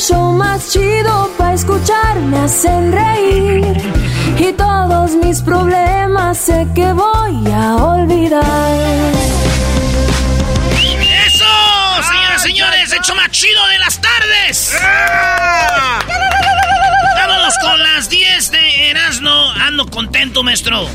[0.00, 3.76] show más chido para escuchar me hacen reír.
[4.38, 8.42] Y todos mis problemas sé que voy a olvidar.
[11.26, 11.44] ¡Eso!
[12.02, 14.78] Señoras y señores, hecho más chido de las tardes.
[17.16, 19.52] Vámonos con las 10 de Erasmo.
[19.66, 20.88] Ando contento, maestro.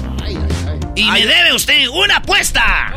[0.96, 2.92] Y me debe usted una apuesta.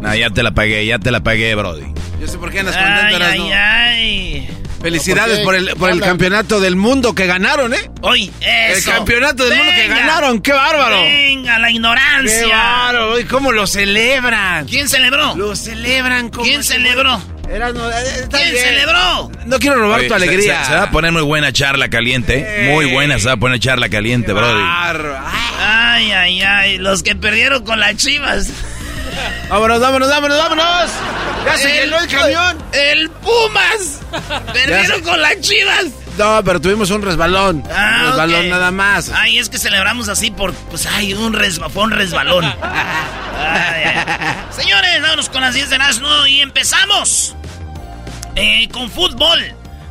[0.00, 1.94] No, ya te la pagué, ya te la pagué, Brody.
[2.20, 3.44] Yo sé por qué andas contento, Ay, Erasmo.
[3.44, 4.48] ay, ay.
[4.80, 7.90] Felicidades por el, por el campeonato del mundo que ganaron, ¿eh?
[8.02, 8.90] Hoy, eso.
[8.90, 11.00] El campeonato del mundo que ganaron, qué bárbaro.
[11.00, 12.40] Venga, la ignorancia.
[12.40, 14.66] Qué bárbaro, ¿y cómo lo celebran?
[14.66, 15.34] ¿Quién celebró?
[15.34, 17.20] Lo celebran como ¿Quién celebró?
[17.48, 17.58] Eh,
[18.22, 18.64] está ¿Quién bien.
[18.64, 19.30] celebró?
[19.46, 20.60] No quiero robar Oye, tu alegría.
[20.64, 22.72] Se, se va a poner muy buena charla caliente, ¿eh?
[22.72, 24.62] Muy buena se va a poner charla caliente, Brody.
[25.58, 26.78] Ay, ay, ay.
[26.78, 28.50] Los que perdieron con las chivas.
[29.48, 30.90] Vámonos, vámonos, vámonos, vámonos.
[31.44, 32.58] Ya se llenó el camión.
[32.72, 34.00] El Pumas.
[34.52, 35.86] Perdieron con las chivas.
[36.18, 37.62] No, pero tuvimos un resbalón.
[37.70, 39.10] Ah, un resbalón nada más.
[39.10, 42.44] Ay, es que celebramos así por, pues, ay, un resba, fue un resbalón.
[43.38, 44.34] Ay, ay.
[44.50, 47.36] Señores, vámonos con las 10 de Erasmo y empezamos
[48.34, 49.38] eh, con fútbol.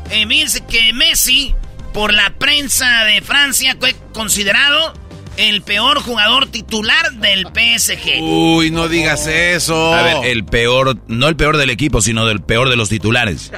[0.10, 1.54] Eh, fíjense que Messi,
[1.94, 4.94] por la prensa de Francia, fue considerado
[5.38, 8.22] el peor jugador titular del PSG.
[8.22, 9.94] Uy, no digas eso.
[9.94, 13.52] A ver, el peor, no el peor del equipo, sino del peor de los titulares.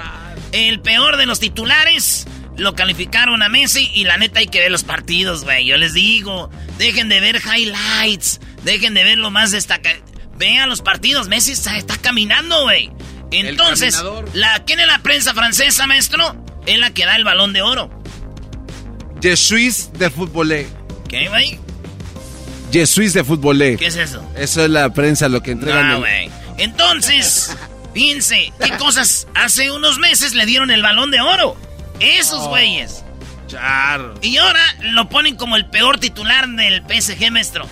[0.51, 2.27] El peor de los titulares
[2.57, 5.65] lo calificaron a Messi y la neta hay que ver los partidos, güey.
[5.65, 9.97] Yo les digo, dejen de ver highlights, dejen de ver lo más destacado.
[10.37, 12.91] Vean los partidos, Messi está, está caminando, güey.
[13.31, 16.35] Entonces, la, ¿quién es la prensa francesa, maestro?
[16.65, 17.89] Es la que da el balón de oro.
[19.21, 20.67] Je suis de footballé.
[21.09, 21.59] ¿Qué, güey?
[22.71, 23.77] Je suis de footballé.
[23.77, 24.21] ¿Qué es eso?
[24.35, 25.91] Eso es la prensa lo que entregan.
[25.91, 26.29] El- güey.
[26.57, 27.55] Entonces,
[27.93, 31.55] fíjense, ¿qué cosas hace unos meses le dieron el balón de oro?
[31.99, 32.49] Esos Oh.
[32.49, 33.03] güeyes.
[33.47, 34.13] Char.
[34.21, 37.65] Y ahora lo ponen como el peor titular del PSG, maestro.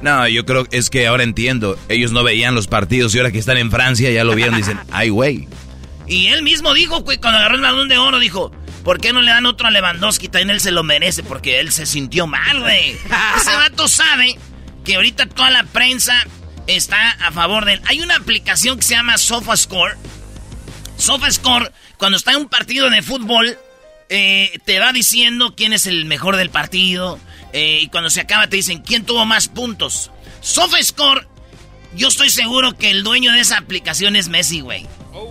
[0.00, 1.78] No, yo creo que es que ahora entiendo.
[1.88, 4.58] Ellos no veían los partidos y ahora que están en Francia ya lo vieron y
[4.58, 5.48] dicen, ay, güey.
[6.06, 8.52] Y él mismo dijo, güey, cuando agarró el balón de oro, dijo,
[8.84, 10.28] ¿por qué no le dan otro a Lewandowski?
[10.28, 12.90] También él se lo merece porque él se sintió mal, güey.
[13.36, 14.38] Ese vato sabe
[14.84, 16.14] que ahorita toda la prensa
[16.66, 17.82] está a favor de él.
[17.86, 19.94] Hay una aplicación que se llama SofaScore.
[20.98, 23.58] SofaScore, cuando está en un partido de fútbol,
[24.08, 27.18] eh, te va diciendo quién es el mejor del partido.
[27.52, 30.10] eh, y cuando se acaba te dicen quién tuvo más puntos.
[30.40, 31.26] SofaScore,
[31.94, 34.86] yo estoy seguro que el dueño de esa aplicación es Messi, güey.
[35.12, 35.30] Oh,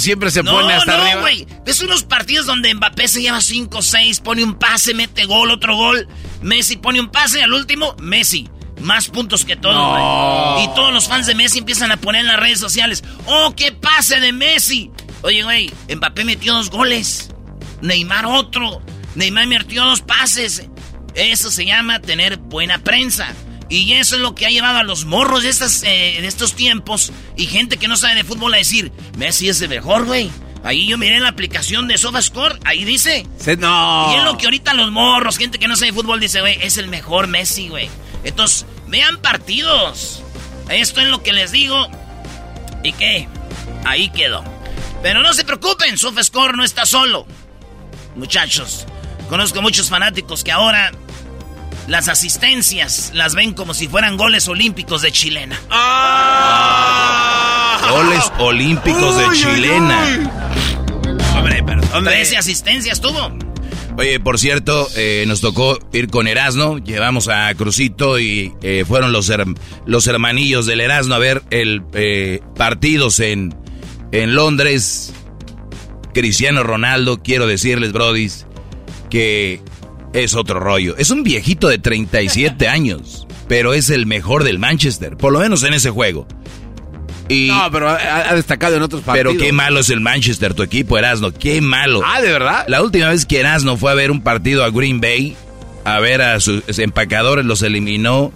[0.00, 1.20] siempre se No, pone hasta no, arriba.
[1.20, 1.46] güey.
[1.64, 6.06] Ves unos partidos donde Mbappé se lleva 5-6, pone un pase, mete gol, otro gol.
[6.40, 8.48] Messi pone un pase y al último, Messi.
[8.80, 10.54] Más puntos que todos, No.
[10.54, 10.64] güey.
[10.64, 13.04] Y todos los fans de Messi empiezan a poner en las redes sociales.
[13.26, 14.90] ¡Oh, qué pase de Messi!
[15.22, 17.30] Oye, güey, Mbappé metió dos goles.
[17.80, 18.82] Neymar otro.
[19.14, 20.64] Neymar metió dos pases.
[21.14, 23.28] Eso se llama tener buena prensa.
[23.72, 26.52] Y eso es lo que ha llevado a los morros de, estas, eh, de estos
[26.52, 30.30] tiempos y gente que no sabe de fútbol a decir, Messi es el mejor, güey.
[30.62, 33.26] Ahí yo miré en la aplicación de SofaScore, ahí dice.
[33.58, 34.12] No.
[34.12, 36.76] Y es lo que ahorita los morros, gente que no sabe fútbol, dice, güey, es
[36.76, 37.88] el mejor Messi, güey.
[38.24, 40.22] Entonces, vean partidos.
[40.68, 41.88] Esto es lo que les digo.
[42.84, 43.26] ¿Y qué?
[43.86, 44.44] Ahí quedó.
[45.02, 47.26] Pero no se preocupen, SofaScore no está solo.
[48.16, 48.86] Muchachos,
[49.30, 50.92] conozco muchos fanáticos que ahora
[51.88, 55.58] las asistencias las ven como si fueran goles olímpicos de chilena.
[57.90, 60.30] Goles olímpicos de chilena.
[61.36, 62.10] Hombre, pero ¿dónde?
[62.10, 63.30] 13 asistencias tuvo.
[63.98, 69.12] Oye, por cierto, eh, nos tocó ir con Erasno, llevamos a Crucito y eh, fueron
[69.12, 69.54] los, her-
[69.84, 73.54] los hermanillos del Erasno a ver el eh, partidos en,
[74.12, 75.12] en Londres.
[76.14, 78.46] Cristiano Ronaldo, quiero decirles, brodis,
[79.10, 79.60] que
[80.12, 80.94] es otro rollo.
[80.98, 85.62] Es un viejito de 37 años, pero es el mejor del Manchester, por lo menos
[85.62, 86.26] en ese juego.
[87.28, 89.32] Y, No, pero ha, destacado en otros partidos.
[89.34, 92.02] pero qué malo es el Manchester, tu equipo, Erasno, qué malo.
[92.04, 92.64] Ah, ¿de verdad?
[92.68, 95.36] La última vez que Erasmo fue a ver un partido a Green Bay,
[95.84, 98.32] a ver a sus empacadores, los eliminó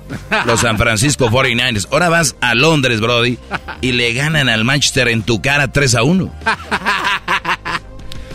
[0.47, 1.89] los San Francisco 49ers.
[1.91, 3.39] Ahora vas a Londres, Brody,
[3.83, 6.33] y le ganan al Manchester en tu cara 3 a 1.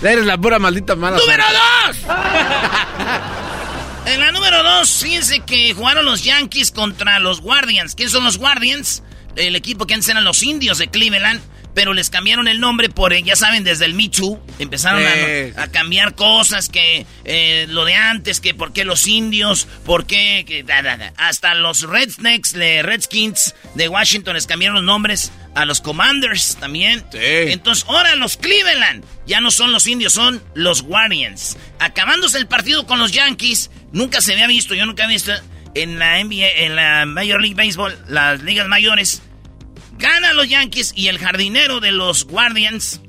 [0.01, 1.17] Eres la pura maldita mala.
[1.17, 2.05] ¡Número suerte.
[2.07, 2.15] dos!
[4.03, 7.93] En la número dos, fíjense que jugaron los Yankees contra los Guardians.
[7.93, 9.03] ¿Quiénes son los Guardians?
[9.35, 11.39] El equipo que antes eran los indios de Cleveland,
[11.73, 14.39] pero les cambiaron el nombre por, ya saben, desde el Me Too.
[14.59, 15.53] Empezaron Eh.
[15.57, 20.05] a, a cambiar cosas, que eh, lo de antes, que por qué los indios, por
[20.05, 20.43] qué...
[20.47, 21.13] que da, da, da.
[21.17, 25.31] Hasta los Rednecks, de Redskins de Washington les cambiaron los nombres.
[25.53, 27.03] A los Commanders también.
[27.11, 27.17] Sí.
[27.19, 31.57] Entonces, ahora los Cleveland ya no son los indios, son los Guardians.
[31.79, 35.33] Acabándose el partido con los Yankees, nunca se había visto, yo nunca he visto
[35.75, 39.21] en la NBA, en la Major League Baseball, las ligas mayores.
[40.01, 42.99] Gana los Yankees y el jardinero de los Guardians,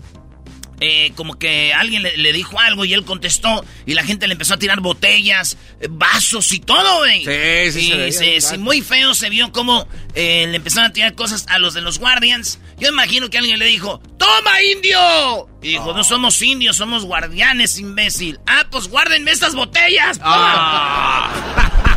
[0.81, 4.33] eh, como que alguien le, le dijo algo y él contestó y la gente le
[4.33, 7.25] empezó a tirar botellas, eh, vasos y todo, güey.
[7.25, 11.15] Sí, sí, Y se se- muy feo se vio como eh, le empezaron a tirar
[11.15, 12.59] cosas a los de los Guardians.
[12.79, 15.49] Yo imagino que alguien le dijo, ¡Toma, indio!
[15.62, 18.41] Y dijo, no somos indios, somos guardianes, imbécil.
[18.49, 20.19] Ah, pues guárdenme estas botellas.
[20.19, 21.33] Toma,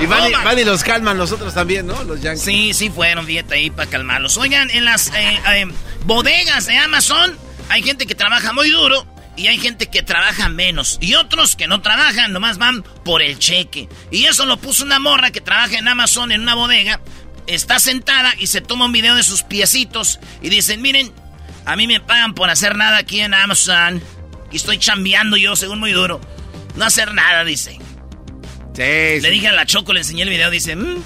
[0.00, 2.02] Y van, y- van y los calman los otros también, ¿no?
[2.04, 2.42] Los Yankees.
[2.44, 4.36] Sí, sí fueron, fíjate ahí para calmarlos.
[4.36, 5.66] Oigan, en las eh, eh,
[6.04, 7.36] bodegas de Amazon
[7.68, 9.06] hay gente que trabaja muy duro
[9.36, 10.98] y hay gente que trabaja menos.
[11.00, 13.88] Y otros que no trabajan, nomás van por el cheque.
[14.10, 17.00] Y eso lo puso una morra que trabaja en Amazon en una bodega.
[17.46, 21.12] Está sentada y se toma un video de sus piecitos y dicen, miren,
[21.64, 24.02] a mí me pagan por hacer nada aquí en Amazon.
[24.52, 26.20] Y estoy chambeando yo, según muy duro.
[26.76, 27.78] No hacer nada, dice.
[28.74, 29.30] Sí, Le sí.
[29.30, 31.02] dije a la Choco, le enseñé el video, dice, "Mm,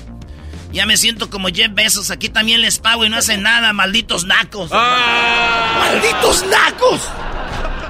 [0.72, 4.24] ya me siento como Jeff Bezos, aquí también les pago y no hacen nada, malditos
[4.24, 4.70] nacos.
[4.72, 5.86] Ah.
[5.92, 7.00] ¡Malditos nacos!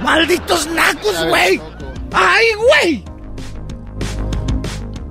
[0.01, 1.61] ¡Malditos nacos, güey!
[2.13, 3.05] ¡Ay, güey!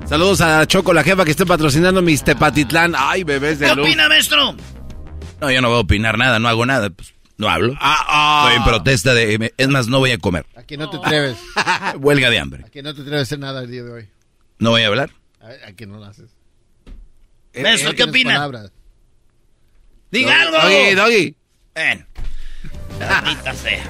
[0.06, 2.94] Saludos a Choco, la jefa que esté patrocinando mis Tepatitlán.
[2.96, 3.87] Ay, bebés de ¿Qué luz.
[3.87, 4.55] opina, maestro?
[5.40, 7.75] No, yo no voy a opinar nada, no hago nada, pues no hablo.
[7.81, 8.44] Ah, ah.
[8.49, 9.52] Estoy en protesta de...
[9.56, 10.46] Es más, no voy a comer.
[10.56, 11.37] Aquí no te atreves.
[11.99, 12.64] Huelga de hambre.
[12.67, 14.08] Aquí no te atreves a hacer nada el día de hoy.
[14.64, 15.11] No voy a hablar.
[15.43, 16.31] A- Aquí no lo haces.
[17.55, 18.32] Maestro, No ¿qué tienes opina?
[18.32, 18.72] palabras.
[20.11, 20.56] Diga algo.
[20.56, 21.37] Doggy, doggy.
[21.75, 22.06] Ven.
[22.99, 23.84] Maldita sea.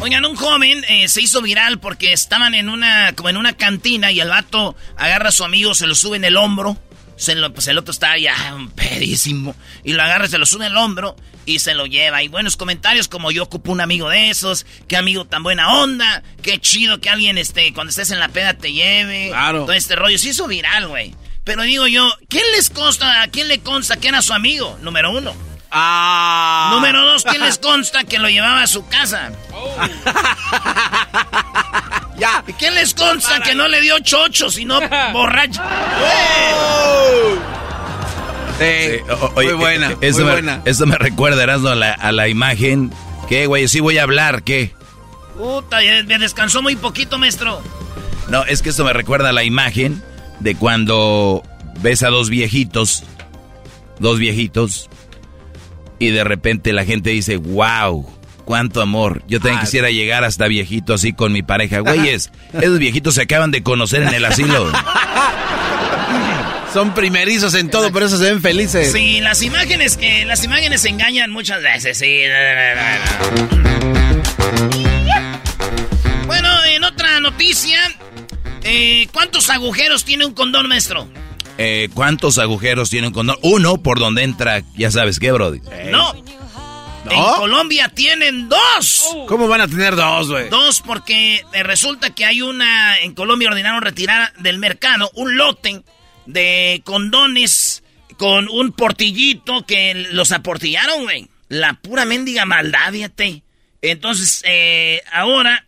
[0.00, 4.12] Oigan, un joven eh, se hizo viral porque estaban en una, como en una cantina
[4.12, 6.78] y el vato agarra a su amigo, se lo sube en el hombro.
[7.18, 9.54] Se lo- pues el otro está ya un pedísimo.
[9.84, 12.22] Y lo agarra, se lo sube el hombro y se lo lleva.
[12.22, 14.64] Y buenos comentarios como yo ocupo un amigo de esos.
[14.88, 16.22] Qué amigo tan buena onda.
[16.42, 19.28] Qué chido que alguien, este, cuando estés en la peda te lleve.
[19.28, 19.60] Claro.
[19.66, 20.16] Todo este rollo.
[20.18, 21.14] Se hizo viral, güey.
[21.44, 24.78] Pero digo yo, ¿quién les consta, a quién le consta que era su amigo?
[24.82, 25.34] Número uno.
[25.70, 26.70] Ah.
[26.74, 29.32] Número dos, ¿quién les consta que lo llevaba a su casa?
[32.18, 32.42] Ya.
[32.46, 34.80] ¿Y quién les consta que no le dio chocho, sino
[35.12, 35.62] borracho?
[38.58, 38.64] Sí.
[38.64, 40.62] Sí, o- oye, muy buena, Eso muy me, buena.
[40.64, 42.92] Eso me recuerda, Erasmo, a la, a la imagen.
[43.28, 43.68] ¿Qué, güey?
[43.68, 44.72] Sí voy a hablar, ¿qué?
[45.36, 47.62] Puta, me descansó muy poquito, maestro.
[48.28, 50.02] No, es que esto me recuerda a la imagen
[50.40, 51.42] de cuando
[51.80, 53.04] ves a dos viejitos,
[54.00, 54.88] dos viejitos,
[56.00, 58.06] y de repente la gente dice, wow,
[58.48, 59.22] cuánto amor.
[59.28, 61.80] Yo también Ah, quisiera llegar hasta viejito así con mi pareja.
[61.80, 64.72] Güeyes, esos viejitos se acaban de conocer en el asilo.
[66.72, 68.90] Son primerizos en todo, por eso se ven felices.
[68.90, 72.22] Sí, las imágenes que las imágenes engañan muchas veces, sí.
[76.26, 77.78] Bueno, en otra noticia,
[78.62, 81.06] eh, ¿cuántos agujeros tiene un condón, maestro?
[81.58, 83.36] Eh, ¿Cuántos agujeros tiene un condón?
[83.42, 85.60] Uno por donde entra, ya sabes qué, Brody.
[85.90, 86.14] No,
[87.10, 89.08] En Colombia tienen dos.
[89.26, 90.48] ¿Cómo van a tener dos, güey?
[90.48, 95.82] Dos porque eh, resulta que hay una, en Colombia ordenaron retirar del mercado un lote
[96.26, 97.82] de condones
[98.16, 101.28] con un portillito que los aportillaron, güey.
[101.48, 103.42] La pura mendiga maldad, fíjate.
[103.80, 105.64] Entonces, eh, ahora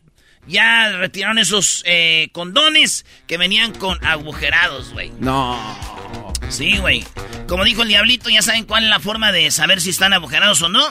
[0.47, 5.11] ya retiraron esos eh, condones que venían con agujerados, güey.
[5.21, 5.59] No.
[6.49, 7.05] Sí, güey.
[7.47, 10.61] Como dijo el diablito, ya saben cuál es la forma de saber si están agujerados
[10.63, 10.85] o no.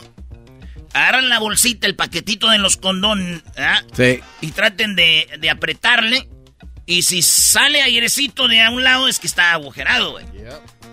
[0.93, 3.83] Agarran la bolsita, el paquetito de los condones, ¿ah?
[3.95, 4.19] Sí.
[4.41, 6.27] Y traten de, de apretarle.
[6.85, 10.25] Y si sale airecito de a un lado, es que está agujerado, güey.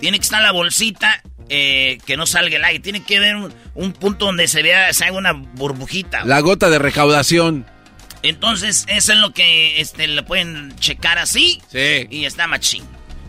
[0.01, 2.81] Tiene que estar la bolsita eh, que no salga el aire.
[2.81, 6.19] Tiene que haber un, un punto donde se vea, se haga una burbujita.
[6.19, 6.29] güey.
[6.29, 7.65] La gota de recaudación.
[8.23, 11.63] Entonces, eso es lo que este, le pueden checar así.
[11.73, 12.07] Sí.
[12.11, 12.85] Y está machín.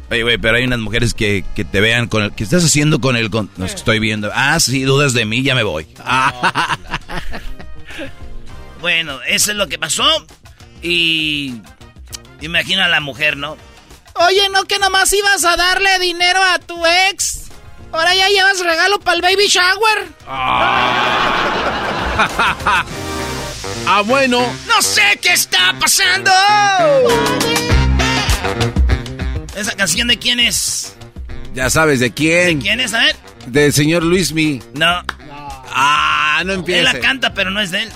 [0.09, 2.31] Oye, güey, pero hay unas mujeres que, que te vean con el...
[2.31, 3.29] ¿Qué estás haciendo con el...
[3.29, 4.31] Con, no, es que estoy viendo.
[4.33, 5.87] Ah, sí, dudas de mí, ya me voy.
[8.79, 10.05] Bueno, eso es lo que pasó.
[10.81, 11.61] Y.
[12.41, 13.57] Imagina a la mujer, ¿no?
[14.13, 17.45] Oye, ¿no que nomás ibas a darle dinero a tu ex?
[17.91, 20.07] Ahora ya llevas regalo para el baby shower.
[23.89, 24.41] Ah, bueno.
[24.67, 26.29] ¡No sé qué está pasando!
[29.57, 30.95] ¿Esa canción de quién es?
[31.55, 32.61] Ya sabes de quién.
[32.61, 32.93] ¿Quién es?
[32.93, 33.15] A ver.
[33.47, 34.61] Del señor Luismi.
[34.75, 35.03] No.
[35.73, 36.93] Ah, no Él empieza.
[36.93, 37.89] la canta, pero no es de él.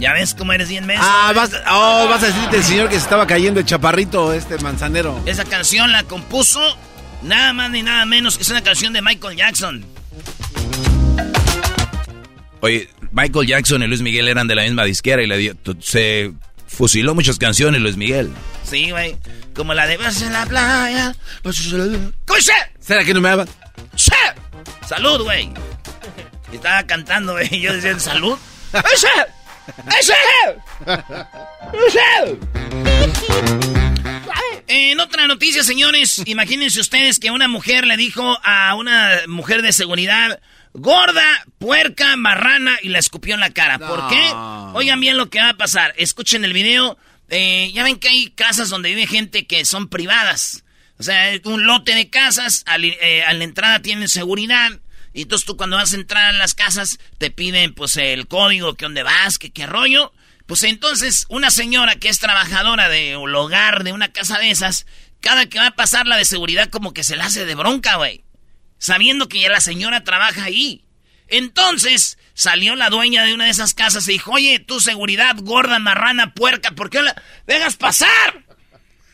[0.00, 1.04] Ya ves cómo eres bien menso.
[1.06, 4.58] Ah, vas, oh, vas a decir del señor que se estaba cayendo el chaparrito, este
[4.58, 5.20] manzanero.
[5.24, 6.60] Esa canción la compuso
[7.22, 9.84] nada más ni nada menos que es una canción de Michael Jackson.
[12.60, 16.32] Oye, Michael Jackson y Luis Miguel eran de la misma disquera y le dio, se
[16.74, 18.30] fusiló muchas canciones Luis Miguel.
[18.64, 19.16] Sí, güey.
[19.54, 21.14] Como la de Vas en la playa.
[22.80, 23.48] ¿Será que no me hablan?
[23.96, 24.10] ¡Sí!
[24.86, 25.50] ¡Salud, güey!
[26.52, 27.48] Estaba cantando, güey.
[27.50, 28.36] y Yo decía, ¿salud?
[28.92, 29.08] ¡Ese!
[29.98, 30.14] ¡Ese!
[34.66, 39.72] En otra noticia, señores, imagínense ustedes que una mujer le dijo a una mujer de
[39.72, 40.40] seguridad,
[40.74, 41.24] gorda,
[41.58, 43.78] puerca, marrana, y la escupió en la cara.
[43.78, 44.30] ¿Por qué?
[44.74, 45.94] Oigan bien lo que va a pasar.
[45.96, 46.98] Escuchen el video.
[47.30, 50.64] Eh, ya ven que hay casas donde vive gente que son privadas.
[50.98, 54.70] O sea, un lote de casas, al- eh, a la entrada tienen seguridad.
[55.12, 58.74] Y entonces tú cuando vas a entrar a las casas te piden pues el código,
[58.74, 60.12] que dónde vas, que qué rollo.
[60.46, 64.86] Pues entonces una señora que es trabajadora de un hogar de una casa de esas,
[65.20, 67.96] cada que va a pasar la de seguridad como que se la hace de bronca,
[67.96, 68.23] güey.
[68.84, 70.84] Sabiendo que ya la señora trabaja ahí.
[71.28, 75.78] Entonces salió la dueña de una de esas casas y dijo, oye, tu seguridad gorda,
[75.78, 77.14] marrana, puerca, ¿por qué la
[77.46, 78.44] dejas pasar?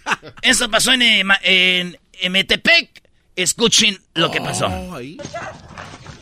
[0.43, 3.01] Eso pasó en, eh, en, en Metepec.
[3.37, 4.67] Escuchen lo que pasó.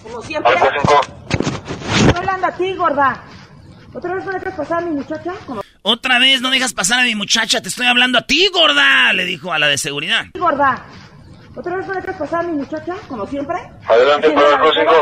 [0.02, 0.52] Como siempre.
[0.52, 3.24] Estoy hablando a ti, gorda.
[3.94, 5.32] ¿Otra vez no dejas pasar a mi muchacha?
[5.46, 9.10] Como Otra vez no dejas pasar a mi muchacha, te estoy hablando a ti, gorda,
[9.14, 10.26] le dijo a la de seguridad.
[10.34, 10.84] gorda.
[11.58, 11.86] ¿Otra vez
[12.16, 12.94] pasar a mi muchacha?
[13.08, 13.56] Como siempre.
[13.88, 14.92] Adelante, ¿Haciendo para el próximo.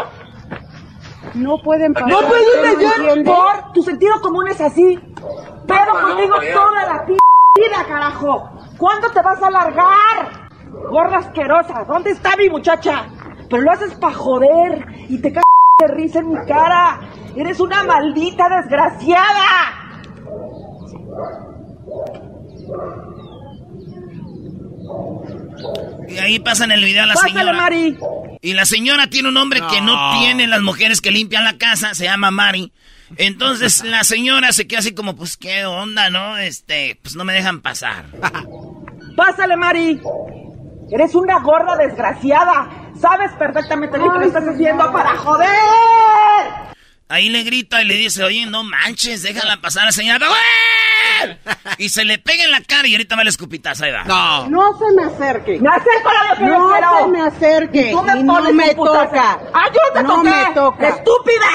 [1.35, 4.99] No pueden pasar, No pueden ¿usted no pasar por tu sentido común es así.
[5.67, 8.51] Pero contigo no, toda la p vida, carajo.
[8.79, 10.49] ¿Cuándo te vas a largar?
[10.89, 13.05] Gorda asquerosa, ¿dónde está mi muchacha?
[13.51, 15.45] Pero lo haces pa' joder y te cagas
[15.81, 17.01] de risa en mi cara.
[17.37, 19.77] Eres una maldita desgraciada.
[26.09, 27.53] Y ahí pasan el video a la Pásale, señora.
[27.53, 27.99] Mari.
[28.41, 31.95] Y la señora tiene un nombre que no tienen las mujeres que limpian la casa,
[31.95, 32.73] se llama Mari.
[33.17, 36.37] Entonces la señora se queda así como, pues qué onda, ¿no?
[36.37, 38.07] Este, pues no me dejan pasar.
[39.17, 40.01] Pásale, Mari.
[40.91, 42.71] Eres una gorda desgraciada.
[43.01, 45.49] Sabes perfectamente bien que lo estás haciendo para joder.
[47.09, 50.27] Ahí le grita y le dice, oye, no manches, déjala pasar a la señora.
[50.27, 50.39] ¡Güey!
[51.79, 54.05] Y se le pega en la cara y ahorita va el escupitazo, ahí va.
[54.05, 54.49] No.
[54.49, 55.59] No se me acerque.
[55.61, 56.99] Me acerco a lo que yo No quiero.
[56.99, 57.89] se me acerque.
[57.89, 59.39] Y tú me Y no me toca.
[59.53, 60.31] ¡Ah, yo te No toqué!
[60.31, 60.89] me toca.
[60.89, 61.47] ¡Estúpida!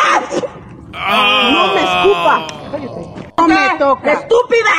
[0.94, 2.48] No me escupa.
[3.38, 4.14] No me toca.
[4.14, 4.72] ¡Estúpida!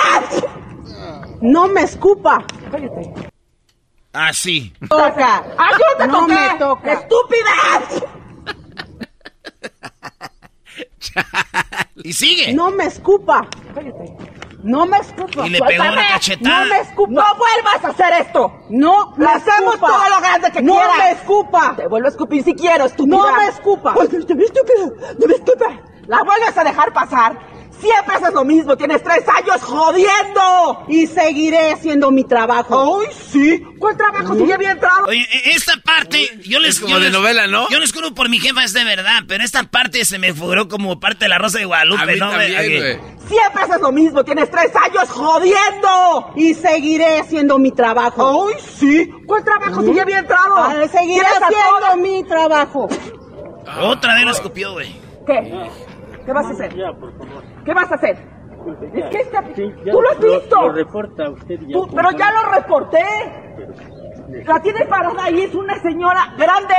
[1.40, 2.44] No me escupa.
[4.12, 4.72] Así.
[4.88, 5.42] Toca.
[5.58, 6.34] ¡Ah, yo te No toqué!
[6.34, 6.92] me toca.
[6.92, 7.52] ¡Estúpida!
[12.04, 12.52] Y sigue.
[12.52, 13.46] No me escupa.
[14.62, 15.47] No me escupa.
[15.47, 16.64] Y le pegó una cachetada.
[16.64, 17.12] No me escupa.
[17.12, 18.52] ¡No vuelvas a hacer esto!
[18.71, 19.87] No me ¡Lo hacemos escupa.
[19.88, 20.99] todo lo grande que no quieras!
[20.99, 21.75] me escupa.
[21.76, 23.16] Te vuelvo a escupir si quiero, estúpida.
[23.16, 23.95] No me escupa.
[24.00, 25.81] Ay, te vi estúpida, te vi estúpida.
[26.07, 27.38] La vuelves a dejar pasar.
[27.82, 30.84] Siempre haces lo mismo, tienes tres años jodiendo.
[30.88, 33.00] Y seguiré haciendo mi trabajo.
[33.02, 33.62] ¡Ay, sí!
[33.78, 35.04] ¿Cuál trabajo si ya había entrado?
[35.08, 36.76] Oye, e- esta parte, yo les...
[36.76, 37.68] Es como yo de les- novela, ¿no?
[37.70, 40.68] Yo les juro por mi jefa, es de verdad, pero esta parte se me figuró
[40.68, 42.30] como parte de la Rosa de Guadalupe, A mí ¿no?
[42.30, 43.00] también.
[43.28, 46.32] Siempre haces lo mismo, tienes tres años jodiendo.
[46.36, 48.48] Y seguiré haciendo mi trabajo.
[48.48, 49.10] ¡Ay, sí!
[49.26, 50.56] ¿Cuál trabajo si ya había entrado?
[50.56, 52.88] Ah, seguiré haciendo mi trabajo.
[53.80, 54.94] Otra vez lo escupió, güey.
[55.26, 55.70] ¿Qué?
[56.25, 56.75] ¿Qué vas a hacer?
[57.64, 58.17] ¿Qué vas a hacer?
[58.95, 59.43] Es que esta...
[59.43, 60.62] ¿Tú lo has visto?
[60.62, 61.73] Lo, reporta usted ya.
[61.73, 63.05] Tú- pero ya lo reporté.
[64.47, 66.75] La tienes parada ahí, es una señora grande.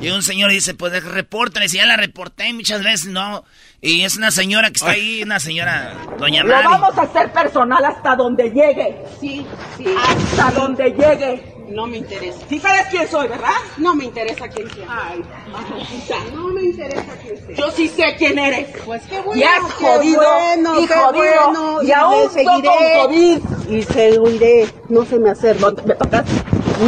[0.00, 3.44] Y un señor dice, pues repórtale, si ya la reporté muchas veces, no.
[3.80, 6.66] Y es una señora que está ahí, una señora, doña Lo Mari.
[6.68, 9.04] vamos a hacer personal hasta donde llegue.
[9.20, 9.86] Sí, sí.
[9.96, 11.53] Hasta donde llegue.
[11.68, 12.38] No me interesa.
[12.48, 13.54] Sí sabes quién soy, ¿verdad?
[13.78, 14.86] No me interesa quién sea.
[14.88, 16.16] Ay, mamacita.
[16.32, 17.56] No me interesa quién sea.
[17.56, 18.68] Yo sí sé quién eres.
[18.84, 19.40] Pues qué bueno.
[19.40, 22.68] Y has qué jodido, bueno, y qué jodido, bueno, y le aún seguiré.
[22.68, 23.40] con COVID.
[23.70, 24.68] Y seguiré.
[24.88, 25.82] No se me acerque.
[25.84, 26.24] ¿Me tocas?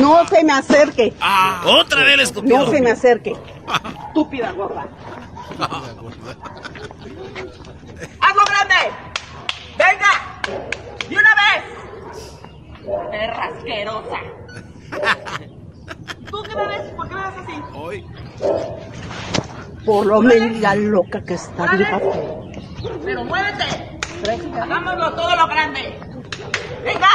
[0.00, 1.14] No se me acerque.
[1.64, 2.58] Otra vez le escupió.
[2.58, 3.32] No se me acerque.
[4.08, 4.86] Estúpida gorda.
[8.20, 8.74] ¡Hazlo grande!
[9.78, 10.40] ¡Venga!
[11.08, 11.64] ¡De una vez!
[13.10, 14.20] ¡Perra asquerosa!
[16.30, 16.92] ¿Tú qué me ves?
[16.96, 17.62] ¿Por qué me ves así?
[17.74, 18.06] Hoy.
[19.84, 21.70] Por lo mendiga loca que está.
[23.04, 24.00] ¡Pero muévete!
[24.60, 25.98] ¡Hagámoslo todo lo grande!
[26.84, 27.08] ¡Venga!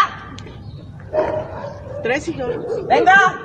[2.03, 2.47] Tres y yo.
[2.87, 3.39] ¡Venga!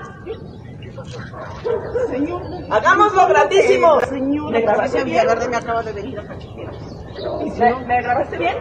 [2.11, 2.43] Señor.
[2.71, 4.01] ¡Hagámoslo grandísimo!
[4.01, 5.27] Eh, señor, ¿Me grabaste bien?
[5.51, 6.23] Me acaba de venir a.
[6.23, 8.57] ¿Me, me grabaste bien?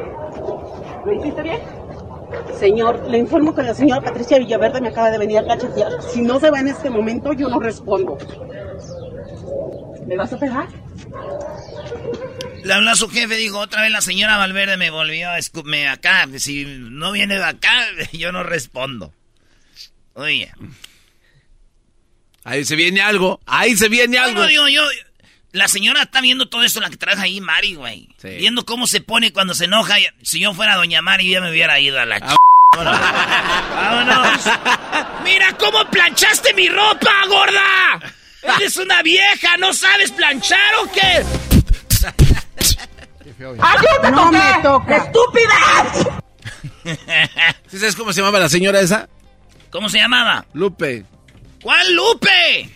[1.06, 1.62] ¿Lo hiciste bien?
[2.60, 6.02] Señor, le informo que la señora Patricia Villaverde me acaba de venir a cachetear.
[6.02, 8.18] Si no se va en este momento, yo no respondo.
[10.08, 10.68] ¿Me vas a pegar?
[12.64, 15.88] Le habló a su jefe, dijo, otra vez la señora Valverde me volvió a escupirme
[15.88, 16.28] acá.
[16.38, 19.14] Si no viene de acá, yo no respondo.
[20.14, 20.52] Oye.
[22.44, 23.40] Ahí se viene algo.
[23.46, 24.42] Ahí se viene algo.
[24.42, 24.82] No, digo yo,
[25.56, 28.10] la señora está viendo todo esto, la que trabaja ahí, Mari, güey.
[28.18, 28.30] Sí.
[28.30, 29.96] Viendo cómo se pone cuando se enoja.
[30.22, 32.36] Si yo fuera doña Mari, ya me hubiera ido a la ch...
[32.76, 34.44] Vámonos.
[35.24, 38.14] Mira cómo planchaste mi ropa, gorda.
[38.58, 41.24] Eres una vieja, ¿no sabes planchar o qué?
[43.62, 44.38] ¡Ah, yo te No toqué!
[44.38, 44.98] me toca.
[44.98, 45.56] ¡Estúpida!
[47.68, 49.08] ¿Sí sabes cómo se llamaba la señora esa?
[49.72, 50.46] ¿Cómo se llamaba?
[50.54, 51.06] Lupe.
[51.62, 52.70] ¿Cuál Lupe?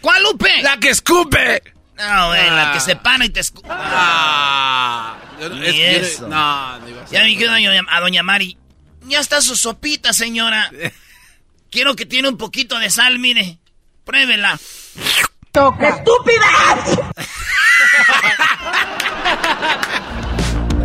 [0.00, 0.62] ¿Cuál Lupe?
[0.62, 1.62] ¡La que escupe!
[1.96, 2.72] No, güey, la Ah.
[2.72, 3.62] que se pana y te escu...
[3.68, 5.16] Ah.
[5.38, 6.28] No- eso.
[6.28, 7.14] No, no iba a ser.
[7.18, 8.56] Ya me dijeron a doña, a doña Mari.
[9.02, 10.70] Ya está su sopita, señora.
[11.70, 13.58] Quiero que tiene un poquito de sal, mire.
[14.04, 14.58] Pruébela.
[15.54, 16.46] ¡Estúpida!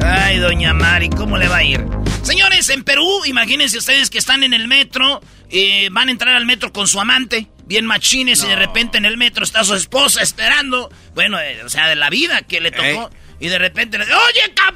[0.04, 1.86] Ay, doña Mari, ¿cómo le va a ir?
[2.24, 6.46] Señores, en Perú, imagínense ustedes que están en el metro, eh, van a entrar al
[6.46, 10.22] metro con su amante, bien machines, y de repente en el metro está su esposa
[10.22, 10.90] esperando.
[11.14, 13.12] Bueno, eh, o sea, de la vida que le tocó.
[13.40, 14.76] Y de repente le dice, oye, cap,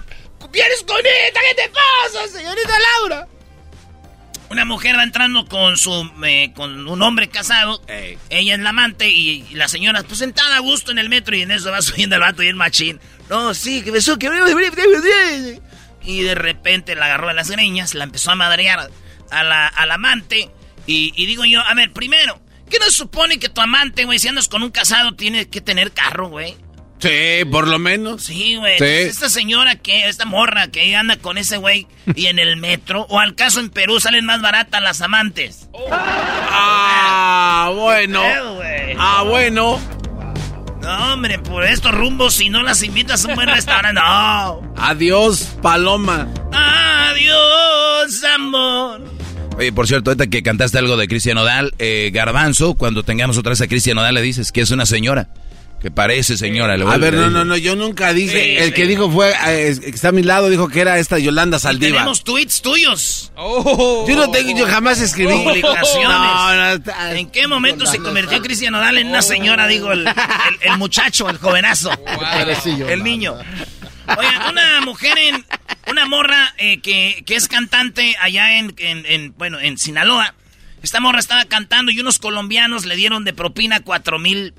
[0.52, 1.40] ¿vienes con esta?
[1.50, 3.28] ¿Qué te pasa, señorita Laura?
[4.50, 7.82] Una mujer va entrando con su eh, con un hombre casado.
[7.88, 8.18] Ey.
[8.30, 11.38] Ella es la amante y, y la señora, pues sentada a gusto en el metro
[11.38, 13.00] y en eso va subiendo el vato y el machín.
[13.30, 14.28] No, sí, que besó, que...
[16.04, 18.90] Y de repente la agarró de las greñas, la empezó a madrear
[19.30, 20.50] a la, al amante.
[20.86, 22.41] Y, y digo yo, a ver, primero,
[22.72, 25.62] ¿qué no se supone que tu amante, güey, si andas con un casado, tiene que
[25.62, 26.56] tener carro, güey?
[27.00, 28.24] Sí, por lo menos.
[28.24, 28.78] Sí, güey.
[28.78, 28.86] Sí.
[28.86, 33.20] Esta señora que, esta morra que anda con ese güey y en el metro, o
[33.20, 35.68] al caso en Perú salen más baratas las amantes.
[35.92, 38.22] Ah, bueno.
[38.22, 38.62] pedo?
[38.98, 39.80] Ah, bueno.
[40.82, 44.74] No, hombre, por estos rumbos, si no las invitas a un buen restaurante, no.
[44.78, 46.28] Adiós, Paloma.
[46.52, 49.11] Adiós, amor.
[49.58, 53.52] Oye, por cierto, ahorita que cantaste algo de Cristian Odal, eh, Garbanzo, cuando tengamos otra
[53.52, 55.30] vez a Cristian Odal, le dices que es una señora.
[55.82, 56.78] Que parece señora.
[56.78, 58.32] le A ver, no, no, no, yo nunca dije.
[58.44, 58.72] Sí, el sí.
[58.74, 62.02] que dijo fue, eh, que está a mi lado, dijo que era esta Yolanda Saldívar.
[62.02, 63.32] Tenemos tweets tuyos.
[63.36, 65.34] Yo no tengo, yo jamás escribí.
[65.34, 66.08] Publicaciones.
[66.08, 70.06] No, no, está- ¿En qué momento se convirtió Cristian Odal en una señora, digo, el,
[70.08, 70.14] el-
[70.62, 71.90] el muchacho, el jovenazo?
[71.90, 73.38] Pobrecillo, el niño.
[74.18, 75.46] Oigan, una mujer en.
[75.90, 80.36] Una morra eh, que, que es cantante allá en, en- en, Bueno, en Sinaloa.
[80.84, 84.54] Esta morra estaba cantando y unos colombianos le dieron de propina cuatro mil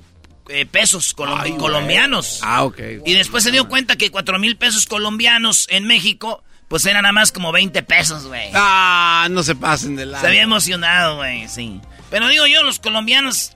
[0.49, 1.59] eh, pesos colom- Ay, güey.
[1.61, 2.39] colombianos.
[2.43, 2.79] Ah, ok.
[3.05, 7.13] Y después se dio cuenta que cuatro mil pesos colombianos en México, pues eran nada
[7.13, 8.49] más como 20 pesos, güey.
[8.53, 10.21] Ah, no se pasen de lado.
[10.21, 11.79] Se había emocionado, güey, sí.
[12.09, 13.53] Pero digo yo, los colombianos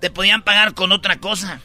[0.00, 1.60] te podían pagar con otra cosa.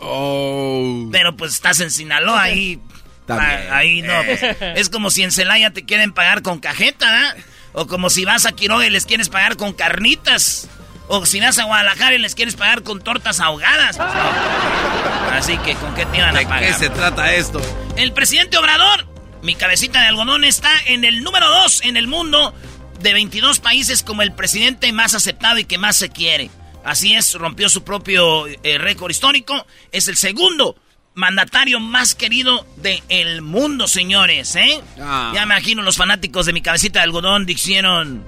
[0.00, 1.08] Oh.
[1.12, 2.80] Pero pues estás en Sinaloa ahí.
[3.28, 4.14] Ah, ahí no.
[4.24, 4.40] pues,
[4.76, 7.36] es como si en Celaya te quieren pagar con cajeta, ¿verdad?
[7.72, 10.68] O como si vas a Quiroga y les quieres pagar con carnitas.
[11.08, 13.96] O si vas a Guadalajara y les quieres pagar con tortas ahogadas.
[13.96, 15.30] Pues, no.
[15.32, 16.64] Así que, ¿con qué te iban a ¿De pagar?
[16.64, 17.60] qué se trata esto?
[17.96, 19.06] El presidente Obrador,
[19.42, 22.54] mi cabecita de algodón, está en el número 2 en el mundo
[23.00, 26.50] de 22 países como el presidente más aceptado y que más se quiere.
[26.84, 29.66] Así es, rompió su propio eh, récord histórico.
[29.90, 30.76] Es el segundo
[31.14, 34.80] mandatario más querido del mundo, señores, ¿eh?
[35.00, 35.32] Ah.
[35.34, 38.24] Ya me imagino los fanáticos de mi cabecita de algodón dijeron...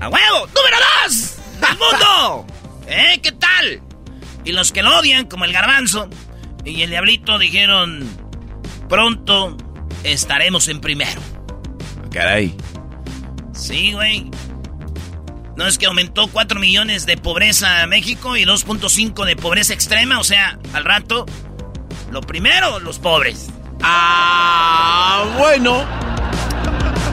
[0.00, 0.46] ¡A huevo!
[0.46, 0.76] ¡Número
[1.06, 2.46] 2 del mundo!
[2.86, 3.20] ¿Eh?
[3.22, 3.82] ¿Qué tal?
[4.44, 6.08] Y los que lo odian, como el garbanzo
[6.64, 8.08] y el diablito, dijeron...
[8.88, 9.56] Pronto
[10.04, 11.20] estaremos en primero.
[12.10, 12.54] Caray.
[13.52, 14.30] Sí, güey.
[15.56, 20.20] No es que aumentó 4 millones de pobreza México y 2.5 de pobreza extrema.
[20.20, 21.26] O sea, al rato,
[22.10, 23.48] lo primero, los pobres.
[23.82, 25.84] Ah, bueno.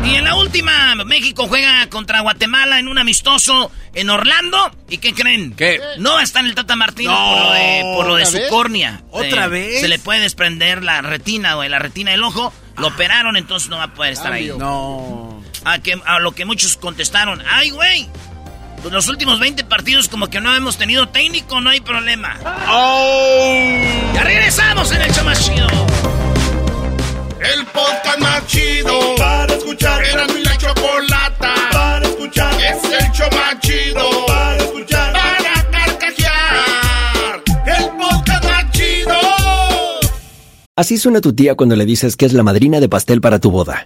[0.05, 4.71] Y en la última, México juega contra Guatemala en un amistoso en Orlando.
[4.87, 5.55] ¿Y qué creen?
[5.55, 5.79] ¿Qué?
[5.97, 8.31] No va a estar el Tata Martino No, por lo de, por lo de ¿otra
[8.31, 8.49] su vez?
[8.49, 9.01] córnea.
[9.09, 9.81] ¿Otra Eh, vez?
[9.81, 12.53] Se le puede desprender la retina, güey, la retina del ojo.
[12.77, 14.51] Lo operaron, entonces no va a poder estar ahí.
[14.57, 15.41] No.
[15.63, 18.07] A, que, a lo que muchos contestaron, ay, güey,
[18.91, 22.37] los últimos 20 partidos como que no hemos tenido técnico, no hay problema.
[22.69, 24.13] Oh.
[24.13, 25.67] Ya regresamos en el show más chido.
[27.53, 30.03] El podcast más chido para escuchar.
[30.03, 32.53] Era mi la chocolata para escuchar.
[32.61, 35.13] Es el show más chido para escuchar.
[35.13, 37.43] Para carcajear.
[37.65, 39.13] El podcast más chido.
[40.75, 43.51] Así suena tu tía cuando le dices que es la madrina de pastel para tu
[43.51, 43.85] boda.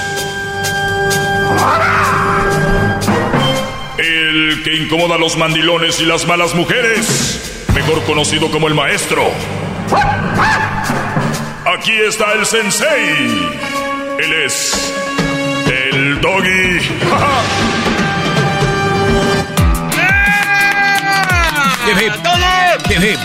[3.97, 7.65] El que incomoda a los mandilones y las malas mujeres.
[7.73, 9.23] Mejor conocido como el maestro.
[11.65, 13.49] Aquí está el sensei.
[14.19, 14.93] Él es.
[15.67, 16.79] El doggy.
[21.85, 23.15] Muy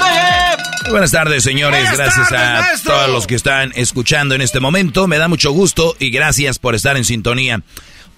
[0.91, 1.81] Buenas tardes, señores.
[1.83, 2.93] Buenas gracias tardes, a maestro.
[2.95, 5.07] todos los que están escuchando en este momento.
[5.07, 7.63] Me da mucho gusto y gracias por estar en sintonía.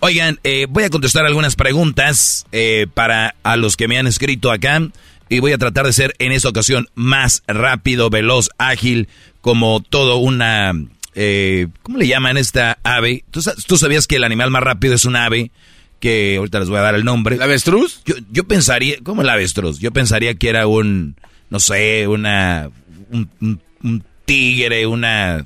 [0.00, 4.52] Oigan, eh, voy a contestar algunas preguntas eh, para a los que me han escrito
[4.52, 4.80] acá
[5.28, 9.08] y voy a tratar de ser en esta ocasión más rápido, veloz, ágil,
[9.40, 10.72] como todo una...
[11.16, 13.24] eh, ¿Cómo le llaman esta ave?
[13.32, 15.50] ¿Tú, sa- tú sabías que el animal más rápido es un ave?
[15.98, 17.34] Que ahorita les voy a dar el nombre.
[17.34, 18.00] ¿El avestruz?
[18.06, 18.98] Yo, yo pensaría...
[19.02, 19.80] ¿Cómo el avestruz?
[19.80, 21.16] Yo pensaría que era un...
[21.50, 22.70] No sé, una...
[23.10, 25.44] Un, un- un tigre, una...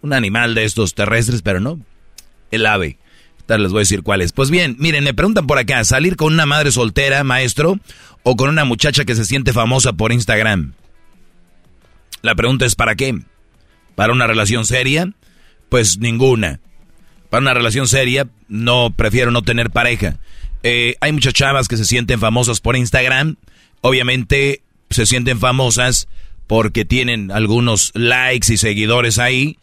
[0.00, 1.78] Un animal de estos terrestres, pero no.
[2.50, 2.96] El ave.
[3.58, 4.32] Les voy a decir cuál es.
[4.32, 7.78] Pues bien, miren, me preguntan por acá, ¿salir con una madre soltera, maestro?
[8.22, 10.74] ¿O con una muchacha que se siente famosa por Instagram?
[12.22, 13.18] La pregunta es ¿para qué?
[13.94, 15.12] ¿Para una relación seria?
[15.68, 16.60] Pues ninguna.
[17.30, 20.16] Para una relación seria, no prefiero no tener pareja.
[20.62, 23.36] Eh, hay muchas chavas que se sienten famosas por Instagram.
[23.80, 26.08] Obviamente se sienten famosas
[26.46, 29.58] porque tienen algunos likes y seguidores ahí.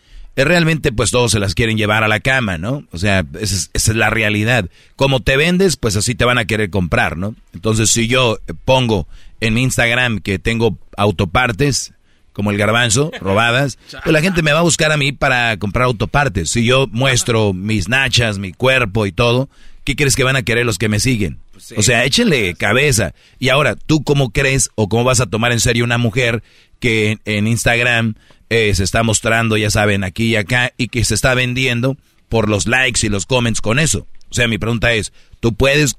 [0.46, 2.84] Realmente pues todos se las quieren llevar a la cama, ¿no?
[2.92, 4.70] O sea, esa es, esa es la realidad.
[4.96, 7.36] Como te vendes, pues así te van a querer comprar, ¿no?
[7.54, 9.08] Entonces si yo pongo
[9.42, 11.94] en mi Instagram que tengo autopartes,
[12.34, 15.86] como el garbanzo, robadas, pues la gente me va a buscar a mí para comprar
[15.86, 16.52] autopartes.
[16.52, 19.50] Si yo muestro mis nachas, mi cuerpo y todo,
[19.84, 21.40] ¿qué crees que van a querer los que me siguen?
[21.76, 23.16] O sea, échenle cabeza.
[23.40, 26.44] Y ahora, ¿tú cómo crees o cómo vas a tomar en serio una mujer
[26.80, 28.14] que en, en Instagram
[28.50, 31.98] eh, se está mostrando, ya saben, aquí y acá, y que se está vendiendo
[32.30, 34.08] por los likes y los comments con eso?
[34.30, 35.98] O sea, mi pregunta es, ¿tú puedes,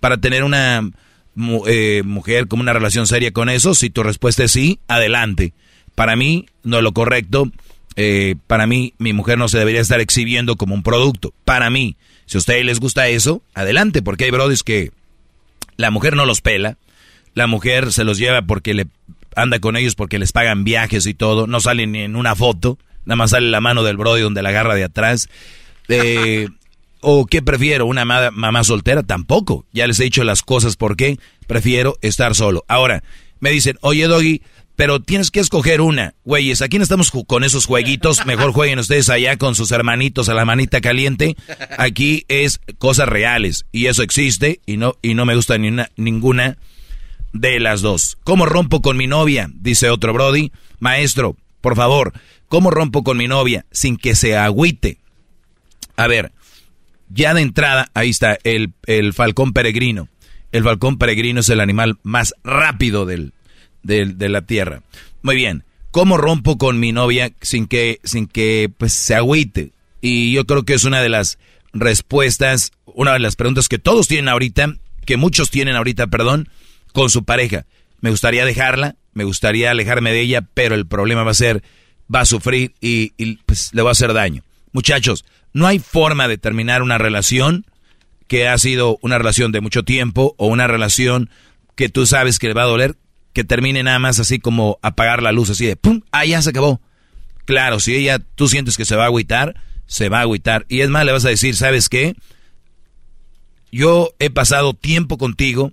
[0.00, 0.90] para tener una
[1.66, 3.74] eh, mujer como una relación seria con eso?
[3.74, 5.52] Si tu respuesta es sí, adelante.
[5.94, 7.50] Para mí, no es lo correcto.
[7.96, 11.34] Eh, para mí, mi mujer no se debería estar exhibiendo como un producto.
[11.44, 14.92] Para mí, si a ustedes les gusta eso, adelante, porque hay brodis que
[15.76, 16.78] la mujer no los pela,
[17.34, 18.86] la mujer se los lleva porque le
[19.36, 22.78] anda con ellos porque les pagan viajes y todo, no salen ni en una foto,
[23.04, 25.28] nada más sale la mano del brody donde la agarra de atrás.
[25.88, 26.48] Eh,
[27.04, 27.86] ¿O qué prefiero?
[27.86, 29.02] ¿Una ma- mamá soltera?
[29.02, 29.66] Tampoco.
[29.72, 31.18] Ya les he dicho las cosas por qué
[31.48, 32.64] prefiero estar solo.
[32.68, 33.02] Ahora,
[33.40, 34.40] me dicen, oye Doggy,
[34.76, 36.14] pero tienes que escoger una.
[36.24, 38.24] Güeyes, aquí no estamos con esos jueguitos.
[38.24, 41.34] Mejor jueguen ustedes allá con sus hermanitos a la manita caliente.
[41.76, 43.66] Aquí es cosas reales.
[43.72, 46.56] Y eso existe y no, y no me gusta ni una- ninguna
[47.32, 48.16] de las dos.
[48.24, 49.50] ¿Cómo rompo con mi novia?
[49.54, 50.52] Dice otro Brody.
[50.80, 52.12] Maestro, por favor,
[52.48, 54.98] ¿cómo rompo con mi novia sin que se agüite?
[55.96, 56.32] A ver,
[57.08, 60.08] ya de entrada, ahí está el, el falcón peregrino.
[60.50, 63.32] El falcón peregrino es el animal más rápido del,
[63.82, 64.82] del- de la tierra.
[65.22, 65.64] Muy bien.
[65.90, 69.72] ¿Cómo rompo con mi novia sin que, sin que pues, se agüite?
[70.00, 71.38] Y yo creo que es una de las
[71.74, 76.48] respuestas, una de las preguntas que todos tienen ahorita, que muchos tienen ahorita, perdón,
[76.92, 77.66] con su pareja.
[78.00, 81.62] Me gustaría dejarla, me gustaría alejarme de ella, pero el problema va a ser,
[82.12, 83.10] va a sufrir y,
[83.46, 84.42] pues, le va a hacer daño.
[84.72, 87.66] Muchachos, no hay forma de terminar una relación
[88.26, 91.28] que ha sido una relación de mucho tiempo o una relación
[91.76, 92.96] que tú sabes que le va a doler,
[93.32, 96.00] que termine nada más así como apagar la luz, así de ¡pum!
[96.10, 96.80] ¡Ah, ya se acabó!
[97.44, 100.64] Claro, si ella, tú sientes que se va a agüitar, se va a agüitar.
[100.68, 102.14] Y es más, le vas a decir, ¿sabes qué?
[103.70, 105.72] Yo he pasado tiempo contigo,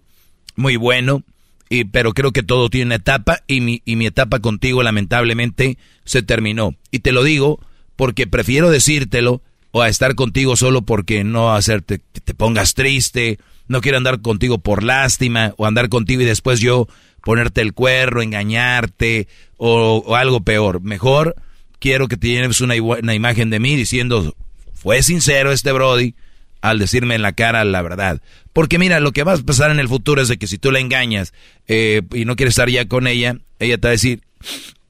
[0.60, 1.24] muy bueno,
[1.69, 5.78] y, pero creo que todo tiene una etapa y mi, y mi etapa contigo lamentablemente
[6.04, 6.76] se terminó.
[6.91, 7.60] Y te lo digo
[7.95, 9.41] porque prefiero decírtelo
[9.72, 14.22] o a estar contigo solo porque no hacerte que te pongas triste, no quiero andar
[14.22, 16.88] contigo por lástima o andar contigo y después yo
[17.24, 20.82] ponerte el cuerno, engañarte o, o algo peor.
[20.82, 21.36] Mejor
[21.80, 24.36] quiero que te lleves una, una imagen de mí diciendo,
[24.74, 26.15] fue sincero este Brody
[26.62, 28.22] al decirme en la cara la verdad.
[28.54, 30.72] Porque mira, lo que va a pasar en el futuro es de que si tú
[30.72, 31.34] la engañas
[31.67, 34.22] eh, y no quieres estar ya con ella, ella te va a decir,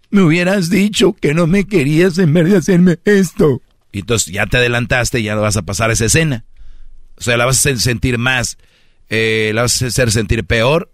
[0.10, 3.62] me hubieras dicho que no me querías en vez de hacerme esto.
[3.92, 6.46] Y entonces ya te adelantaste y ya vas a pasar esa escena.
[7.18, 8.58] O sea, la vas a sentir más,
[9.10, 10.92] eh, la vas a hacer sentir peor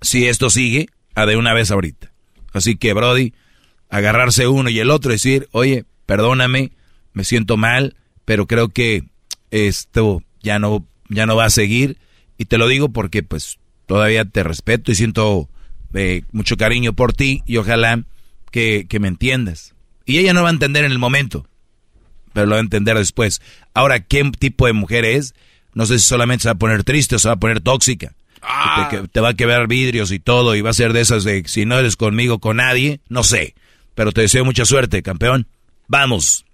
[0.00, 2.12] si esto sigue a de una vez ahorita.
[2.52, 3.32] Así que, Brody,
[3.88, 6.72] agarrarse uno y el otro y decir, oye, perdóname,
[7.12, 9.04] me siento mal, pero creo que
[9.54, 11.98] esto ya no, ya no va a seguir.
[12.36, 15.48] Y te lo digo porque pues todavía te respeto y siento
[15.94, 18.02] eh, mucho cariño por ti y ojalá
[18.50, 19.74] que, que me entiendas.
[20.06, 21.46] Y ella no va a entender en el momento,
[22.32, 23.40] pero lo va a entender después.
[23.72, 25.34] Ahora, ¿qué tipo de mujer es?
[25.72, 28.12] No sé si solamente se va a poner triste o se va a poner tóxica.
[28.90, 31.24] Que te, te va a quebrar vidrios y todo y va a ser de esas
[31.24, 33.54] de si no eres conmigo, con nadie, no sé.
[33.94, 35.46] Pero te deseo mucha suerte, campeón.
[35.88, 36.44] Vamos.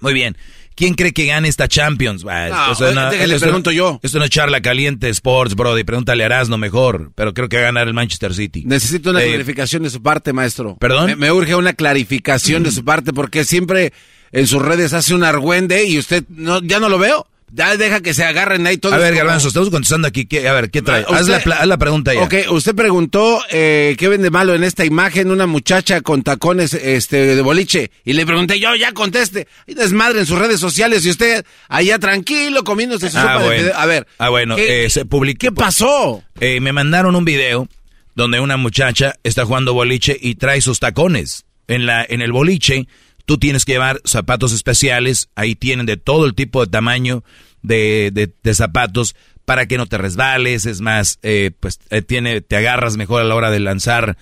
[0.00, 0.36] Muy bien.
[0.76, 2.24] ¿Quién cree que gane esta Champions?
[2.28, 3.98] Ah, No, esto no- déjale, esto- pregunto yo.
[4.02, 5.84] Esto no es charla caliente Sports, Brody.
[5.84, 7.12] Pregúntale a Erasmo mejor.
[7.14, 8.62] Pero creo que va a ganar el Manchester City.
[8.66, 10.76] Necesito una Eh, clarificación de su parte, maestro.
[10.78, 11.06] ¿Perdón?
[11.06, 13.92] Me, me urge una clarificación de su parte porque siempre
[14.32, 17.26] en sus redes hace un argüende y usted no, ya no lo veo.
[17.52, 18.94] Ya deja que se agarren ahí todos.
[18.96, 20.26] A ver, Garbanzo, estamos contestando aquí.
[20.26, 21.02] ¿qué- a ver, ¿qué trae?
[21.02, 22.22] Usted- haz, la, haz la pregunta ya.
[22.22, 27.36] Ok, usted preguntó eh, qué vende malo en esta imagen una muchacha con tacones este
[27.36, 29.46] de boliche y le pregunté yo, ya conteste.
[29.66, 33.44] Y desmadre en sus redes sociales y usted allá tranquilo comiéndose su Ah, sopa de
[33.44, 33.62] bueno.
[33.62, 33.76] fideo.
[33.76, 34.06] A ver.
[34.18, 35.38] Ah, bueno, ¿qué- eh, se publicó.
[35.38, 36.22] ¿Qué pasó?
[36.40, 37.68] Eh, me mandaron un video
[38.16, 41.44] donde una muchacha está jugando boliche y trae sus tacones.
[41.68, 42.86] En, la, en el boliche,
[43.26, 45.28] tú tienes que llevar zapatos especiales.
[45.34, 47.22] Ahí tienen de todo el tipo de tamaño
[47.62, 50.64] de, de- de zapatos para que no te resbales.
[50.66, 54.16] Es más, eh, pues eh, tiene, te agarras mejor a la hora de lanzar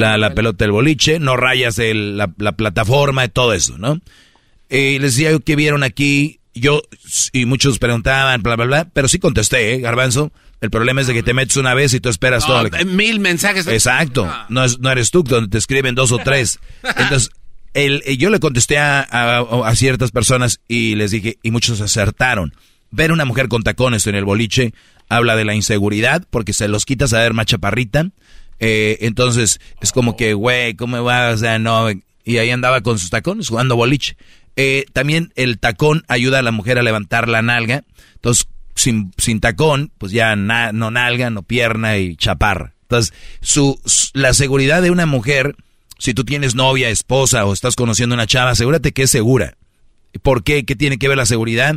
[0.00, 1.18] la, la pelota del boliche.
[1.18, 4.00] No rayas el- la, la plataforma y todo eso, ¿no?
[4.68, 6.82] Eh, les decía que vieron aquí, yo,
[7.32, 10.32] y muchos preguntaban, bla, bla, bla, pero sí contesté, ¿eh, Garbanzo?
[10.60, 12.66] El problema es de que te metes una vez y tú esperas todo.
[12.80, 13.66] Eh, mil mensajes.
[13.66, 16.58] Exacto, no, es- no eres tú donde te escriben dos o tres.
[16.82, 17.30] Entonces,
[17.76, 22.54] el, eh, yo le contesté a, a- ciertas personas y les dije, y muchos acertaron.
[22.90, 24.72] Ver una mujer con tacones en el boliche
[25.08, 28.10] habla de la inseguridad porque se los quitas a ver más chaparrita
[28.58, 31.30] Eh, entonces, es como que, güey, ¿cómo va?
[31.30, 31.88] O sea, no.
[32.24, 34.16] Y ahí andaba con sus tacones jugando boliche.
[34.56, 37.84] Eh, también el tacón ayuda a la mujer a levantar la nalga.
[38.14, 42.72] Entonces, sin, sin tacón, pues ya na- no nalga, no pierna y chaparra.
[42.82, 43.12] Entonces,
[43.42, 43.78] su-
[44.14, 45.54] la seguridad de una mujer,
[45.98, 49.56] si tú tienes novia, esposa o estás conociendo a una chava, asegúrate que es segura.
[50.22, 50.64] ¿Por qué?
[50.64, 51.76] ¿Qué tiene que ver la seguridad?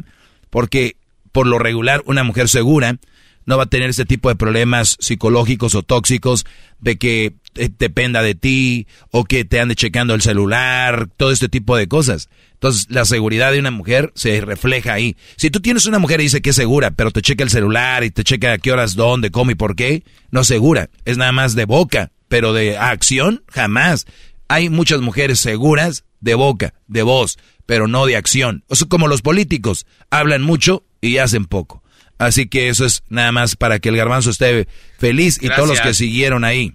[0.49, 0.97] Porque
[1.32, 2.97] por lo regular una mujer segura
[3.45, 6.45] no va a tener ese tipo de problemas psicológicos o tóxicos
[6.79, 11.49] de que eh, dependa de ti o que te ande checando el celular, todo este
[11.49, 12.29] tipo de cosas.
[12.53, 15.15] Entonces, la seguridad de una mujer se refleja ahí.
[15.36, 18.03] Si tú tienes una mujer y dice que es segura, pero te checa el celular
[18.03, 20.89] y te checa a qué horas, dónde, cómo y por qué, no es segura.
[21.05, 24.05] Es nada más de boca, pero de acción, jamás.
[24.47, 28.63] Hay muchas mujeres seguras de boca, de voz, pero no de acción.
[28.67, 31.83] O sea, como los políticos, hablan mucho y hacen poco.
[32.17, 35.81] Así que eso es nada más para que el garbanzo esté feliz y todos los
[35.81, 36.73] que siguieron ahí.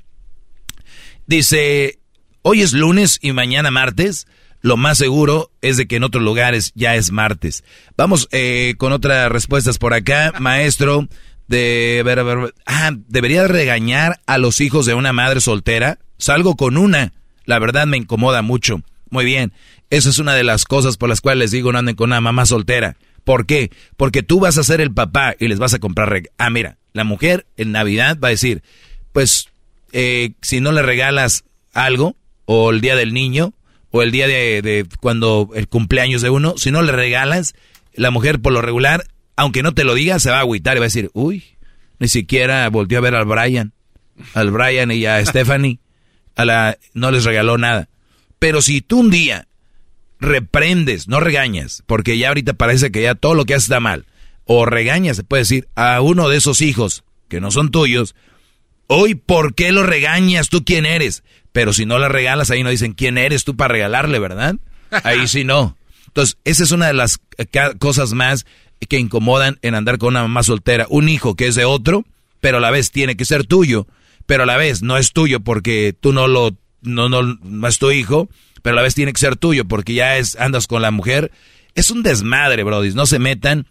[1.27, 1.99] Dice,
[2.43, 4.27] hoy es lunes y mañana martes.
[4.63, 7.65] Lo más seguro es de que en otros lugares ya es martes.
[7.99, 10.33] Vamos eh, con otras respuestas por acá.
[10.41, 11.07] Maestro,
[11.49, 15.99] de ver, ver, ah, debería regañar a los hijos de una madre soltera.
[16.19, 17.13] Salgo con una.
[17.45, 18.83] La verdad me incomoda mucho.
[19.11, 19.53] Muy bien.
[19.91, 22.21] Esa es una de las cosas por las cuales les digo no anden con una
[22.21, 22.97] mamá soltera.
[23.25, 23.71] ¿Por qué?
[23.97, 26.79] Porque tú vas a ser el papá y les vas a comprar reg Ah, mira,
[26.93, 28.63] la mujer en Navidad va a decir,
[29.13, 29.49] pues,
[29.93, 33.55] eh, si no le regalas algo, o el día del niño,
[33.91, 37.55] o el día de, de cuando el cumpleaños de uno, si no le regalas,
[37.95, 39.05] la mujer por lo regular,
[39.37, 41.45] aunque no te lo diga, se va a agüitar y va a decir, uy,
[41.99, 43.73] ni siquiera volvió a ver al Brian,
[44.35, 45.81] al Brian y a Stephanie,
[46.37, 47.89] a la, no les regaló nada.
[48.39, 49.49] Pero si tú un día
[50.21, 54.07] reprendes, no regañas, porque ya ahorita parece que ya todo lo que haces está mal,
[54.45, 58.15] o regañas, se puede decir, a uno de esos hijos que no son tuyos,
[58.87, 60.49] hoy, ¿por qué lo regañas?
[60.49, 61.25] ¿Tú quién eres?
[61.53, 64.57] Pero si no le regalas, ahí no dicen quién eres tú para regalarle, ¿verdad?
[64.91, 65.77] Ahí sí no.
[66.09, 67.21] Entonces, esa es una de las
[67.79, 68.47] cosas más
[68.89, 70.87] que incomodan en andar con una mamá soltera.
[70.89, 72.05] Un hijo que es de otro,
[72.41, 73.87] pero a la vez tiene que ser tuyo,
[74.27, 77.79] pero a la vez no es tuyo porque tú no lo, no, no, no es
[77.79, 78.29] tu hijo,
[78.63, 81.33] pero a la vez tiene que ser tuyo porque ya es, andas con la mujer.
[81.75, 82.93] Es un desmadre, Brody.
[82.95, 83.67] No se metan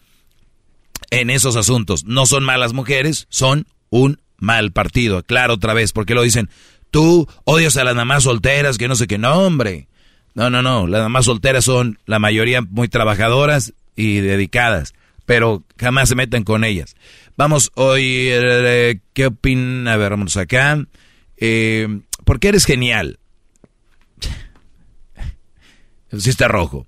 [1.10, 2.06] en esos asuntos.
[2.06, 5.24] No son malas mujeres, son un mal partido.
[5.24, 6.50] Claro, otra vez, porque lo dicen,
[6.92, 9.88] tú odias a las mamás solteras, que no sé qué, no, hombre.
[10.36, 14.94] No, no, no, las mamás solteras son la mayoría muy trabajadoras y dedicadas,
[15.26, 16.96] pero jamás se metan con ellas.
[17.36, 19.94] Vamos hoy, eh, ¿qué opina?
[19.94, 20.86] A ver, vamos acá.
[21.38, 21.88] Eh,
[22.26, 23.20] ¿Por qué eres genial?
[26.16, 26.86] Sí está rojo.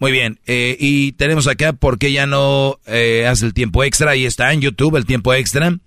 [0.00, 4.10] Muy bien, eh, y tenemos acá por qué ya no eh, hace el tiempo extra.
[4.10, 5.78] Ahí está en YouTube el tiempo extra.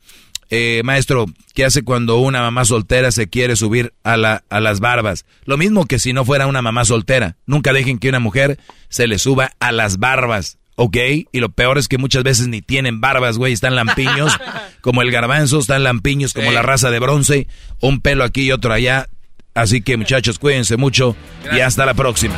[0.50, 4.80] Eh, maestro, ¿qué hace cuando una mamá soltera se quiere subir a, la, a las
[4.80, 5.26] barbas?
[5.46, 7.36] Lo mismo que si no fuera una mamá soltera.
[7.46, 8.58] Nunca dejen que una mujer
[8.90, 10.96] se le suba a las barbas, ¿ok?
[11.32, 13.52] Y lo peor es que muchas veces ni tienen barbas, güey.
[13.52, 14.32] Están lampiños,
[14.82, 16.54] como el garbanzo, están lampiños como Sí.
[16.54, 17.48] la raza de bronce.
[17.82, 19.08] Un pelo aquí y otro allá.
[19.54, 21.16] Así que muchachos, cuídense mucho
[21.52, 22.36] y hasta la próxima.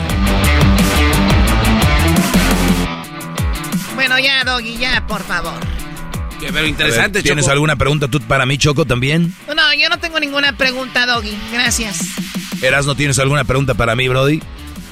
[3.93, 5.59] Bueno, ya, Doggy, ya, por favor.
[6.39, 7.53] Pero interesante, ver, ¿Tienes Choco.
[7.53, 9.33] alguna pregunta tú para mí, Choco, también?
[9.47, 11.37] No, yo no tengo ninguna pregunta, Doggy.
[11.51, 11.99] Gracias.
[12.61, 14.41] Eras, ¿no tienes alguna pregunta para mí, Brody?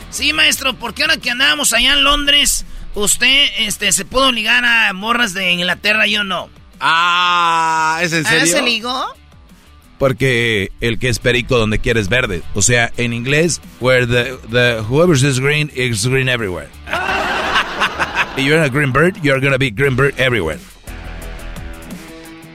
[0.09, 4.91] Sí, maestro, porque ahora que andábamos allá en Londres, usted este, se pudo ligar a
[4.93, 6.49] morras de Inglaterra, yo no.
[6.79, 8.47] Ah, ¿es en ¿Ah, serio?
[8.47, 9.05] se ligó?
[9.99, 12.43] Porque el que es perico donde quieres verde.
[12.53, 16.69] O sea, en inglés, where the, the whoever is green is green everywhere.
[18.37, 20.59] If you're a green bird, you're gonna be green bird everywhere.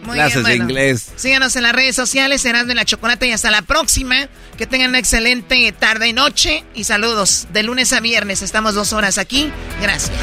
[0.03, 0.65] Muy Clases de bueno.
[0.65, 1.07] inglés.
[1.17, 4.29] Síganos en las redes sociales, serán de la Chocolate y hasta la próxima.
[4.59, 7.47] Que tengan una excelente tarde y noche y saludos.
[7.53, 9.51] De lunes a viernes estamos dos horas aquí.
[9.81, 10.19] Gracias.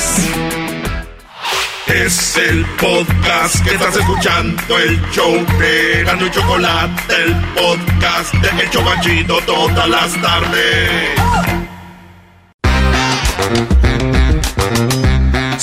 [1.87, 8.61] Es el podcast que estás escuchando, el show de Gano y Chocolate, el podcast de
[8.63, 11.58] El Chobachito todas las tardes.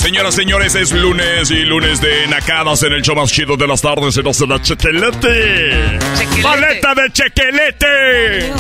[0.07, 3.83] Señoras, señores, es lunes y lunes de nacadas en el show más chido de las
[3.83, 4.15] tardes.
[4.15, 5.99] Se nos da chequelete.
[6.45, 8.53] ¡Paleta de chequelete!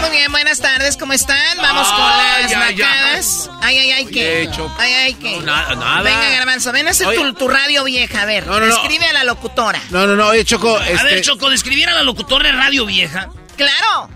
[0.00, 1.56] Muy bien, buenas tardes, ¿cómo están?
[1.58, 3.50] Vamos con las ay, nacadas.
[3.62, 4.50] Ay, ay, ay, ¿qué?
[4.78, 5.38] Ay, ay, ¿qué?
[5.38, 6.02] nada, nada.
[6.02, 8.48] Venga, Garbanzo, ven a hacer tu, tu radio vieja, a ver.
[8.48, 8.74] No, no, no.
[8.74, 9.80] Escribe a la locutora.
[9.90, 11.04] No, no, no, oye, Choco, A este...
[11.04, 13.28] ver, Choco, describiera a la locutora de radio vieja.
[13.56, 14.10] ¡Claro!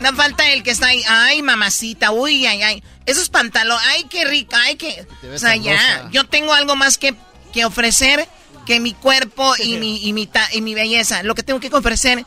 [0.00, 1.02] No falta el que está ahí.
[1.08, 2.82] Ay, mamacita, uy, ay, ay.
[3.06, 5.06] Esos pantalones, ay, qué rica, ay, qué.
[5.34, 6.08] O sea, ya.
[6.12, 7.14] Yo tengo algo más que,
[7.52, 8.28] que ofrecer
[8.66, 11.22] que mi cuerpo y mi, y mi, ta- y mi belleza.
[11.22, 12.24] Lo que tengo que ofrecer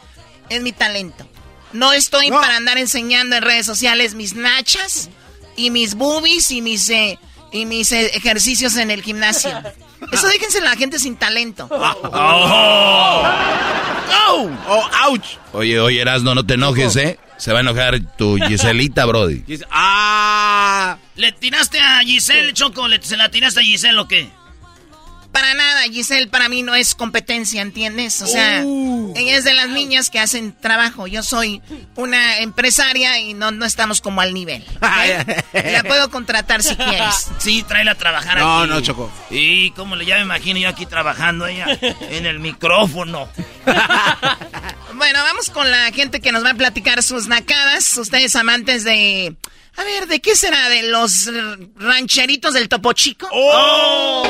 [0.49, 1.27] es mi talento.
[1.71, 5.09] No estoy para andar enseñando en redes sociales mis nachas
[5.55, 7.17] y mis boobies y mis, eh,
[7.51, 9.51] y mis eh, ejercicios en el gimnasio.
[10.11, 11.67] Eso déjense a la gente sin talento.
[11.69, 13.23] ¡Oh!
[14.27, 14.89] ¡Oh!
[15.07, 15.25] ¡Ouch!
[15.53, 17.19] Oye, oye, Erasno, no te enojes, ¿eh?
[17.37, 19.43] Se va a enojar tu Giselita, Brody.
[19.71, 20.97] ¡Ah!
[21.15, 22.87] ¿Le tiraste a Giselle, Choco?
[22.87, 24.29] ¿Le, ¿Se la tiraste a Giselle o qué?
[25.31, 28.21] Para nada, Giselle para mí no es competencia, ¿entiendes?
[28.21, 31.07] O sea, ella es de las niñas que hacen trabajo.
[31.07, 31.61] Yo soy
[31.95, 34.65] una empresaria y no, no estamos como al nivel.
[35.53, 37.27] La puedo contratar si quieres.
[37.37, 38.69] Sí, tráela a trabajar No, aquí.
[38.69, 39.11] no, Choco.
[39.29, 41.65] Y como le ya me imagino yo aquí trabajando ella
[42.09, 43.29] en el micrófono.
[44.95, 47.97] Bueno, vamos con la gente que nos va a platicar sus nacadas.
[47.97, 49.35] Ustedes amantes de...
[49.77, 50.69] A ver, ¿de qué será?
[50.69, 51.29] ¿De los
[51.77, 53.27] rancheritos del Topo Chico?
[53.31, 54.29] ¡Oh!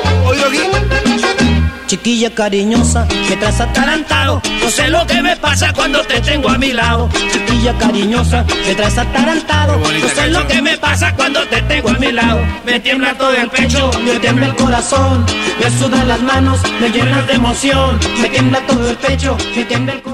[1.87, 4.41] Chiquilla cariñosa, me traes atarantado.
[4.61, 7.09] No sé lo que me pasa cuando te tengo a mi lado.
[7.33, 9.77] Chiquilla cariñosa, me traes atarantado.
[9.77, 12.39] No sé lo que me pasa cuando te tengo a mi lado.
[12.65, 15.25] Me tiembla todo el pecho, me tiembla el corazón.
[15.59, 17.99] Me sudan las manos, me llenas de emoción.
[18.21, 20.10] Me tiembla todo el pecho, me tiembla el corazón.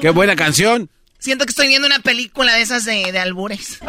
[0.00, 0.88] ¡Qué buena canción!
[1.18, 3.80] Siento que estoy viendo una película de esas de, de albures.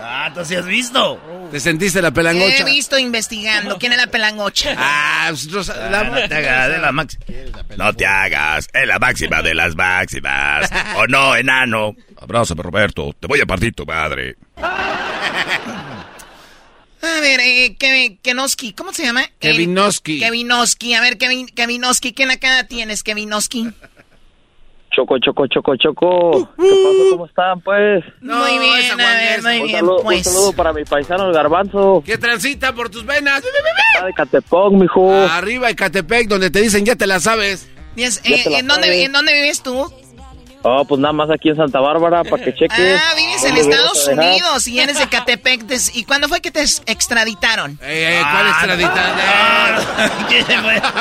[0.00, 1.20] Ah, ¿tú sí has visto?
[1.50, 2.64] ¿Te sentiste la He pelangocha?
[2.64, 3.78] visto investigando.
[3.78, 4.74] ¿Quién es la pelangocha?
[4.78, 7.24] Ah, pues, Rosa- Ah, la- no te hagas de la máxima.
[7.76, 10.70] No te hagas, es la máxima de las máximas.
[10.96, 11.96] ¿O no, enano?
[12.20, 13.12] Abrázame, Roberto.
[13.18, 14.36] Te voy a partir tu madre.
[17.02, 19.24] A ver, eh, Kevin, Kenoski, ¿cómo se llama?
[19.40, 20.18] Kevinoski.
[20.18, 23.70] Eh, Kevinoski, a ver, Kevin, Kevinoski, ¿qué nacada tienes, Kevinoski?
[24.96, 26.30] Choco, choco, choco, choco.
[26.56, 27.10] ¿Qué pasó?
[27.10, 28.02] ¿Cómo están, pues?
[28.22, 30.26] muy bien, a ver, muy Un bien, saludo, pues.
[30.26, 32.02] un saludo para mi paisano, el garbanzo.
[32.04, 33.42] ¿Qué transita por tus venas?
[33.44, 35.12] Está de Catepón, mijo.
[35.12, 37.68] Arriba Ecatepec, donde te dicen ya te la sabes.
[37.96, 39.04] Eh, te la ¿en, dónde, sabes.
[39.04, 39.86] ¿En dónde vives tú?
[40.68, 43.00] Oh, pues nada más aquí en Santa Bárbara, para que cheques.
[43.00, 44.08] Ah, vives en ¿Dónde Estados?
[44.08, 45.64] Unidos y eres de Catepec.
[45.94, 47.78] ¿Y cuándo fue que te ex- extraditaron?
[47.82, 49.16] Eh, ¿Cuál extraditación?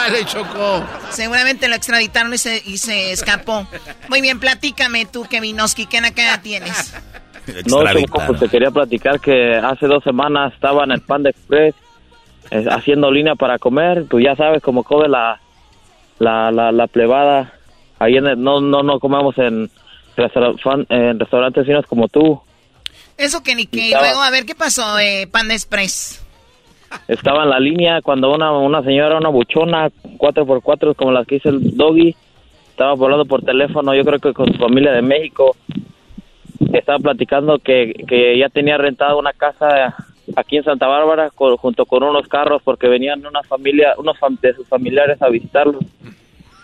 [0.14, 0.84] Le chocó.
[1.10, 3.66] Seguramente lo extraditaron y se, y se escapó.
[4.08, 6.94] Muy bien, platícame tú, Kevinoski, ¿qué nacada tienes?
[7.66, 7.80] No,
[8.28, 11.74] pues te quería platicar que hace dos semanas estaba en el Panda Express
[12.52, 14.06] eh, haciendo línea para comer.
[14.08, 15.40] Tú ya sabes cómo come la,
[16.20, 17.54] la, la, la plebada.
[18.00, 19.70] Ahí en el- no, no, no comemos en,
[20.18, 22.42] restaurant- en restaurantes finos como tú.
[23.18, 23.88] Eso que ni que...
[23.88, 26.22] Estaba- luego, a ver, ¿qué pasó, eh, Panda Express?
[27.08, 31.50] Estaba en la línea cuando una, una señora, una buchona, 4x4, como las que hizo
[31.50, 32.16] el doggy,
[32.70, 35.56] estaba hablando por teléfono, yo creo que con su familia de México,
[36.74, 39.96] estaba platicando que, que ya tenía rentada una casa
[40.36, 44.40] aquí en Santa Bárbara con- junto con unos carros porque venían una familia, unos fam-
[44.40, 45.84] de sus familiares a visitarlos.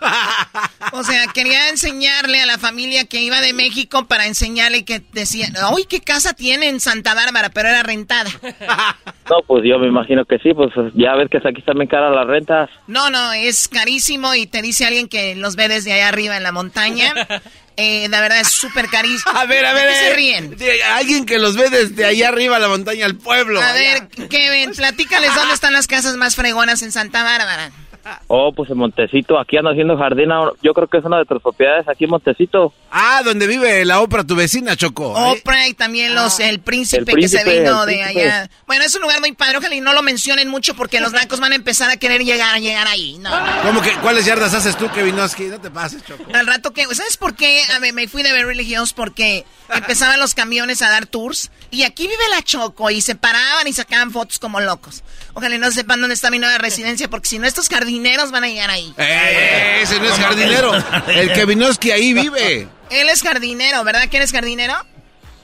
[0.94, 5.48] O sea, quería enseñarle a la familia que iba de México para enseñarle que decía,
[5.72, 8.30] uy, qué casa tiene en Santa Bárbara, pero era rentada.
[9.30, 12.14] No, pues yo me imagino que sí, pues ya ves que aquí están bien caras
[12.14, 12.68] las rentas.
[12.86, 16.42] No, no, es carísimo y te dice alguien que los ve desde allá arriba en
[16.42, 17.14] la montaña.
[17.78, 19.32] Eh, la verdad es súper carísimo.
[19.34, 19.86] A ver, a ver.
[19.86, 20.56] ¿De qué se ríen?
[20.58, 23.62] de alguien que los ve desde allá arriba, la montaña, al pueblo.
[23.62, 24.06] A allá.
[24.18, 27.72] ver, Kevin, platícales dónde están las casas más fregonas en Santa Bárbara.
[28.28, 31.24] Oh, pues en Montecito, aquí ando haciendo jardín, ahora- yo creo que es una de
[31.26, 32.72] tus propiedades aquí en Montecito.
[32.90, 35.14] Ah, donde vive la Oprah, tu vecina, Choco.
[35.16, 35.38] ¿eh?
[35.40, 38.20] Oprah y también los el príncipe, El que se vino de príncipe.
[38.22, 38.50] allá.
[38.66, 41.40] Bueno, es un lugar muy padre, ojalá y no lo mencionen mucho porque los blancos
[41.40, 43.18] van a empezar a querer llegar, llegar ahí.
[43.18, 43.30] No.
[43.62, 45.44] ¿Cómo que cuáles yardas haces tú, Kevinoski?
[45.44, 46.24] No te pases, Choco.
[46.34, 47.62] Al rato que, ¿sabes por qué?
[47.74, 49.44] A ver, me fui de Beverly Hills porque
[49.74, 53.72] empezaban los camiones a dar tours y aquí vive la Choco y se paraban y
[53.72, 55.02] sacaban fotos como locos.
[55.34, 58.48] Ojalá no sepan dónde está mi nueva residencia porque si no estos jardineros van a
[58.48, 58.92] llegar ahí.
[58.98, 60.72] Eh, ese no es jardinero.
[61.08, 62.68] El Kevinoski ahí vive.
[62.90, 64.74] Él es jardinero, ¿verdad que eres jardinero?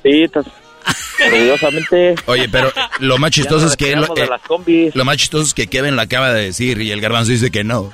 [0.02, 0.46] Sí, estás
[1.24, 2.14] orgullosamente.
[2.26, 3.96] Oye, pero lo más chistoso es que...
[3.96, 4.28] de
[4.66, 7.50] eh, lo más chistoso es que Kevin lo acaba de decir y el garbanzo dice
[7.50, 7.92] que no.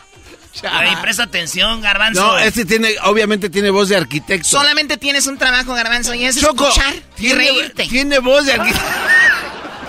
[0.62, 2.20] Ay, presta atención, garbanzo.
[2.20, 4.49] No, este tiene, obviamente tiene voz de arquitecto.
[4.49, 7.86] Solamente tienes un trabajo, garbanzo, y es Choco, escuchar y reírte.
[7.86, 8.84] tiene voz de arquitecto.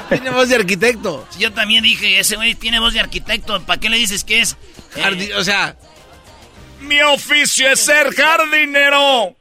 [0.10, 1.28] tiene voz de arquitecto.
[1.40, 3.62] Yo también dije, ese güey tiene voz de arquitecto.
[3.64, 4.54] ¿Para qué le dices que es?
[4.96, 5.76] Eh, Jardi- o sea,
[6.82, 9.36] Mi oficio es ser jardinero.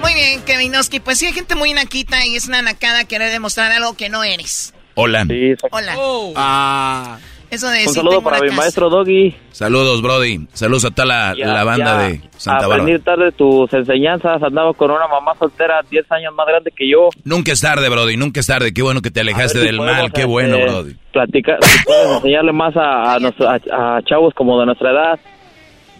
[0.00, 0.98] Muy bien, Kevinoski.
[1.00, 4.24] Pues sí, hay gente muy naquita y es una nacada querer demostrar algo que no
[4.24, 4.74] eres.
[4.94, 5.24] Hola.
[5.28, 5.94] Sí, Hola.
[6.36, 7.18] ah,
[7.52, 9.34] Eso de Un saludo para mi maestro Doggy.
[9.50, 10.46] Saludos, Brody.
[10.54, 13.04] Saludos a toda la, Ya, la banda ya de Santa Aprendí Bárbara.
[13.04, 14.42] tarde tus enseñanzas.
[14.42, 17.10] Andaba con una mamá soltera 10 años más grande que yo.
[17.24, 18.16] Nunca es tarde, Brody.
[18.16, 18.72] Nunca es tarde.
[18.72, 20.10] Qué bueno que te alejaste si del mal.
[20.12, 20.96] Qué este, bueno, Brody.
[21.12, 25.20] Platicar, si puedes enseñarle más a, a, nuestro- a- a chavos como de nuestra edad.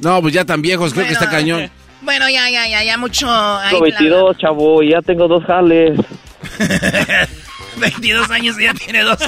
[0.01, 1.71] No, pues ya tan viejos, creo que está cañón.
[2.01, 3.27] Bueno, ya, ya, ya, ya mucho.
[3.69, 5.99] Tengo 22, chavo, y ya tengo dos jales.
[7.77, 9.19] 22 años y ya tiene dos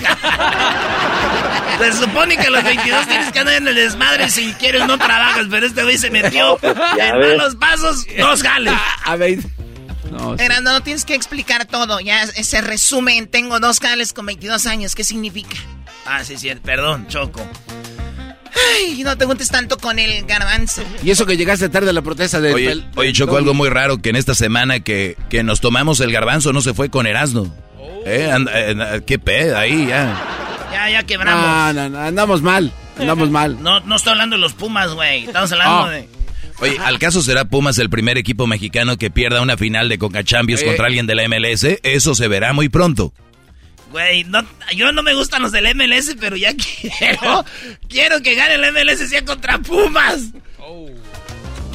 [1.79, 4.97] Se supone que a los 22 tienes que andar en el desmadre si quieres no
[4.99, 6.59] trabajas, pero este güey se metió
[6.97, 8.75] ya en malos pasos, dos jales.
[9.05, 9.39] A ver.
[10.39, 11.99] Erasno, no tienes que explicar todo.
[12.01, 14.95] Ya se resume en tengo dos jales con 22 años.
[14.95, 15.57] ¿Qué significa?
[16.07, 17.41] Ah, sí, sí, perdón, Choco.
[18.77, 20.83] Ay, no te juntes tanto con el garbanzo.
[21.03, 22.55] Y eso que llegaste tarde a la protesta del...
[22.55, 25.99] Oye, del- oye, Choco, algo muy raro que en esta semana que, que nos tomamos
[26.01, 27.53] el garbanzo no se fue con Erasmo.
[28.05, 28.31] ¿Eh?
[28.53, 30.21] Eh, ¿Qué pedo ahí ya?
[30.73, 31.45] Ya, ya quebramos.
[31.45, 33.63] No, no, no, andamos mal, andamos mal.
[33.63, 35.25] No, no estoy hablando de los Pumas, güey.
[35.25, 35.91] Estamos hablando Ah.
[35.91, 36.09] de...
[36.61, 40.23] Oye, ¿al caso será Pumas el primer equipo mexicano que pierda una final de Conca
[40.23, 40.67] Champions Eh.
[40.67, 41.79] contra alguien de la MLS?
[41.83, 43.13] Eso se verá muy pronto.
[43.91, 44.45] Güey, no,
[44.75, 46.53] yo no me gustan los del MLS, pero ya
[46.99, 47.45] quiero...
[47.89, 50.31] quiero que gane el MLS sea contra Pumas.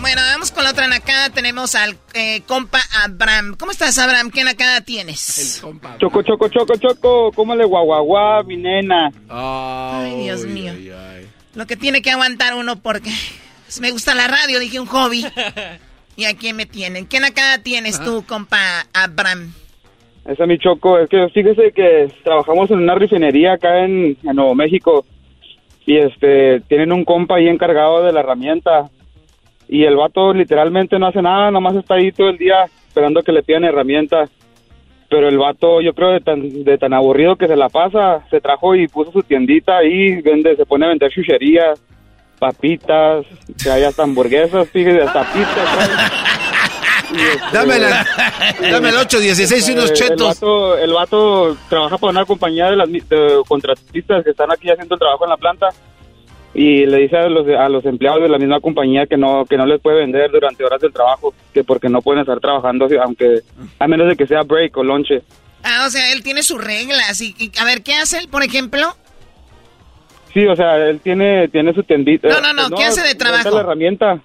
[0.02, 1.30] Bueno, vamos con la otra nakada.
[1.30, 3.56] Tenemos al eh, compa Abraham.
[3.60, 4.32] ¿Cómo estás, Abraham?
[4.32, 5.62] ¿Qué nakada tienes?
[6.00, 9.12] Choco, choco, choco, choco, ¿cómo le guaguaguá, mi nena?
[9.28, 10.74] Ay, Dios mío.
[11.56, 13.12] Lo que tiene que aguantar uno porque
[13.82, 15.26] me gusta la radio, dije un hobby.
[16.16, 17.06] ¿Y aquí me tienen?
[17.06, 19.54] ¿Qué nakada tienes tú, compa Abraham?
[20.26, 24.54] Esa mi choco, es que fíjese que trabajamos en una refinería acá en, en Nuevo
[24.56, 25.06] México
[25.86, 28.90] y este tienen un compa ahí encargado de la herramienta
[29.72, 33.32] y el vato literalmente no hace nada, nomás está ahí todo el día esperando que
[33.32, 34.28] le pidan herramienta.
[35.10, 38.42] Pero el vato, yo creo de tan, de tan aburrido que se la pasa, se
[38.42, 41.82] trajo y puso su tiendita ahí, vende, se pone a vender chucherías,
[42.40, 43.26] papitas,
[43.62, 46.12] que hay hasta hamburguesas, fíjese, hasta pizzas.
[47.52, 48.06] Dame, la,
[48.72, 50.20] dame el 816 y unos chetos.
[50.20, 54.70] El vato, el vato trabaja para una compañía de las de contratistas que están aquí
[54.70, 55.70] haciendo el trabajo en la planta
[56.54, 59.56] y le dice a los, a los empleados de la misma compañía que no que
[59.58, 63.42] no les puede vender durante horas del trabajo, que porque no pueden estar trabajando aunque
[63.78, 65.22] a menos de que sea break o lonche.
[65.64, 67.22] Ah, o sea, él tiene sus reglas.
[67.22, 68.96] Y, y- a ver, ¿qué hace él, por ejemplo?
[70.34, 72.30] Sí, o sea, él tiene tiene su tendita.
[72.30, 73.50] No, no, no, ¿qué hace de trabajo?
[73.52, 74.22] la herramienta.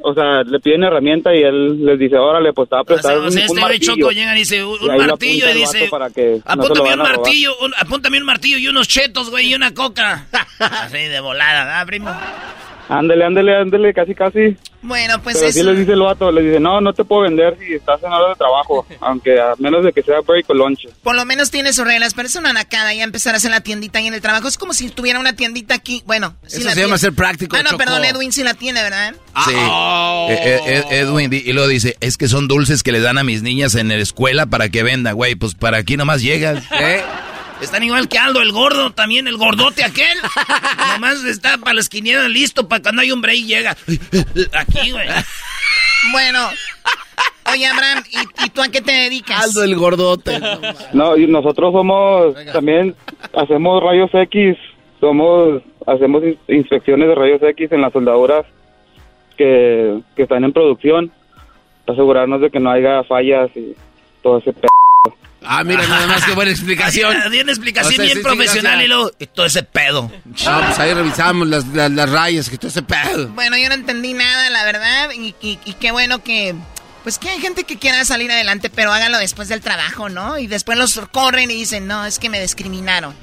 [0.00, 2.86] O sea, le piden herramienta y él les dice, órale, pues te va a O
[2.86, 3.86] prestar sea, un, o sea, un este.
[3.86, 8.18] Choco llega y dice, un, Y martillo, y dice, para que apúntame un martillo, apúntame
[8.18, 10.26] un martillo y unos chetos, güey, y una coca.
[10.58, 12.10] Así de volada, ¿verdad, primo?
[12.88, 14.56] Ándele, ándele, ándele, casi, casi.
[14.82, 15.58] Bueno, pues Pero eso.
[15.58, 18.12] sí les dice el vato, les dice, no, no te puedo vender si estás en
[18.12, 20.86] hora de trabajo, aunque a menos de que sea break o lunch.
[21.02, 23.60] Por lo menos tiene sus reglas, pero es una nacada ya empezar a hacer la
[23.60, 24.46] tiendita ahí en el trabajo.
[24.46, 26.02] Es como si tuviera una tiendita aquí.
[26.06, 27.78] Bueno, sí Eso la se llama ser práctico, Ah, no, Choco.
[27.78, 29.14] perdón, Edwin sí la tiene, ¿verdad?
[29.44, 29.52] Sí.
[29.56, 30.28] oh.
[30.30, 33.24] Eh, eh, Ed- Edwin, y luego dice, es que son dulces que les dan a
[33.24, 36.62] mis niñas en la escuela para que vendan, güey, pues para aquí nomás llegas.
[36.78, 37.02] ¿Eh?
[37.60, 40.18] Están igual que Aldo, el gordo, también el gordote aquel.
[40.92, 43.70] Nomás está para las quinielas listo, para cuando hay un break llega.
[44.52, 45.08] Aquí, güey.
[46.12, 46.48] Bueno.
[47.52, 49.44] Oye, Abraham, ¿y, y tú a qué te dedicas?
[49.44, 50.38] Aldo el gordote.
[50.92, 52.94] No, y nosotros somos, también
[53.34, 54.56] hacemos rayos X,
[55.00, 58.44] somos, hacemos ins- inspecciones de rayos X en las soldaduras
[59.38, 61.12] que, que están en producción,
[61.84, 63.74] para asegurarnos de que no haya fallas y
[64.22, 64.66] todo ese p...
[65.46, 67.14] Ah, mira, nada más que buena explicación.
[67.30, 70.10] Di una explicación O sea, bien sí, sí, profesional y luego, y todo ese pedo.
[70.24, 73.28] No, pues ahí revisamos las, las, las rayas, que todo ese pedo.
[73.28, 76.54] Bueno, yo no entendí nada, la verdad, y, y- y qué bueno que...
[77.02, 80.38] Pues que hay gente que quiera salir adelante, pero hágalo después del trabajo, ¿no?
[80.38, 83.14] Y después los corren y dicen, no, es que me discriminaron.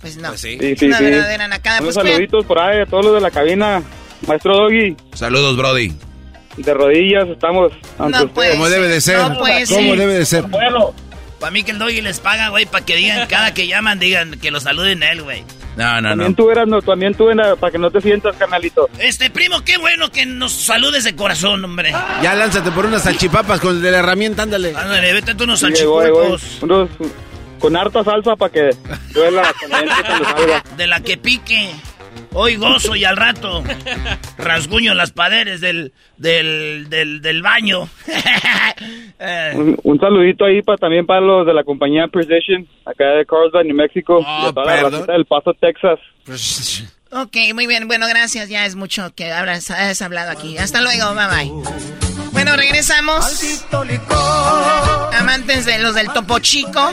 [0.00, 0.36] Pues no.
[0.36, 1.04] Sí, es sí, una sí.
[1.04, 1.80] verdadera nacada.
[1.80, 3.82] Unos Pues, saluditos por ahí a todos los de la cabina,
[4.28, 5.92] maestro Doggy, Saludos, Brody.
[6.56, 8.52] de rodillas estamos ante No puede.
[8.52, 9.18] Como debe de ser.
[9.18, 9.98] No puede Como ser.
[9.98, 10.42] debe de ser.
[10.44, 10.94] Bueno,
[11.46, 14.32] Para mí que el doggy les paga, güey, para que digan, cada que llaman, digan
[14.40, 15.44] que lo saluden a él, güey.
[15.76, 16.34] No, no, también no.
[16.36, 18.90] tú eras, no, también tú eras, para que no te sientas, carnalito.
[18.98, 21.92] Este primo, qué bueno que nos saludes de corazón, hombre.
[22.20, 24.74] Ya lánzate por unas salchipapas con de la herramienta, ándale.
[24.76, 26.62] Ándale, vete tú unos Sí, salchipulpos.
[26.62, 26.88] unos
[27.60, 28.70] con harta salsa para que
[29.14, 30.64] duela con el cuando salga.
[30.76, 31.70] De la que pique.
[32.32, 33.62] Hoy gozo y al rato
[34.38, 37.88] rasguño las paredes del, del, del, del baño.
[39.18, 43.24] Eh, Un, un saludito ahí para también para los de la compañía Precision, acá de
[43.24, 44.92] Carlsbad, New Mexico, Oh, y a toda la perdón.
[44.92, 45.98] racita del Paso, Texas.
[47.10, 47.86] Ok, muy bien.
[47.88, 48.50] Bueno, gracias.
[48.50, 50.58] Ya es mucho que habrás, has hablado aquí.
[50.58, 51.14] Hasta luego.
[51.14, 52.15] Bye bye.
[52.36, 53.24] Bueno, regresamos.
[55.18, 56.92] Amantes de los del Topo Chico.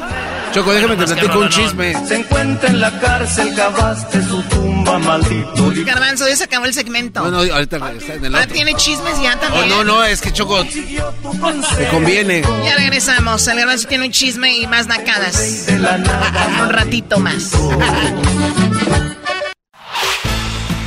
[0.53, 2.07] Choco, déjame te platico un chisme.
[2.07, 5.73] Se encuentra en la cárcel, cavaste su tumba, maldito.
[5.85, 7.21] Garbanzo, ya se acabó el segmento.
[7.21, 8.53] Bueno, ahorita está en el Ahora otro.
[8.55, 9.69] tiene chismes ya Oh, también.
[9.69, 12.41] no, no, es que Choco, te conviene.
[12.63, 13.45] Ya regresamos.
[13.47, 15.65] El garbanzo tiene un chisme y más nacadas.
[16.61, 17.51] Un ratito más.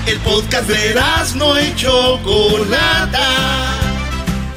[0.06, 0.94] El podcast de
[1.34, 3.75] no y Chocolata.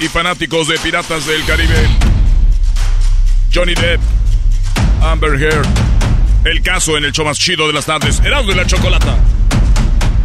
[0.00, 1.76] y fanáticos de Piratas del Caribe,
[3.52, 4.00] Johnny Depp,
[5.02, 5.66] Amber Heard,
[6.44, 9.18] el caso en el show más chido de las tardes, Erasmo y la Chocolata.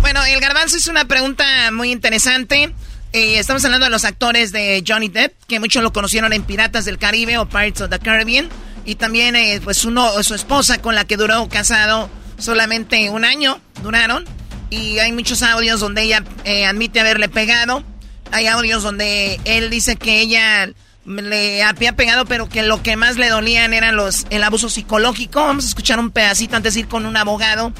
[0.01, 2.73] Bueno, el garbanzo hizo una pregunta muy interesante.
[3.11, 6.85] Eh, estamos hablando de los actores de Johnny Depp, que muchos lo conocieron en Piratas
[6.85, 8.49] del Caribe o Pirates of the Caribbean.
[8.85, 13.59] Y también, eh, pues, uno, su esposa con la que duró casado solamente un año,
[13.81, 14.25] duraron.
[14.69, 17.83] Y hay muchos audios donde ella eh, admite haberle pegado.
[18.31, 20.69] Hay audios donde él dice que ella
[21.05, 25.41] le había pegado, pero que lo que más le dolían era los, el abuso psicológico.
[25.41, 27.71] Vamos a escuchar un pedacito antes de ir con un abogado.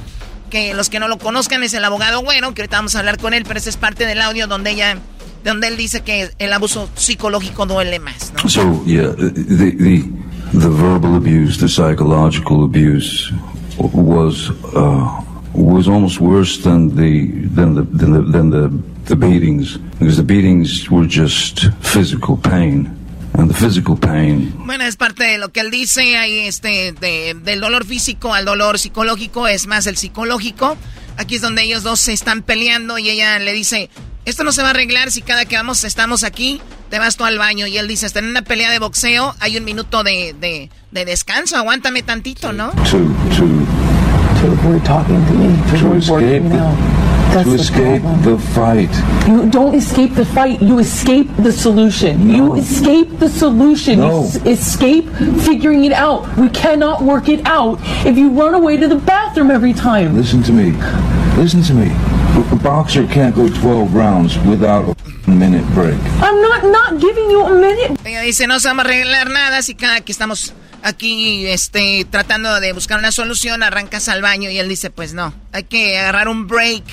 [0.49, 3.17] Que los que no lo conozcan es el abogado bueno, que ahorita vamos a hablar
[3.17, 4.97] con él, pero ese es parte del audio donde ella,
[5.43, 8.31] donde él dice que el abuso psicológico duele más.
[8.31, 8.47] ¿no?
[8.47, 9.31] So yeah, the
[9.71, 10.03] the
[10.53, 13.33] the verbal abuse, the psychological abuse
[13.77, 15.21] was uh,
[15.55, 18.69] was almost worse than the than the than the, than the
[19.05, 22.89] the beatings because the beatings were just physical pain,
[23.33, 27.35] and the physical pain Bueno, es parte de lo que él dice, ahí este, de-
[27.43, 30.75] del dolor físico al dolor psicológico, es más el psicológico.
[31.17, 33.89] Aquí es donde ellos dos se están peleando y ella le dice,
[34.25, 37.23] esto no se va a arreglar si cada que vamos estamos aquí, te vas tú
[37.23, 37.67] al baño.
[37.67, 41.05] Y él dice, está en una pelea de boxeo, hay un minuto de, de, de
[41.05, 42.71] descanso, aguántame tantito, ¿no?
[42.71, 42.97] to
[43.37, 43.47] to
[44.55, 45.71] To avoid talking to me.
[45.71, 46.95] To, to escape the.
[47.33, 48.23] That's to the escape problem.
[48.23, 49.27] the fight.
[49.27, 50.61] You don't escape the fight.
[50.61, 52.29] You escape the solution.
[52.29, 53.99] You escape the solution.
[53.99, 54.21] No.
[54.21, 55.09] You s- escape
[55.43, 56.23] figuring it out.
[56.37, 60.15] We cannot work it out if you run away to the bathroom every time.
[60.15, 60.71] Listen to me.
[61.35, 61.91] Listen to me.
[62.51, 64.95] A boxer can't go 12 rounds without
[65.27, 65.99] a minute break.
[66.21, 67.99] I'm not not giving you a minute.
[68.05, 70.53] Ella dice, no se va a arreglar nada si cada que estamos
[70.85, 75.33] aquí este, tratando de buscar una solución, arrancas al baño y él dice, pues no,
[75.51, 76.83] hay que agarrar un break.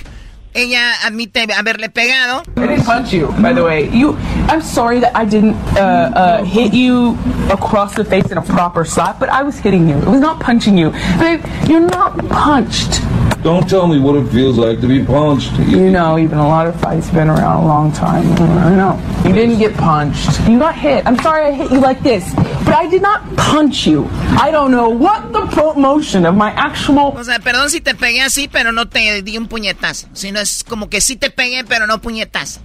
[0.54, 2.42] Ella admite haberle pegado.
[2.58, 3.88] I didn't punch you, by the way.
[3.90, 4.16] You,
[4.48, 7.16] I'm sorry that I didn't uh, uh, hit you
[7.50, 9.96] across the face in a proper slap, but I was hitting you.
[9.96, 10.90] It was not punching you.
[11.18, 13.00] Babe, you're not punched.
[13.42, 15.52] Don't tell me what it feels like to be punched.
[15.58, 18.22] You know, even a lot of fights been around a long time.
[18.38, 18.96] I know.
[19.26, 20.38] You didn't get punched.
[20.48, 21.04] You got hit.
[21.04, 22.32] I'm sorry I hit you like this,
[22.64, 24.08] but I did not punch you.
[24.38, 27.14] I don't know what the promotion of my actual.
[27.16, 30.06] O sea, perdón si te pegué así, pero no te di un puñetazo.
[30.12, 32.60] Sino es como que sí te pegué, pero no puñetazo.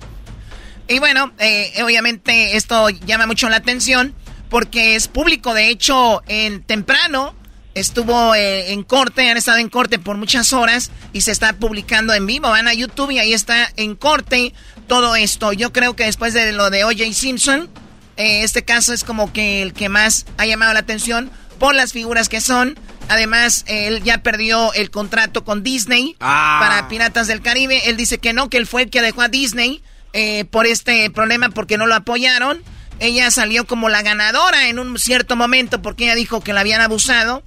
[0.88, 4.14] Y bueno, eh, obviamente esto llama mucho la atención
[4.50, 5.56] porque es público.
[5.56, 7.34] De hecho, en temprano
[7.80, 12.14] estuvo eh, en corte, han estado en corte por muchas horas y se está publicando
[12.14, 12.50] en vivo.
[12.50, 14.54] Van a YouTube y ahí está en corte
[14.88, 15.54] todo esto.
[15.54, 17.70] Yo creo que después de lo de OJ Simpson,
[18.18, 21.94] eh, este caso es como que el que más ha llamado la atención por las
[21.94, 22.78] figuras que son
[23.10, 26.58] Además, él ya perdió el contrato con Disney Ah.
[26.62, 27.90] para Piratas del Caribe.
[27.90, 29.82] Él dice que no, que él fue el que dejó a Disney
[30.14, 32.62] eh, por este problema porque no lo apoyaron.
[33.00, 36.82] Ella salió como la ganadora en un cierto momento porque ella dijo que la habían
[36.82, 37.44] abusado.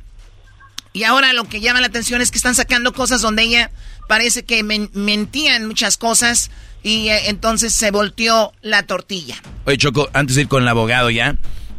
[0.93, 3.71] Y ahora lo que llama la atención es que están sacando cosas donde ella
[4.09, 6.51] parece que men- mentía en muchas cosas
[6.83, 9.37] y eh, entonces se volteó la tortilla.
[9.67, 11.37] Oye, Choco, antes de ir con el abogado ya,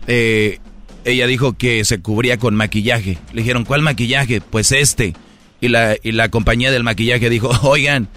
[0.07, 0.59] eh,
[1.03, 3.17] ella dijo que se cubría con maquillaje.
[3.33, 4.39] Le dijeron, ¿cuál maquillaje?
[4.39, 5.13] Pues este.
[5.59, 8.07] Y la, y la compañía del maquillaje dijo, oigan,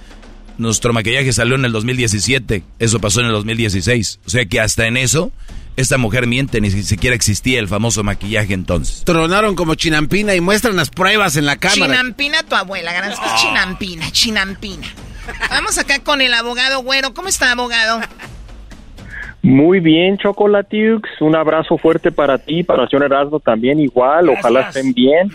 [0.58, 4.20] nuestro maquillaje salió en el 2017, eso pasó en el 2016.
[4.26, 5.32] O sea que hasta en eso,
[5.76, 9.04] esta mujer miente, ni siquiera existía el famoso maquillaje entonces.
[9.04, 11.94] Tronaron como chinampina y muestran las pruebas en la cámara.
[11.94, 14.86] Chinampina tu abuela, ganas chinampina, chinampina.
[15.50, 17.14] Vamos acá con el abogado güero.
[17.14, 18.00] ¿Cómo está, abogado?
[19.42, 21.06] Muy bien, Chocolatiux.
[21.20, 24.30] Un abrazo fuerte para ti, para el señor Erasmo también igual.
[24.30, 25.30] Ojalá estén bien.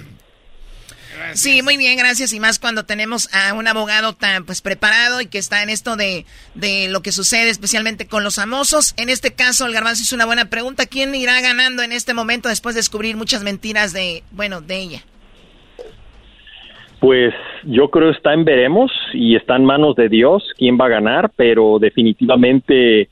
[1.33, 2.33] Sí, muy bien, gracias.
[2.33, 5.95] Y más cuando tenemos a un abogado tan pues preparado y que está en esto
[5.95, 8.93] de, de lo que sucede especialmente con los famosos.
[8.97, 10.85] En este caso, el garbanzo hizo una buena pregunta.
[10.85, 14.99] ¿Quién irá ganando en este momento después de descubrir muchas mentiras de, bueno, de ella?
[16.99, 20.89] Pues yo creo está en veremos y está en manos de Dios quién va a
[20.89, 23.09] ganar, pero definitivamente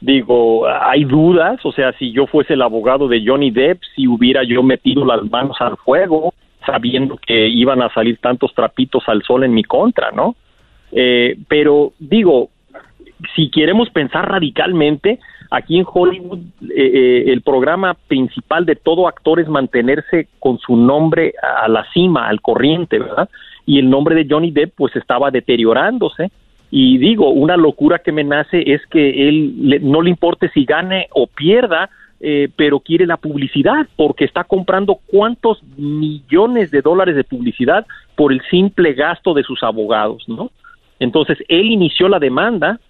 [0.00, 4.44] digo, hay dudas, o sea, si yo fuese el abogado de Johnny Depp, si hubiera
[4.44, 6.32] yo metido las manos al fuego
[6.68, 10.36] sabiendo que iban a salir tantos trapitos al sol en mi contra, ¿no?
[10.92, 12.48] Eh, pero digo,
[13.34, 15.18] si queremos pensar radicalmente,
[15.50, 20.76] aquí en Hollywood eh, eh, el programa principal de todo actor es mantenerse con su
[20.76, 23.28] nombre a la cima, al corriente, ¿verdad?
[23.66, 26.30] Y el nombre de Johnny Depp pues estaba deteriorándose.
[26.70, 30.64] Y digo, una locura que me nace es que él le- no le importe si
[30.66, 31.88] gane o pierda,
[32.20, 38.32] eh, pero quiere la publicidad porque está comprando cuántos millones de dólares de publicidad por
[38.32, 40.50] el simple gasto de sus abogados, ¿no?
[40.98, 42.80] Entonces, él inició la demanda,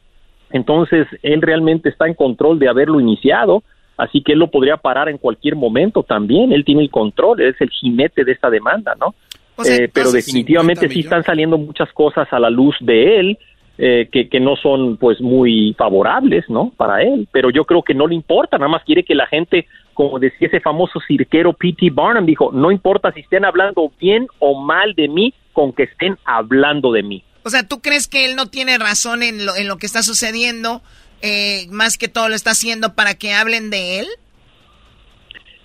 [0.51, 3.63] entonces él realmente está en control de haberlo iniciado,
[3.99, 7.49] así que él lo podría parar en cualquier momento también, él tiene el control, él
[7.49, 9.15] es el jinete de esta demanda, ¿no?
[9.57, 13.39] O sea, Eh, pero definitivamente sí están saliendo muchas cosas a la luz de él
[13.79, 16.73] eh, que, que no son pues muy favorables, ¿no?
[16.77, 19.67] Para él, pero yo creo que no le importa, nada más quiere que la gente,
[19.95, 21.91] como decía ese famoso cirquero P.T.
[21.93, 26.17] Barnum, dijo, no importa si estén hablando bien o mal de mí, con que estén
[26.25, 27.23] hablando de mí.
[27.45, 30.03] O sea, ¿tú crees que él no tiene razón en lo, en lo que está
[30.03, 30.83] sucediendo?
[31.23, 34.07] Eh, más que todo lo está haciendo para que hablen de él.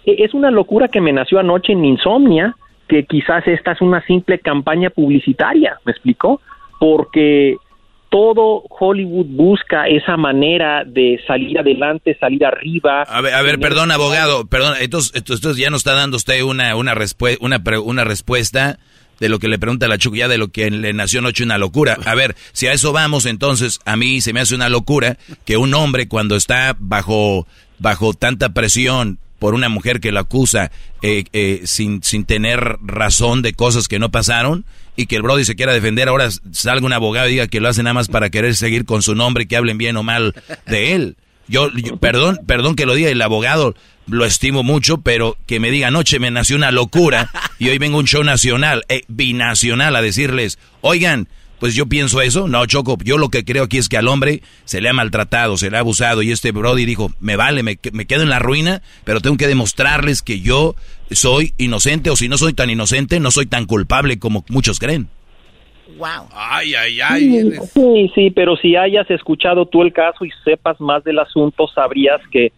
[0.05, 2.55] E- Es una locura que me nació anoche en insomnia,
[2.87, 6.41] que quizás esta es una simple campaña publicitaria, ¿me explicó?
[6.79, 7.57] Porque
[8.13, 13.01] todo Hollywood busca esa manera de salir adelante, salir arriba.
[13.01, 16.75] A ver, a ver, perdón, abogado, perdón, entonces, entonces ya nos está dando usted una,
[16.75, 16.93] una,
[17.39, 18.77] una, pre- una respuesta
[19.19, 21.57] de lo que le pregunta la Chuck, ya de lo que le nació anoche una
[21.57, 21.97] locura.
[22.05, 25.57] A ver, si a eso vamos, entonces a mí se me hace una locura que
[25.57, 27.47] un hombre cuando está bajo,
[27.79, 30.71] bajo tanta presión por una mujer que lo acusa
[31.01, 34.63] eh, eh, sin, sin tener razón de cosas que no pasaron
[34.95, 37.67] y que el Brody se quiera defender, ahora salga un abogado y diga que lo
[37.67, 40.33] hace nada más para querer seguir con su nombre y que hablen bien o mal
[40.65, 41.17] de él.
[41.49, 41.69] Yo,
[41.99, 43.75] perdón, perdón que lo diga, el abogado
[44.07, 47.29] lo estimo mucho, pero que me diga anoche me nació una locura
[47.59, 51.27] y hoy vengo a un show nacional, eh, binacional, a decirles, oigan,
[51.63, 54.41] pues yo pienso eso, no, Choco, yo lo que creo aquí es que al hombre
[54.65, 57.79] se le ha maltratado, se le ha abusado y este Brody dijo, me vale, me,
[57.93, 60.75] me quedo en la ruina, pero tengo que demostrarles que yo
[61.11, 65.07] soy inocente o si no soy tan inocente, no soy tan culpable como muchos creen.
[65.97, 66.27] Wow.
[66.33, 71.05] Ay, ay, Sí, sí, sí, pero si hayas escuchado tú el caso y sepas más
[71.05, 72.51] del asunto, sabrías que,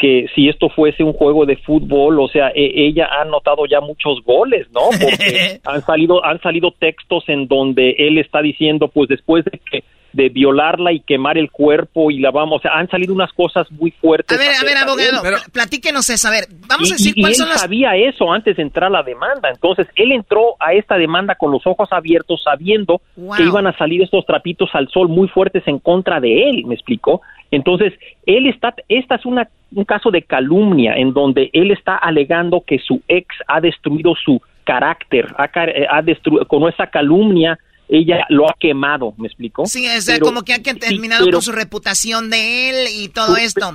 [0.00, 3.80] que si esto fuese un juego de fútbol, o sea, e- ella ha anotado ya
[3.80, 4.88] muchos goles, ¿no?
[5.00, 9.84] Porque han salido, han salido textos en donde él está diciendo, pues después de que
[10.12, 13.70] de violarla y quemar el cuerpo y la vamos, o sea, han salido unas cosas
[13.70, 14.36] muy fuertes.
[14.36, 16.26] A ver, a ver, abogado, pl- platíquenos eso.
[16.26, 17.60] A ver, vamos y, a decir y- y cuáles él son las...
[17.60, 19.50] sabía eso antes de entrar a la demanda.
[19.50, 23.36] Entonces, él entró a esta demanda con los ojos abiertos, sabiendo Wow.
[23.36, 26.74] que iban a salir estos trapitos al sol muy fuertes en contra de él, ¿me
[26.74, 27.20] explicó?
[27.52, 27.92] Entonces,
[28.26, 32.78] él está, esta es una, un caso de calumnia en donde él está alegando que
[32.78, 37.58] su ex ha destruido su carácter, ha, eh, ha destruido, con esa calumnia
[37.88, 39.66] ella lo ha quemado, ¿me explicó?
[39.66, 43.08] Sí, o sea, Pero- como que ha terminado pero- con su reputación de él y
[43.08, 43.72] todo esto.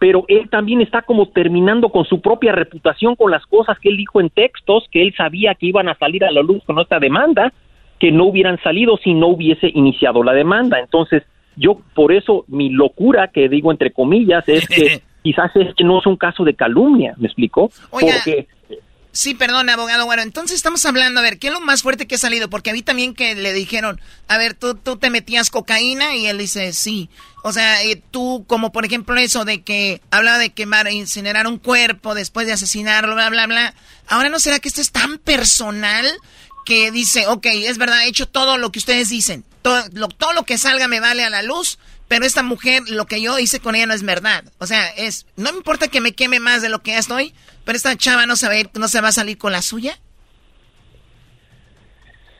[0.00, 3.96] pero él también está como terminando con su propia reputación con las cosas que él
[3.96, 7.00] dijo en textos que él sabía que iban a salir a la luz con esta
[7.00, 7.52] demanda
[7.98, 11.24] que no hubieran salido si no hubiese iniciado la demanda entonces
[11.56, 16.06] yo por eso mi locura que digo entre comillas es que quizás este no es
[16.06, 18.48] un caso de calumnia me explicó Oiga, porque
[19.10, 20.04] Sí, perdón, abogado.
[20.04, 22.48] Bueno, entonces estamos hablando, a ver, ¿qué es lo más fuerte que ha salido?
[22.48, 26.26] Porque a mí también que le dijeron, a ver, tú, tú te metías cocaína y
[26.26, 27.10] él dice, sí.
[27.42, 31.58] O sea, eh, tú, como por ejemplo eso de que hablaba de quemar, incinerar un
[31.58, 33.74] cuerpo después de asesinarlo, bla, bla, bla.
[34.06, 36.06] Ahora no será que esto es tan personal
[36.64, 39.42] que dice, ok, es verdad, he hecho todo lo que ustedes dicen.
[39.62, 41.78] Todo lo, todo lo que salga me vale a la luz,
[42.08, 44.44] pero esta mujer, lo que yo hice con ella no es verdad.
[44.58, 47.32] O sea, es, no me importa que me queme más de lo que ya estoy,
[47.64, 49.60] pero esta chava no se va a, ir, no se va a salir con la
[49.60, 49.92] suya.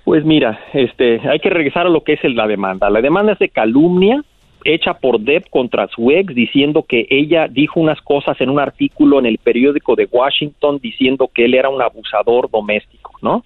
[0.04, 2.88] Pues mira, este, hay que regresar a lo que es la demanda.
[2.88, 4.24] La demanda es de calumnia
[4.64, 9.18] hecha por Deb contra su ex diciendo que ella dijo unas cosas en un artículo
[9.18, 13.44] en el periódico de Washington diciendo que él era un abusador doméstico, ¿no?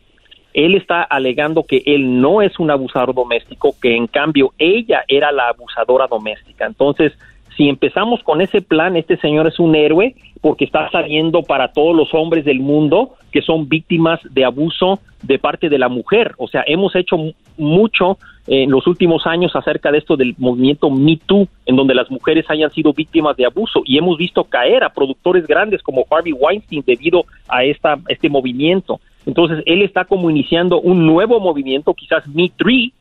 [0.54, 5.32] Él está alegando que él no es un abusador doméstico, que en cambio ella era
[5.32, 6.66] la abusadora doméstica.
[6.66, 7.12] Entonces,
[7.56, 11.94] si empezamos con ese plan, este señor es un héroe porque está saliendo para todos
[11.94, 16.34] los hombres del mundo que son víctimas de abuso de parte de la mujer.
[16.38, 17.16] O sea, hemos hecho
[17.56, 22.10] mucho en los últimos años acerca de esto del movimiento Me Too, en donde las
[22.10, 26.32] mujeres hayan sido víctimas de abuso y hemos visto caer a productores grandes como Harvey
[26.32, 29.00] Weinstein debido a esta, este movimiento.
[29.26, 32.92] Entonces, él está como iniciando un nuevo movimiento, quizás Me Three,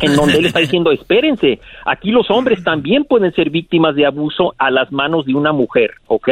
[0.00, 4.54] en donde él está diciendo, espérense, aquí los hombres también pueden ser víctimas de abuso
[4.58, 6.28] a las manos de una mujer, ¿ok?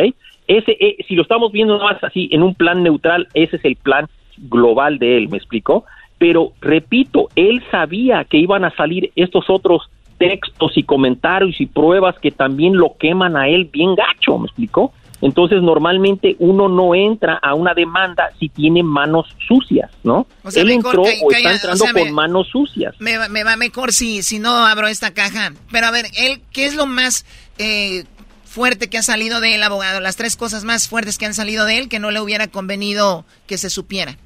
[0.48, 3.76] Ese, eh, si lo estamos viendo más así, en un plan neutral, ese es el
[3.76, 5.84] plan global de él, ¿me explicó?
[6.18, 12.18] Pero, repito, él sabía que iban a salir estos otros textos y comentarios y pruebas
[12.18, 14.92] que también lo queman a él bien gacho, ¿me explicó?
[15.22, 20.26] Entonces, normalmente uno no entra a una demanda si tiene manos sucias, ¿no?
[20.56, 22.96] Él entró o está entrando con manos sucias.
[22.98, 25.52] Me, va mejor si, si no abro esta caja.
[25.70, 27.24] Pero a ver, él, ¿qué es lo más
[27.58, 28.02] eh,
[28.44, 30.00] fuerte que ha salido de él, abogado?
[30.00, 33.24] Las tres cosas más fuertes que han salido de él que no le hubiera convenido
[33.46, 34.16] que se supiera.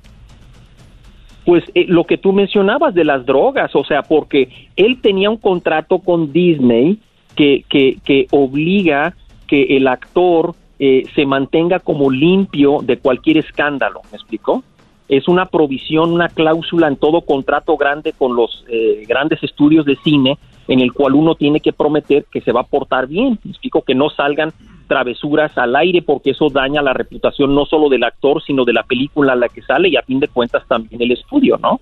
[1.45, 5.37] Pues eh, lo que tú mencionabas de las drogas, o sea, porque él tenía un
[5.37, 7.01] contrato con Disney
[7.35, 9.15] que, que, que obliga
[9.47, 14.63] que el actor eh, se mantenga como limpio de cualquier escándalo, ¿me explicó?
[15.09, 19.97] Es una provisión, una cláusula en todo contrato grande con los eh, grandes estudios de
[19.97, 23.53] cine en el cual uno tiene que prometer que se va a portar bien, me
[23.53, 24.53] explico, que no salgan
[24.89, 28.83] travesuras al aire porque eso daña la reputación no solo del actor, sino de la
[28.83, 31.81] película a la que sale y a fin de cuentas también el estudio, ¿no?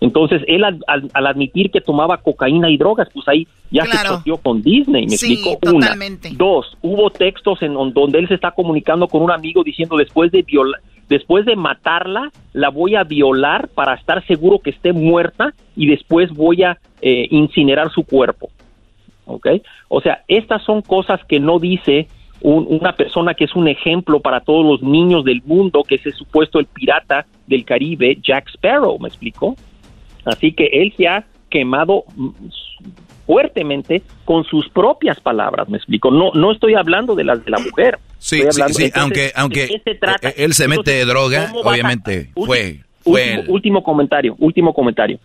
[0.00, 4.62] Entonces, él al, admitir que tomaba cocaína y drogas, pues ahí ya se choqueó con
[4.62, 5.58] Disney, me explico.
[5.72, 5.96] Una.
[6.32, 10.44] Dos, hubo textos en donde él se está comunicando con un amigo diciendo después de
[11.08, 16.30] después de matarla, la voy a violar para estar seguro que esté muerta y después
[16.32, 18.50] voy a eh, incinerar su cuerpo.
[19.24, 19.48] ¿Ok?
[19.88, 22.08] O sea, estas son cosas que no dice
[22.42, 26.12] una persona que es un ejemplo para todos los niños del mundo, que es el
[26.12, 29.56] supuesto el pirata del Caribe, Jack Sparrow, ¿me explico?
[30.26, 32.04] Así que él se ha quemado
[33.26, 36.10] fuertemente con sus propias palabras, me explico.
[36.10, 37.98] No, no estoy hablando de las de la mujer.
[38.18, 44.36] Sí, sí, sí, aunque, aunque eh, él se mete droga, obviamente fue, fue último, comentario,
[44.38, 45.18] último comentario.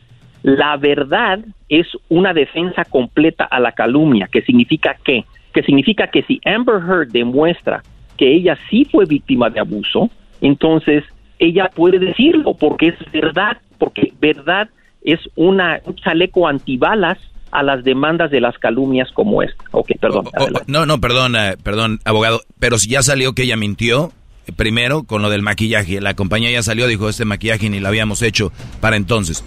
[0.43, 1.39] La verdad
[1.69, 6.81] es una defensa completa a la calumnia, que significa que, que significa que si Amber
[6.81, 7.83] Heard demuestra
[8.17, 10.09] que ella sí fue víctima de abuso,
[10.41, 11.03] entonces
[11.39, 14.69] ella puede decirlo porque es verdad, porque verdad
[15.01, 17.17] es una, un chaleco antibalas
[17.51, 19.63] a las demandas de las calumnias como esta.
[19.71, 20.27] Ok, perdón.
[20.37, 22.41] Oh, oh, no, no, perdón, eh, perdón, abogado.
[22.59, 24.11] Pero si ya salió que ella mintió,
[24.47, 25.99] eh, primero con lo del maquillaje.
[25.99, 29.43] La compañía ya salió, dijo, este maquillaje ni lo habíamos hecho para entonces.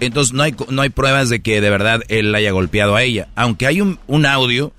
[0.00, 3.28] Entonces no hay, no hay pruebas de que de verdad él haya golpeado a ella.
[3.36, 4.72] Aunque hay un, un audio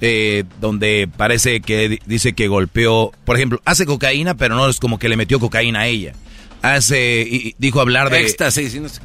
[0.00, 4.98] eh, donde parece que dice que golpeó, por ejemplo, hace cocaína, pero no es como
[4.98, 6.12] que le metió cocaína a ella
[6.62, 8.34] hace y dijo hablar de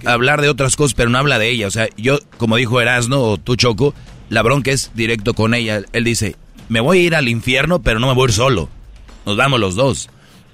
[0.05, 1.67] hablar de otras cosas, pero no habla de ella.
[1.67, 3.93] O sea, yo, como dijo Erasno o tú Choco,
[4.29, 5.81] la bronca es directo con ella.
[5.93, 6.35] Él dice,
[6.69, 8.69] me voy a ir al infierno, pero no me voy a ir solo.
[9.25, 10.09] Nos vamos los dos.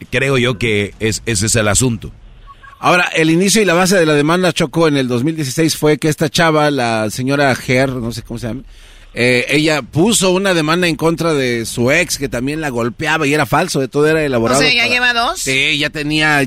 [0.09, 2.11] Creo yo que es, ese es el asunto.
[2.79, 6.07] Ahora, el inicio y la base de la demanda Choco en el 2016 fue que
[6.09, 8.63] esta chava, la señora Ger, no sé cómo se llama,
[9.13, 13.33] eh, ella puso una demanda en contra de su ex que también la golpeaba y
[13.33, 14.59] era falso, de todo era elaborado.
[14.59, 15.39] O sea, ya lleva dos.
[15.39, 16.41] Sí, ya tenía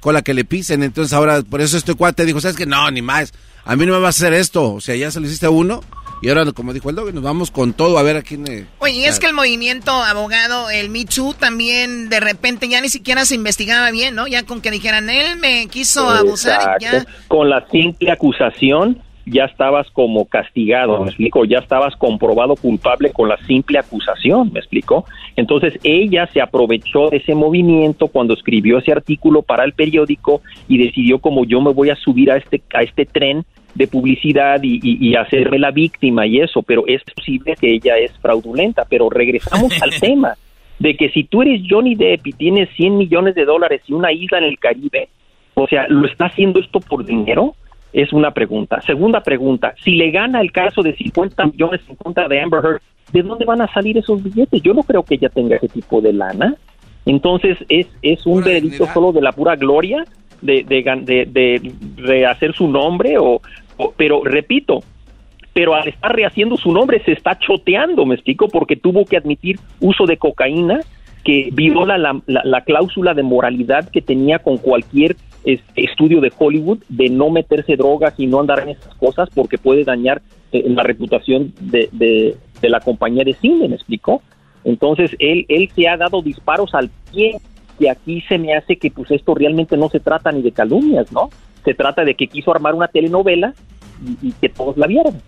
[0.00, 3.02] cola que le pisen, entonces ahora por eso este cuate dijo, ¿sabes que No, ni
[3.02, 3.32] más,
[3.64, 5.50] a mí no me va a hacer esto, o sea, ya se lo hiciste a
[5.50, 5.82] uno
[6.24, 8.66] y ahora, como dijo el dog, nos vamos con todo a ver a quién...
[8.78, 12.88] Oye, y es que el movimiento abogado, el Me Too, también de repente ya ni
[12.88, 14.26] siquiera se investigaba bien, ¿no?
[14.26, 17.06] Ya con que dijeran, él me quiso abusar y ya...
[17.28, 21.44] Con la simple acusación ya estabas como castigado, ¿me explico?
[21.44, 25.06] Ya estabas comprobado culpable con la simple acusación, ¿me explico?
[25.36, 30.78] Entonces ella se aprovechó de ese movimiento cuando escribió ese artículo para el periódico y
[30.78, 33.44] decidió como yo me voy a subir a este, a este tren
[33.74, 37.98] de publicidad y, y, y hacerme la víctima y eso, pero es posible que ella
[37.98, 40.34] es fraudulenta, pero regresamos al tema
[40.78, 44.12] de que si tú eres Johnny Depp y tienes 100 millones de dólares y una
[44.12, 45.08] isla en el Caribe,
[45.54, 47.54] o sea, ¿lo está haciendo esto por dinero?
[47.94, 48.80] Es una pregunta.
[48.82, 52.80] Segunda pregunta, si le gana el caso de 50 millones en contra de Amber Heard,
[53.12, 54.60] ¿de dónde van a salir esos billetes?
[54.62, 56.56] Yo no creo que ella tenga ese tipo de lana.
[57.06, 60.04] Entonces, ¿es, es un veredicto solo de la pura gloria
[60.42, 63.16] de, de, de, de rehacer su nombre?
[63.18, 63.40] O,
[63.76, 64.80] o- pero repito,
[65.52, 69.60] pero al estar rehaciendo su nombre se está choteando, me explico, porque tuvo que admitir
[69.80, 70.80] uso de cocaína
[71.22, 75.14] que viola la, la- la cláusula de moralidad que tenía con cualquier
[75.76, 79.84] estudio de Hollywood de no meterse drogas y no andar en esas cosas porque puede
[79.84, 80.22] dañar
[80.52, 84.22] eh, la reputación de, de- de la compañía de cine, me explicó.
[84.64, 87.36] Entonces él, él se ha dado disparos al pie
[87.78, 91.12] y aquí se me hace que pues esto realmente no se trata ni de calumnias,
[91.12, 91.28] ¿no?
[91.64, 93.52] Se trata de que quiso armar una telenovela
[94.22, 95.20] y, y que todos la vieran.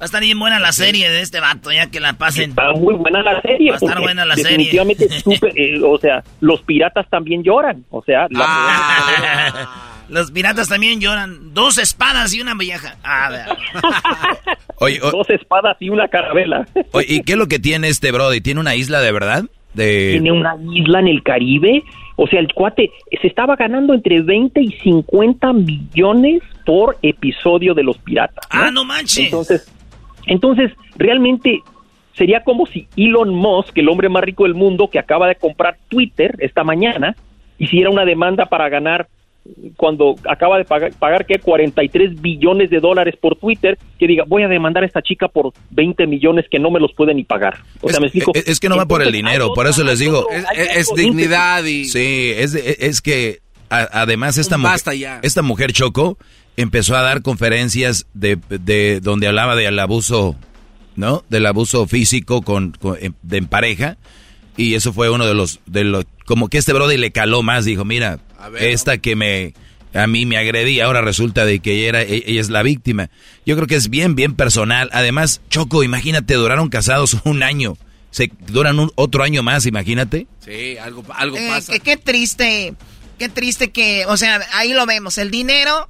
[0.00, 2.50] Va a estar bien buena la serie de este vato, ya que la pasen.
[2.50, 3.70] Está muy buena la serie.
[3.70, 4.70] Va a estar buena la serie.
[4.70, 5.08] definitivamente
[5.56, 7.84] eh, o sea, los piratas también lloran.
[7.90, 9.84] O sea, la- Ah.
[10.08, 11.52] Los piratas también lloran.
[11.52, 12.96] Dos espadas y una vieja.
[13.02, 13.44] A ver.
[14.76, 16.66] Oye, o- dos espadas y una carabela.
[16.92, 18.40] oye, ¿y qué es lo que tiene este Brody?
[18.40, 19.44] ¿Tiene una isla de verdad?
[19.74, 20.12] De...
[20.12, 21.82] Tiene una isla en el Caribe.
[22.16, 22.90] O sea, el cuate
[23.20, 28.44] se estaba ganando entre 20 y 50 millones por episodio de los piratas.
[28.50, 29.26] Ah, no manches.
[29.26, 29.70] Entonces,
[30.28, 31.60] entonces, realmente
[32.14, 35.76] sería como si Elon Musk, el hombre más rico del mundo, que acaba de comprar
[35.88, 37.16] Twitter esta mañana,
[37.58, 39.08] hiciera una demanda para ganar
[39.76, 41.38] cuando acaba de pagar, pagar ¿qué?
[41.38, 45.52] 43 billones de dólares por Twitter, que diga, voy a demandar a esta chica por
[45.70, 47.56] 20 millones que no me los pueden ni pagar.
[47.80, 48.32] O sea, me explico.
[48.34, 50.18] Es, es que no va por el dinero, por eso les digo.
[50.20, 50.38] otro-
[50.92, 51.70] otro índice.
[51.70, 51.84] y...
[51.86, 53.38] Sí, es, es que
[53.70, 55.20] a- además esta mujer, ya.
[55.22, 56.18] esta mujer Choco
[56.60, 60.36] empezó a dar conferencias de, de donde hablaba del abuso,
[60.96, 61.24] ¿no?
[61.30, 63.96] Del abuso físico con, con- en- de en pareja
[64.56, 67.64] y eso fue uno de los de los como que este brother le caló más,
[67.64, 68.18] dijo, mira,
[68.58, 69.54] esta que me
[69.94, 73.08] a mí me agredí, ahora resulta de que ella, era, e- ella es la víctima.
[73.46, 74.90] Yo creo que es bien, bien personal.
[74.92, 77.78] Además, Choco, imagínate, duraron casados un año.
[78.10, 80.26] Se duran un, otro año más, imagínate.
[80.44, 81.78] Sí, algo, algo Eh, pasa.
[81.78, 82.74] qué triste,
[83.18, 85.88] qué triste que, o sea, ahí lo vemos, el dinero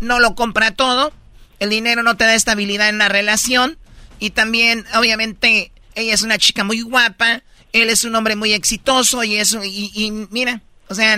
[0.00, 1.12] no lo compra todo,
[1.60, 3.78] el dinero no te da estabilidad en la relación
[4.18, 7.42] y también, obviamente, ella es una chica muy guapa,
[7.72, 11.16] él es un hombre muy exitoso y eso, y, y mira, o sea,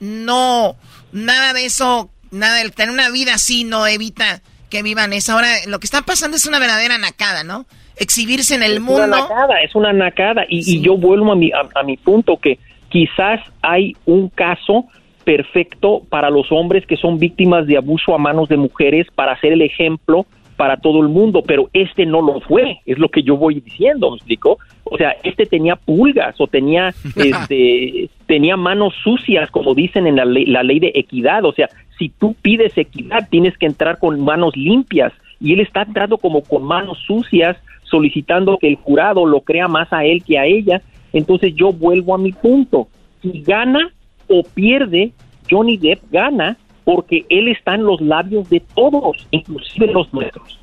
[0.00, 0.76] no,
[1.12, 5.32] nada de eso, nada del tener una vida así no evita que vivan eso.
[5.32, 7.66] Ahora, lo que está pasando es una verdadera nacada, ¿no?
[7.96, 9.04] Exhibirse en el es mundo.
[9.04, 10.44] una nacada, es una nacada.
[10.48, 12.58] Y, y yo vuelvo a mi, a, a mi punto que
[12.90, 14.86] quizás hay un caso
[15.28, 19.52] perfecto para los hombres que son víctimas de abuso a manos de mujeres para ser
[19.52, 20.24] el ejemplo
[20.56, 24.10] para todo el mundo, pero este no lo fue, es lo que yo voy diciendo,
[24.10, 24.56] ¿me explico?
[24.84, 30.24] O sea, este tenía pulgas o tenía este tenía manos sucias, como dicen en la
[30.24, 31.68] ley, la ley de equidad, o sea,
[31.98, 35.12] si tú pides equidad, tienes que entrar con manos limpias
[35.42, 39.92] y él está entrando como con manos sucias solicitando que el jurado lo crea más
[39.92, 40.80] a él que a ella.
[41.12, 42.88] Entonces yo vuelvo a mi punto.
[43.20, 43.92] Si gana
[44.28, 45.12] o pierde,
[45.50, 50.58] Johnny Depp gana porque él está en los labios de todos, inclusive los nuestros.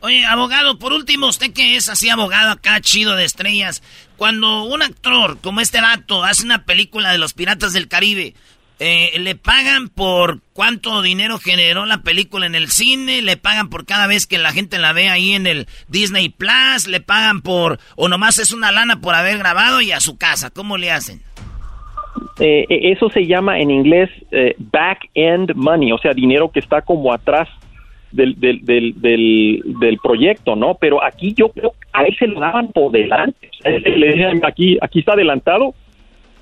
[0.00, 3.82] Oye, abogado, por último, usted que es así abogado acá, chido de estrellas,
[4.16, 8.34] cuando un actor como este vato hace una película de los piratas del Caribe,
[8.80, 13.22] eh, ¿le pagan por cuánto dinero generó la película en el cine?
[13.22, 16.86] ¿Le pagan por cada vez que la gente la ve ahí en el Disney Plus?
[16.86, 20.50] ¿Le pagan por, o nomás es una lana por haber grabado y a su casa?
[20.50, 21.22] ¿Cómo le hacen?
[22.40, 26.82] Eh, eh, eso se llama en inglés eh, back-end money, o sea, dinero que está
[26.82, 27.48] como atrás
[28.12, 30.74] del, del, del, del, del proyecto, ¿no?
[30.74, 33.48] Pero aquí yo creo que a él se lo daban por delante.
[33.48, 35.74] O sea, él le decían, aquí, aquí está adelantado,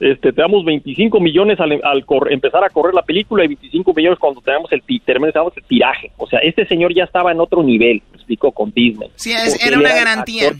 [0.00, 3.94] este, te damos 25 millones al, al cor- empezar a correr la película y 25
[3.94, 6.10] millones cuando tenemos el, terminamos el tiraje.
[6.16, 9.08] O sea, este señor ya estaba en otro nivel, me explicó, con Disney.
[9.16, 10.50] Sí, es- era una garantía.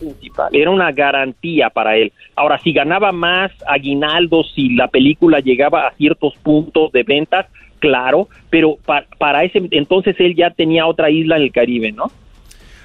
[0.52, 2.12] Era una garantía para él.
[2.34, 7.46] Ahora, si ganaba más aguinaldos, si la película llegaba a ciertos puntos de ventas,
[7.78, 12.10] claro, pero pa- para ese entonces él ya tenía otra isla en el Caribe, ¿no?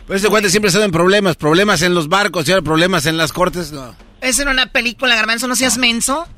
[0.07, 3.15] Pues ese cuate siempre está en problemas, problemas en los barcos y ahora problemas en
[3.17, 3.71] las cortes.
[3.71, 3.93] No.
[4.21, 6.27] Esa era una película, Garbanzo, no seas menso.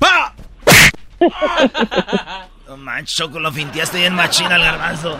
[2.66, 5.18] No manches, Choco, lo finteaste bien machina al garbanzo.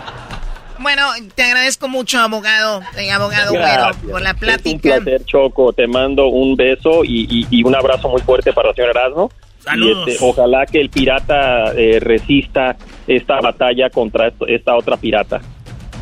[0.78, 1.02] Bueno,
[1.34, 3.96] te agradezco mucho, abogado, eh, abogado Gracias.
[4.02, 4.94] Güero, por la Es un plática.
[4.96, 5.72] placer, Choco.
[5.72, 9.30] Te mando un beso y, y- y un abrazo muy fuerte para el señor Erasmo.
[9.62, 10.08] Saludos.
[10.08, 15.40] Y este, ojalá que el pirata eh, resista esta batalla contra esto- esta otra pirata.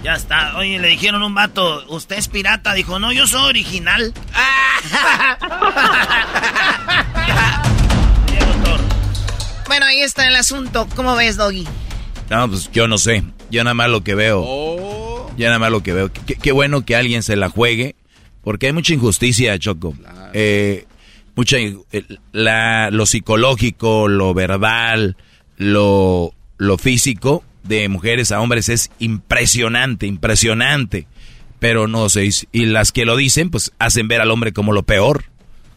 [0.03, 0.57] Ya está.
[0.57, 2.75] Oye, le dijeron un vato, ¿usted es pirata?
[2.75, 4.13] Dijo, no, yo soy original.
[9.69, 10.87] Bueno, ahí está el asunto.
[10.95, 11.67] ¿Cómo ves, Doggy?
[12.29, 13.23] No, pues yo no sé.
[13.51, 14.45] Yo nada más lo que veo.
[15.35, 16.13] Yo nada más lo que veo.
[16.13, 17.97] Qué, qué bueno que alguien se la juegue.
[18.45, 19.95] Porque hay mucha injusticia, Choco.
[20.35, 20.85] Eh,
[21.35, 25.17] mucha, eh, la, lo psicológico, lo verbal,
[25.57, 31.07] lo, lo físico de mujeres a hombres es impresionante, impresionante.
[31.59, 34.83] Pero no sé, y- las que lo dicen, pues hacen ver al hombre como lo
[34.83, 35.25] peor.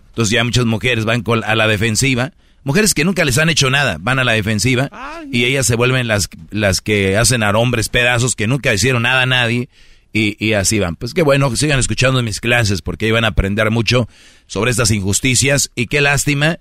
[0.10, 2.32] Entonces ya muchas mujeres van con- a la defensiva.
[2.64, 4.90] Mujeres que nunca les han hecho nada, van a la defensiva
[5.32, 9.22] y ellas se vuelven las, las que hacen a hombres pedazos que nunca hicieron nada
[9.22, 9.70] a nadie
[10.12, 10.96] y, y así van.
[10.96, 14.10] Pues qué bueno que sigan escuchando mis clases porque ahí van a aprender mucho
[14.48, 16.58] sobre estas injusticias y qué lástima,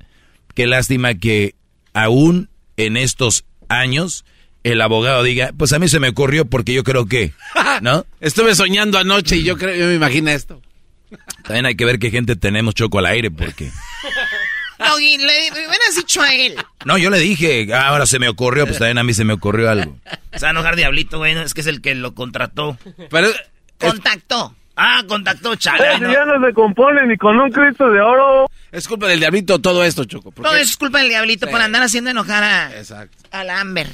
[0.52, 1.54] qué lástima que
[1.94, 4.26] aún en estos años
[4.64, 7.32] el abogado diga, pues a mí se me ocurrió porque yo creo que,
[7.82, 8.04] ¿no?
[8.20, 10.60] Estuve soñando anoche y yo creo, yo me imagino esto.
[11.44, 13.70] También hay que ver qué gente tenemos choco al aire porque...
[14.78, 16.56] Doggy, le, le hubieras dicho a él.
[16.84, 19.32] No, yo le dije, "Ah, ahora se me ocurrió, pues también a mí se me
[19.32, 19.96] ocurrió algo.
[20.34, 21.32] Se va a enojar Diablito, güey.
[21.34, 22.76] no, Es que es el que lo contrató.
[23.08, 23.28] Pero...
[23.78, 24.54] Contactó.
[24.76, 26.00] Ah, contactó, chale.
[26.00, 26.12] ¿no?
[26.12, 28.50] ya no se compone ni con un Cristo de oro.
[28.72, 30.32] Es culpa del diablito todo esto, Choco.
[30.32, 31.52] Todo es culpa del Diablito Sí.
[31.52, 33.16] por andar haciendo enojar a, Exacto.
[33.30, 33.86] al Amber.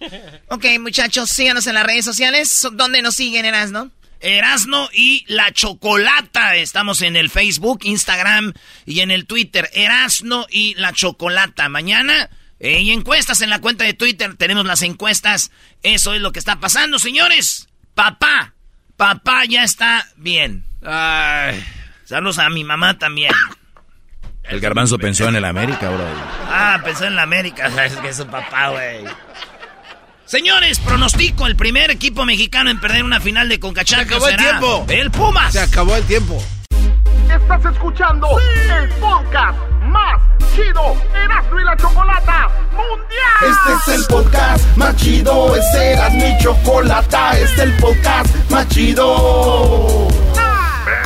[0.48, 2.66] Ok, muchachos, síganos en las redes sociales.
[2.72, 3.90] ¿Dónde nos siguen, Eras, no?
[4.20, 6.56] Erasno y la Chocolata.
[6.56, 8.52] Estamos en el Facebook, Instagram
[8.84, 9.70] y en el Twitter.
[9.72, 11.68] Erasno y la Chocolata.
[11.68, 12.28] Mañana
[12.58, 14.36] eh, y encuestas en la cuenta de Twitter.
[14.36, 15.50] Tenemos las encuestas.
[15.82, 17.68] Eso es lo que está pasando, señores.
[17.94, 18.54] Papá,
[18.96, 20.64] papá ya está bien.
[22.04, 23.32] Saludos a mi mamá también.
[24.44, 26.04] El garbanzo pensó en el América, bro.
[26.46, 27.66] Ah, pensó en la América.
[27.84, 29.04] Es que es su papá, güey.
[30.28, 33.96] Señores, pronostico el primer equipo mexicano en perder una final de Concachá.
[33.96, 34.86] Se acabó el tiempo.
[34.86, 35.52] El Pumas.
[35.54, 36.36] Se acabó el tiempo.
[37.34, 40.20] Estás escuchando el podcast más
[40.54, 43.40] chido Erasmo y la Chocolata Mundial.
[43.40, 48.68] Este es el podcast más chido, este era mi chocolata, este es el podcast más
[48.68, 50.08] chido.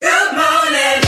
[0.00, 1.07] Good morning.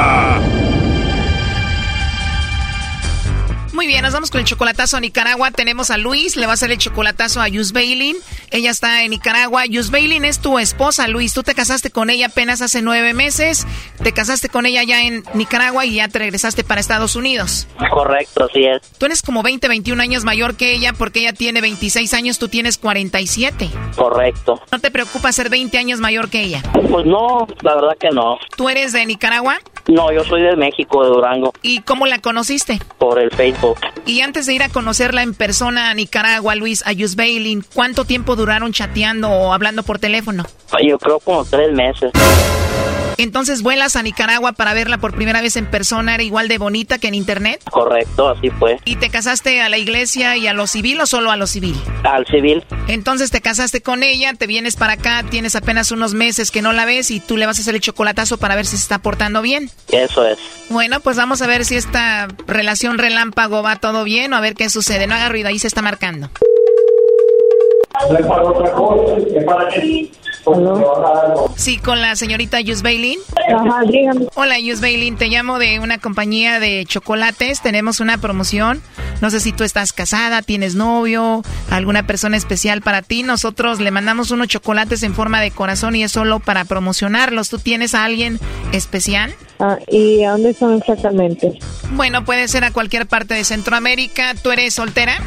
[3.81, 5.49] Muy bien, nos vamos con el chocolatazo a Nicaragua.
[5.49, 8.15] Tenemos a Luis, le va a hacer el chocolatazo a Yus Bailin.
[8.51, 9.65] Ella está en Nicaragua.
[9.65, 11.33] Yus Bailin es tu esposa, Luis.
[11.33, 13.65] Tú te casaste con ella apenas hace nueve meses.
[14.03, 17.67] Te casaste con ella ya en Nicaragua y ya te regresaste para Estados Unidos.
[17.91, 18.81] Correcto, así es.
[18.99, 22.49] Tú eres como 20, 21 años mayor que ella porque ella tiene 26 años, tú
[22.49, 23.67] tienes 47.
[23.95, 24.61] Correcto.
[24.71, 26.61] ¿No te preocupa ser 20 años mayor que ella?
[26.87, 28.37] Pues no, la verdad que no.
[28.55, 29.57] ¿Tú eres de Nicaragua?
[29.87, 32.79] No, yo soy de México, de Durango, ¿Y cómo la conociste?
[32.99, 33.70] por el Facebook.
[34.05, 38.05] Y antes de ir a conocerla en persona a Nicaragua, Luis, a Yus Bailin, ¿cuánto
[38.05, 40.45] tiempo duraron chateando o hablando por teléfono?
[40.83, 42.11] Yo creo como tres meses.
[43.21, 46.97] Entonces vuelas a Nicaragua para verla por primera vez en persona, era igual de bonita
[46.97, 47.61] que en internet.
[47.69, 48.79] Correcto, así fue.
[48.83, 51.79] ¿Y te casaste a la iglesia y a lo civil o solo a lo civil?
[52.03, 52.63] Al civil.
[52.87, 56.73] Entonces te casaste con ella, te vienes para acá, tienes apenas unos meses que no
[56.73, 58.97] la ves y tú le vas a hacer el chocolatazo para ver si se está
[58.97, 59.69] portando bien.
[59.91, 60.39] Eso es.
[60.69, 64.55] Bueno, pues vamos a ver si esta relación relámpago va todo bien o a ver
[64.55, 65.05] qué sucede.
[65.05, 66.31] No haga ruido, ahí se está marcando.
[71.55, 73.19] Sí, con la señorita Yus Bailin.
[73.55, 74.27] Ajá, dígame.
[74.35, 75.15] Hola, Yus Bailin.
[75.15, 77.61] Te llamo de una compañía de chocolates.
[77.61, 78.81] Tenemos una promoción.
[79.21, 83.21] No sé si tú estás casada, tienes novio, alguna persona especial para ti.
[83.21, 87.49] Nosotros le mandamos unos chocolates en forma de corazón y es solo para promocionarlos.
[87.49, 88.39] ¿Tú tienes a alguien
[88.71, 89.35] especial?
[89.59, 91.59] Ah, ¿Y a dónde son exactamente?
[91.91, 94.33] Bueno, puede ser a cualquier parte de Centroamérica.
[94.41, 95.19] ¿Tú eres soltera?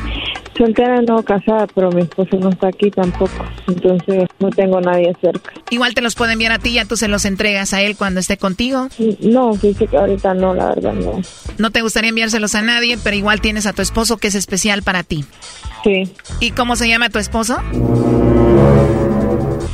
[0.57, 3.45] Soltera no casada, pero mi esposo no está aquí tampoco.
[3.67, 5.53] Entonces no tengo nadie cerca.
[5.71, 8.21] Igual te los puede enviar a ti, ya tú se los entregas a él cuando
[8.21, 8.89] esté contigo.
[9.21, 11.21] No, dice que ahorita no, la verdad no.
[11.59, 14.83] No te gustaría enviárselos a nadie, pero igual tienes a tu esposo que es especial
[14.83, 15.25] para ti.
[15.83, 16.05] Sí.
[16.41, 17.59] ¿Y cómo se llama tu esposo?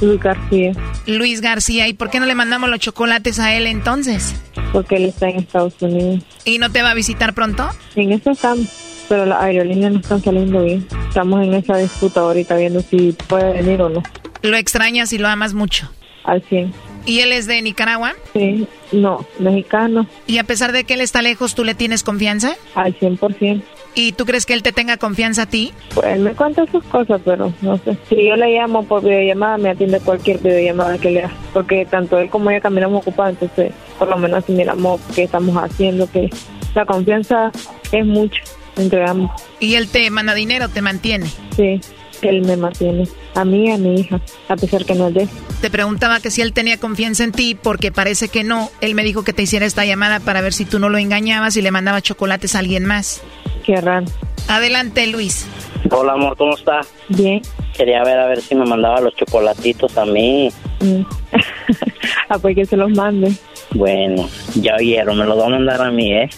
[0.01, 0.73] Luis García.
[1.07, 1.89] Luis García.
[1.89, 4.35] ¿Y por qué no le mandamos los chocolates a él entonces?
[4.73, 6.25] Porque él está en Estados Unidos.
[6.45, 7.69] ¿Y no te va a visitar pronto?
[7.97, 8.67] En eso estamos,
[9.11, 10.87] pero las aerolíneas no están saliendo bien.
[11.09, 14.05] Estamos en esa disputa ahorita viendo si puede venir o no.
[14.43, 15.91] ¿Lo extrañas y lo amas mucho?
[16.23, 16.73] Al 100.
[17.07, 18.13] ¿Y él es de Nicaragua?
[18.35, 20.07] Sí, no, mexicano.
[20.29, 22.55] ¿Y a pesar de que él está lejos, tú le tienes confianza?
[22.77, 23.61] Al 100%.
[23.97, 25.73] ¿Y tú crees que él te tenga confianza a ti?
[25.93, 27.97] Pues él me cuenta sus cosas, pero no sé.
[28.09, 31.35] Si yo le llamo por videollamada, me atiende cualquier videollamada que le haga.
[31.53, 35.57] Porque tanto él como ella caminamos ocupados, entonces por lo menos así miramos qué estamos
[35.57, 36.31] haciendo, que
[36.77, 37.51] la confianza
[37.91, 38.41] es mucho
[38.77, 39.31] entre ambos.
[39.59, 41.31] ¿Y él te manda dinero, te mantiene?
[41.57, 41.81] Sí,
[42.23, 43.09] él me mantiene.
[43.35, 45.29] A mí y a mi hija, a pesar que no es de él.
[45.61, 48.71] Te preguntaba que si él tenía confianza en ti, porque parece que no.
[48.81, 51.57] Él me dijo que te hiciera esta llamada para ver si tú no lo engañabas
[51.57, 53.23] y le mandaba chocolates a alguien más.
[53.65, 54.07] Qué raro.
[54.49, 55.47] Adelante, Luis.
[55.91, 56.81] Hola, amor, ¿cómo está?
[57.09, 57.43] Bien.
[57.77, 60.51] Quería ver a ver si me mandaba los chocolatitos a mí.
[60.81, 61.03] Mm.
[62.29, 63.33] ah, pues que se los mande.
[63.73, 66.29] Bueno, ya oyeron, me los va a mandar a mí, ¿eh?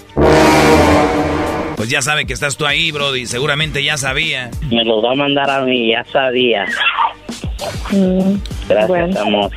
[1.83, 3.27] Pues ya sabe que estás tú ahí, Brody.
[3.27, 4.53] Seguramente ya sabía.
[4.71, 6.65] Me los va a mandar a mí, ya sabía.
[7.91, 8.37] Mm,
[8.69, 9.21] Gracias, bueno.
[9.21, 9.51] amor.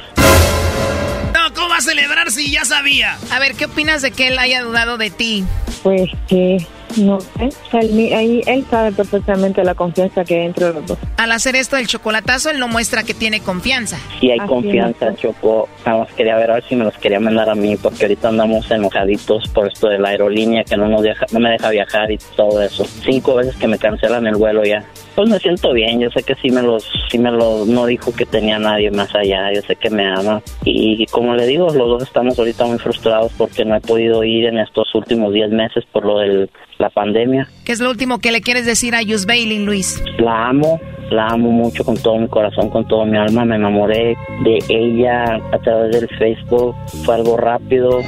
[1.35, 3.19] No, ¿cómo va a celebrar si ya sabía?
[3.29, 5.43] A ver, ¿qué opinas de que él haya dudado de ti?
[5.83, 6.65] Pues que
[6.97, 7.49] no sé.
[7.71, 10.97] Ahí, él sabe perfectamente la confianza que hay entre los dos.
[11.17, 13.97] Al hacer esto del chocolatazo, él no muestra que tiene confianza.
[14.19, 15.17] Sí hay Así confianza, es.
[15.17, 15.67] Choco.
[15.85, 18.29] Nada más quería ver a ver si me los quería mandar a mí, porque ahorita
[18.29, 22.11] andamos enojaditos por esto de la aerolínea que no nos deja, no me deja viajar
[22.11, 22.85] y todo eso.
[23.03, 24.83] Cinco veces que me cancelan el vuelo ya.
[25.15, 28.13] Pues me siento bien, yo sé que sí me los, sí me los, no dijo
[28.13, 30.41] que tenía nadie más allá, yo sé que me ama.
[30.65, 34.45] Y como le digo, los dos estamos ahorita muy frustrados porque no he podido ir
[34.45, 37.47] en estos últimos 10 meses por lo de la pandemia.
[37.65, 40.03] ¿Qué es lo último que le quieres decir a Yus Bailey, Luis?
[40.17, 40.79] La amo,
[41.09, 43.45] la amo mucho con todo mi corazón, con todo mi alma.
[43.45, 46.75] Me enamoré de ella a través del Facebook.
[47.03, 48.01] Fue algo rápido.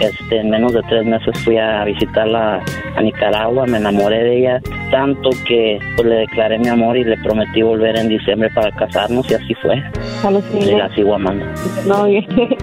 [0.00, 2.62] Este, en menos de tres meses fui a visitarla
[2.96, 3.66] a Nicaragua.
[3.66, 4.60] Me enamoré de ella
[4.90, 9.30] tanto que pues, le declaré mi amor y le prometí volver en diciembre para casarnos
[9.30, 9.82] y así fue.
[10.24, 11.46] A los Y la sigo amando.
[11.86, 12.06] No,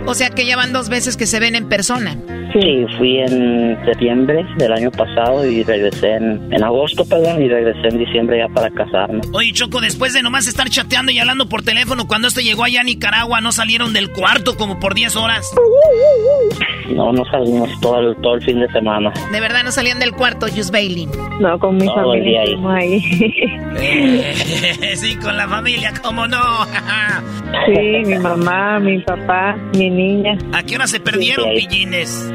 [0.06, 2.18] O sea que ya van dos veces que se ven en persona.
[2.54, 7.90] Sí, fui en septiembre del año pasado y regresé en, en agosto, perdón, y regresé
[7.90, 9.28] en diciembre ya para casarnos.
[9.34, 12.82] Oye, Choco, después de nomás estar chateando y hablando por teléfono, cuando este llegó allá
[12.82, 15.50] a Nicaragua, ¿no salieron del cuarto como por 10 horas?
[16.90, 19.12] No, no salimos todo el, todo el fin de semana.
[19.32, 21.08] De verdad no salían del cuarto, Yus Bailey.
[21.40, 23.02] no, con mi Todo el día familia ahí.
[23.78, 24.24] ahí.
[24.96, 26.38] sí, con la familia, ¿cómo no?
[27.66, 30.38] sí, mi mamá, mi papá, mi niña.
[30.54, 32.34] ¿A qué hora se perdieron, Sí, pillines?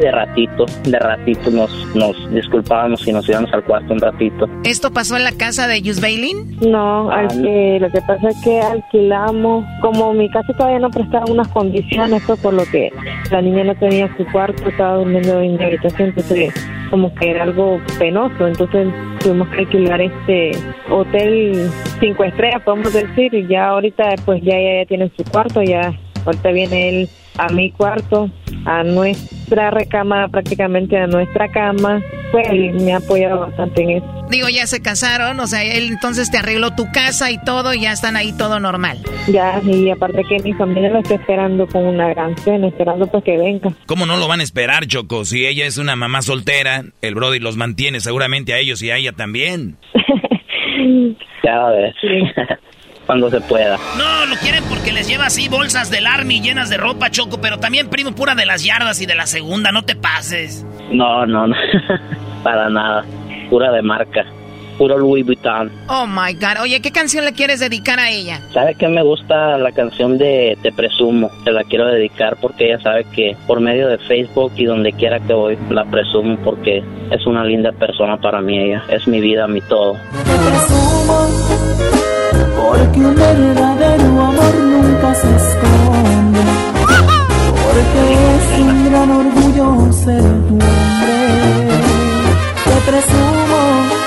[0.00, 4.46] De ratito, de ratito nos, nos disculpábamos y nos íbamos al cuarto un ratito.
[4.64, 6.34] ¿Esto pasó en la casa de Yus Bailey?
[6.66, 11.24] No, al que- lo que pasa es que alquilamos, como mi casa todavía no prestaba
[11.30, 12.90] unas condiciones, pues por lo que
[13.30, 16.54] la niña no tenía su cuarto, estaba durmiendo en mi habitación, entonces
[16.90, 18.88] como que era algo penoso, entonces
[19.20, 20.52] tuvimos que alquilar este
[20.90, 21.68] hotel
[22.00, 25.92] cinco estrellas, podemos decir, y ya ahorita pues ya ella ya tiene su cuarto, ya
[26.24, 27.08] ahorita viene él
[27.38, 28.30] a mi cuarto,
[28.64, 32.00] a nuestra recámara, prácticamente a nuestra cama,
[32.32, 34.06] pues él me ha apoyado bastante en eso.
[34.30, 37.80] Digo, ya se casaron, o sea, él entonces te arregló tu casa y todo, y
[37.82, 38.98] ya están ahí todo normal.
[39.28, 43.22] Ya, y aparte que mi familia lo está esperando con una gran cena, esperando pues
[43.24, 43.70] que venga.
[43.86, 45.24] ¿Cómo no lo van a esperar, Choco?
[45.24, 48.96] Si ella es una mamá soltera, el Brody los mantiene seguramente a ellos y a
[48.96, 49.76] ella también.
[51.44, 51.94] Ya ves.
[53.06, 53.78] Cuando se pueda.
[53.96, 57.58] No, lo quieren porque les lleva así bolsas del Army llenas de ropa, Choco, pero
[57.58, 60.66] también, primo, pura de las yardas y de la segunda, no te pases.
[60.90, 61.56] No, no, no,
[62.42, 63.04] para nada,
[63.50, 64.24] pura de marca,
[64.74, 65.70] puro Louis Vuitton.
[65.88, 66.62] Oh my God.
[66.62, 68.40] Oye, ¿qué canción le quieres dedicar a ella?
[68.52, 71.30] ¿Sabe que me gusta la canción de Te Presumo?
[71.44, 75.20] Se la quiero dedicar porque ella sabe que por medio de Facebook y donde quiera
[75.20, 78.84] que voy la presumo porque es una linda persona para mí ella.
[78.88, 79.96] Es mi vida, mi todo.
[82.56, 86.40] Porque un verdadero amor nunca se esconde.
[87.62, 88.02] Porque
[88.36, 91.74] es un gran orgullo ser tu hombre.
[92.64, 94.03] Te presumo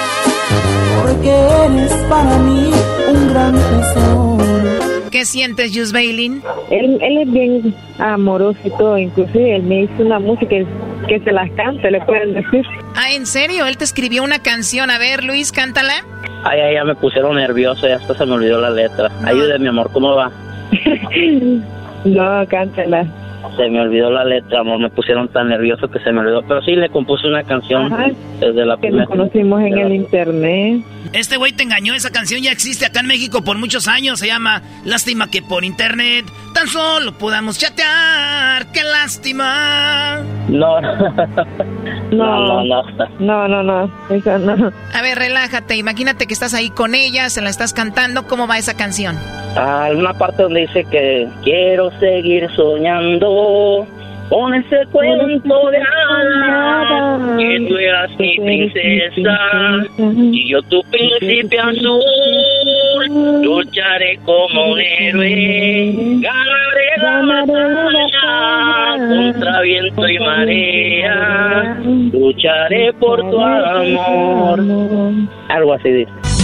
[1.02, 2.72] porque eres para mí
[3.08, 4.38] un gran tesoro.
[5.12, 6.44] ¿Qué sientes, Jus Bailin?
[6.70, 10.56] Él, él es bien amoroso y todo, inclusive él me hizo una música
[11.08, 12.66] que se las cante, le pueden decir.
[12.96, 13.66] Ah, ¿en serio?
[13.68, 14.92] Él te escribió una canción.
[14.92, 15.94] A ver, Luis, cántala.
[16.44, 19.10] Ay, ay, ya me pusieron nervioso y hasta se me olvidó la letra.
[19.26, 20.32] Ayúdame, mi amor, ¿cómo va?
[22.06, 23.06] no, cántala.
[23.56, 26.42] Se me olvidó la letra, amor, me pusieron tan nervioso que se me olvidó.
[26.48, 28.08] Pero sí, le compuse una canción Ajá.
[28.40, 29.04] desde la Que primera.
[29.06, 30.82] nos conocimos en el internet.
[31.14, 34.28] Este güey te engañó, esa canción ya existe acá en México por muchos años, se
[34.28, 40.18] llama Lástima que por internet tan solo podamos chatear, qué lástima.
[40.50, 40.78] No,
[42.12, 42.84] No, no, no.
[43.20, 44.72] No, no, no, eso no.
[44.94, 45.76] A ver, relájate.
[45.76, 48.28] Imagínate que estás ahí con ella, se la estás cantando.
[48.28, 49.18] ¿Cómo va esa canción?
[49.56, 53.86] Ah, una parte donde dice que quiero seguir soñando
[54.30, 59.38] con ese cuento de hadas que tú eras mi princesa
[59.98, 62.04] y yo tu príncipe azul
[63.44, 71.78] lucharé como un héroe ganaré la batalla contra viento y marea
[72.12, 74.60] lucharé por tu amor.
[75.50, 76.37] Algo así dice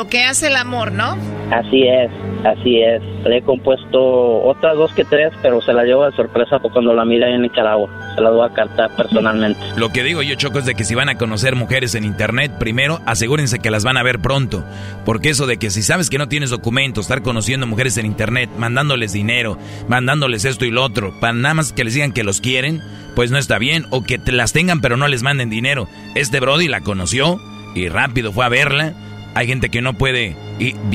[0.00, 1.18] Lo que hace el amor, ¿no?
[1.52, 2.10] Así es,
[2.42, 3.02] así es.
[3.22, 7.04] Le he compuesto otras dos que tres, pero se la llevo de sorpresa cuando la
[7.04, 7.90] mira en Nicaragua.
[8.14, 9.60] Se la voy a cantar personalmente.
[9.76, 12.50] Lo que digo yo, Choco, es de que si van a conocer mujeres en internet,
[12.58, 14.64] primero asegúrense que las van a ver pronto.
[15.04, 18.48] Porque eso de que si sabes que no tienes documentos, estar conociendo mujeres en internet,
[18.56, 22.40] mandándoles dinero, mandándoles esto y lo otro, para nada más que les digan que los
[22.40, 22.80] quieren,
[23.14, 23.84] pues no está bien.
[23.90, 25.88] O que te las tengan pero no les manden dinero.
[26.14, 27.38] Este Brody la conoció
[27.74, 28.94] y rápido fue a verla.
[29.34, 30.36] Hay gente que no puede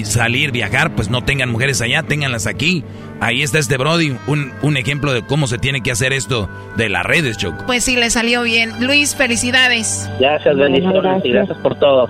[0.04, 2.84] salir, viajar, pues no tengan mujeres allá, ténganlas aquí.
[3.22, 6.90] Ahí está este Brody, un, un ejemplo de cómo se tiene que hacer esto de
[6.90, 7.64] las redes, Choco.
[7.66, 8.86] Pues sí, le salió bien.
[8.86, 10.10] Luis, felicidades.
[10.20, 12.10] Gracias, bendiciones y gracias por todo.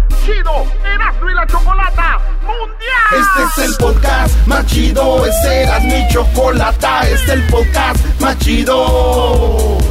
[0.31, 3.11] chido Erasmo Chocolata Mundial.
[3.11, 8.37] Este es el podcast más chido, este era mi chocolata, este es el podcast más
[8.39, 9.90] chido.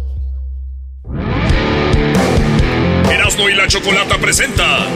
[3.11, 4.87] Erasno y la chocolata presenta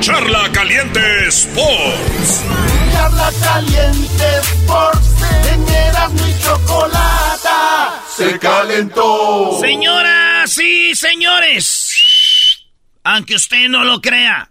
[0.00, 2.44] Charla Caliente Sports.
[2.92, 5.08] Charla Caliente Sports
[5.52, 9.58] en Erasmo y Chocolata se calentó.
[9.60, 12.66] Señoras y señores,
[13.04, 14.50] aunque usted no lo crea,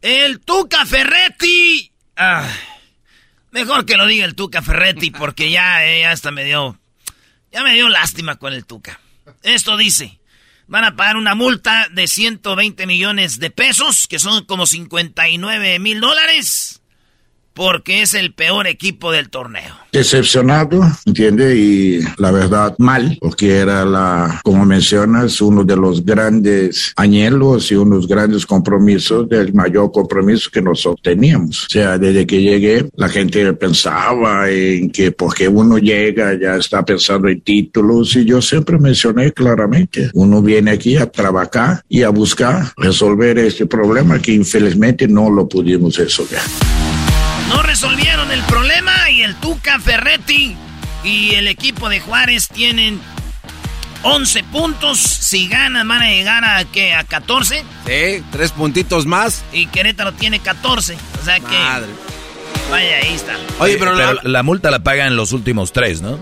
[0.00, 1.92] el Tuca Ferretti.
[2.16, 2.48] ah,
[3.50, 6.78] mejor que lo diga el Tuca Ferretti, porque ya, eh, ya hasta me dio.
[7.52, 9.00] Ya me dio lástima con el Tuca.
[9.42, 10.17] Esto dice:
[10.68, 16.00] van a pagar una multa de 120 millones de pesos, que son como 59 mil
[16.00, 16.77] dólares,
[17.58, 19.74] porque es el peor equipo del torneo.
[19.90, 21.56] Decepcionado, ¿entiende?
[21.56, 27.74] Y la verdad, mal, porque era la, como mencionas, uno de los grandes anhelos y
[27.74, 31.64] unos grandes compromisos del mayor compromiso que nosotros teníamos.
[31.64, 36.84] O sea, desde que llegué, la gente pensaba en que porque uno llega ya está
[36.84, 42.10] pensando en títulos y yo siempre mencioné claramente, uno viene aquí a trabajar y a
[42.10, 46.38] buscar resolver este problema que infelizmente no lo pudimos resolver.
[47.48, 50.56] No resolvieron el problema y el Tuca Ferretti
[51.04, 53.00] y el equipo de Juárez tienen
[54.02, 54.98] 11 puntos.
[54.98, 56.94] Si ganan van a llegar a, ¿qué?
[56.94, 57.64] ¿A 14?
[57.86, 59.44] Sí, tres puntitos más.
[59.52, 60.96] Y Querétaro tiene 14.
[61.20, 61.58] O sea que...
[61.58, 61.88] Madre.
[62.70, 63.36] Vaya, ahí está.
[63.60, 66.18] Oye, pero, la, multa la pagan los últimos tres, ¿no?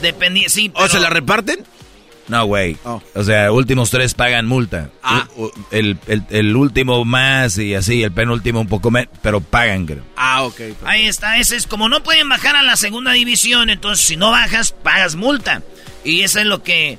[0.00, 1.64] Dependía, sí, ¿O se la reparten?
[2.28, 2.76] No, güey.
[2.84, 3.02] Oh.
[3.14, 4.90] O sea, últimos tres pagan multa.
[5.02, 5.28] Ah.
[5.70, 5.98] El,
[6.30, 10.04] el, último más y así, el penúltimo un poco menos, pero pagan, creo.
[10.16, 10.60] Ah, ok.
[10.84, 14.30] Ahí está, ese es como no pueden bajar a la segunda división, entonces si no
[14.30, 15.62] bajas, pagas multa.
[16.02, 16.98] Y eso es lo que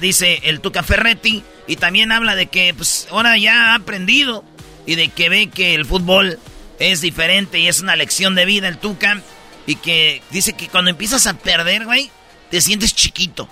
[0.00, 1.42] dice el Tuca Ferretti.
[1.66, 4.44] Y también habla de que pues ahora ya ha aprendido
[4.86, 6.38] y de que ve que el fútbol
[6.78, 9.22] es diferente y es una lección de vida el Tuca.
[9.66, 12.10] Y que dice que cuando empiezas a perder, güey,
[12.50, 13.48] te sientes chiquito.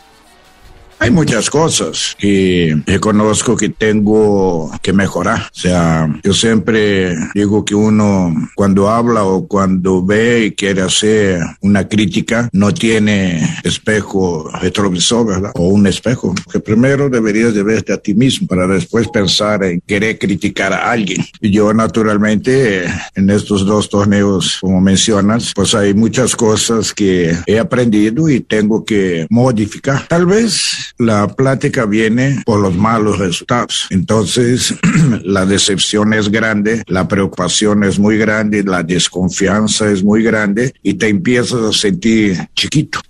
[1.00, 5.42] Hay muchas cosas que reconozco que tengo que mejorar.
[5.54, 11.40] O sea, yo siempre digo que uno cuando habla o cuando ve y quiere hacer
[11.60, 15.52] una crítica no tiene espejo retrovisor, ¿verdad?
[15.54, 16.34] O un espejo.
[16.50, 20.90] Que primero deberías de verte a ti mismo para después pensar en querer criticar a
[20.90, 21.24] alguien.
[21.40, 22.84] Y yo naturalmente
[23.14, 28.84] en estos dos torneos, como mencionas, pues hay muchas cosas que he aprendido y tengo
[28.84, 30.06] que modificar.
[30.08, 33.86] Tal vez la plática viene por los malos resultados.
[33.90, 34.74] Entonces,
[35.22, 40.94] la decepción es grande, la preocupación es muy grande, la desconfianza es muy grande y
[40.94, 43.00] te empiezas a sentir chiquito.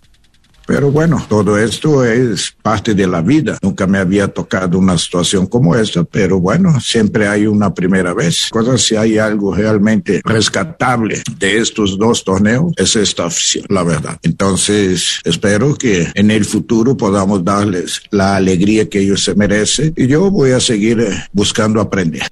[0.69, 3.57] Pero bueno, todo esto es parte de la vida.
[3.63, 8.51] Nunca me había tocado una situación como esta, pero bueno, siempre hay una primera vez.
[8.51, 14.19] Cosas si hay algo realmente rescatable de estos dos torneos, es esta afición, la verdad.
[14.23, 20.07] Entonces, espero que en el futuro podamos darles la alegría que ellos se merecen y
[20.07, 22.29] yo voy a seguir eh, buscando aprender.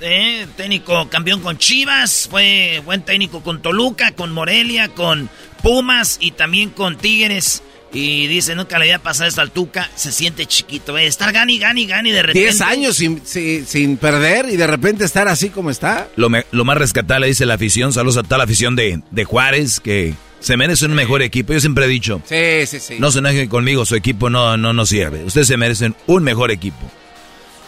[0.00, 5.28] Eh, técnico campeón con Chivas, fue buen técnico con Toluca, con Morelia, con
[5.62, 7.62] Pumas y también con Tigres.
[7.92, 11.06] Y dice, nunca le había pasado esto al Tuca, se siente chiquito, eh.
[11.06, 12.40] estar gani, gani, gani de repente.
[12.40, 16.06] Diez años sin, sin, perder y de repente estar así como está.
[16.14, 19.80] Lo, lo más rescatable, dice la afición, saludos a toda la afición de, de Juárez,
[19.80, 21.54] que se merece un mejor equipo.
[21.54, 22.96] Yo siempre he dicho, sí, sí, sí.
[22.98, 25.24] no se enojen conmigo, su equipo no, no, no sirve.
[25.24, 26.90] Ustedes se merecen un mejor equipo.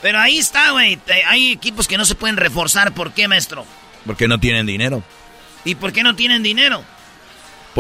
[0.02, 0.98] Pero ahí está, güey.
[1.26, 2.94] Hay equipos que no se pueden reforzar.
[2.94, 3.66] ¿Por qué, maestro?
[4.06, 5.02] Porque no tienen dinero.
[5.64, 6.84] ¿Y por qué no tienen dinero?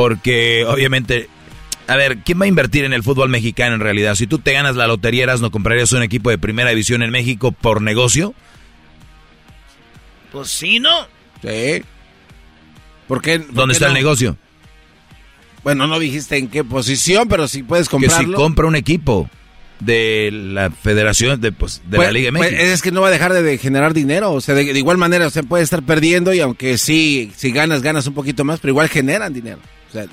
[0.00, 1.28] Porque obviamente,
[1.86, 4.14] a ver, ¿quién va a invertir en el fútbol mexicano en realidad?
[4.14, 7.52] Si tú te ganas la lotería, ¿no comprarías un equipo de primera división en México
[7.52, 8.32] por negocio?
[10.32, 11.06] Pues sí, ¿no?
[11.42, 11.82] Sí.
[13.08, 13.40] ¿Por qué?
[13.40, 14.38] ¿Dónde está el negocio?
[15.64, 18.26] Bueno, no dijiste en qué posición, pero si puedes comprarlo.
[18.26, 19.28] Que si compra un equipo
[19.80, 22.62] de la Federación de, pues, de la pues, Liga pues, México.
[22.62, 25.30] es que no va a dejar de generar dinero, o sea, de, igual manera, o
[25.30, 28.88] sea, puede estar perdiendo y aunque sí, si ganas, ganas un poquito más, pero igual
[28.88, 29.58] generan dinero.
[29.90, 30.06] O sea,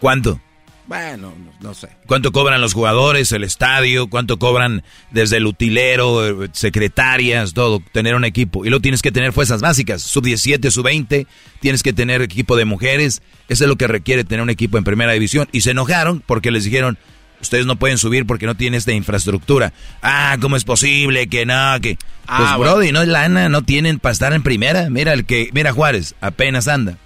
[0.00, 0.40] ¿Cuánto?
[0.86, 1.88] Bueno, no, sé.
[2.06, 4.06] ¿Cuánto cobran los jugadores, el estadio?
[4.06, 7.82] ¿Cuánto cobran desde el utilero, eh, secretarias, todo?
[7.92, 8.64] Tener un equipo.
[8.64, 11.26] Y luego tienes que tener fuerzas básicas, sub 17, sub 20,
[11.58, 13.20] tienes que tener equipo de mujeres.
[13.48, 15.48] Eso es lo que requiere tener un equipo en primera división.
[15.50, 16.98] Y se enojaron porque les dijeron,
[17.40, 19.72] ustedes no pueden subir porque no tienen esta infraestructura.
[20.02, 21.80] Ah, ¿cómo es posible que no?
[21.82, 21.98] Que...
[22.28, 24.88] Ah, pues, Brody, no es lana, no tienen para estar en primera.
[24.88, 26.96] Mira el que, mira Juárez, apenas anda.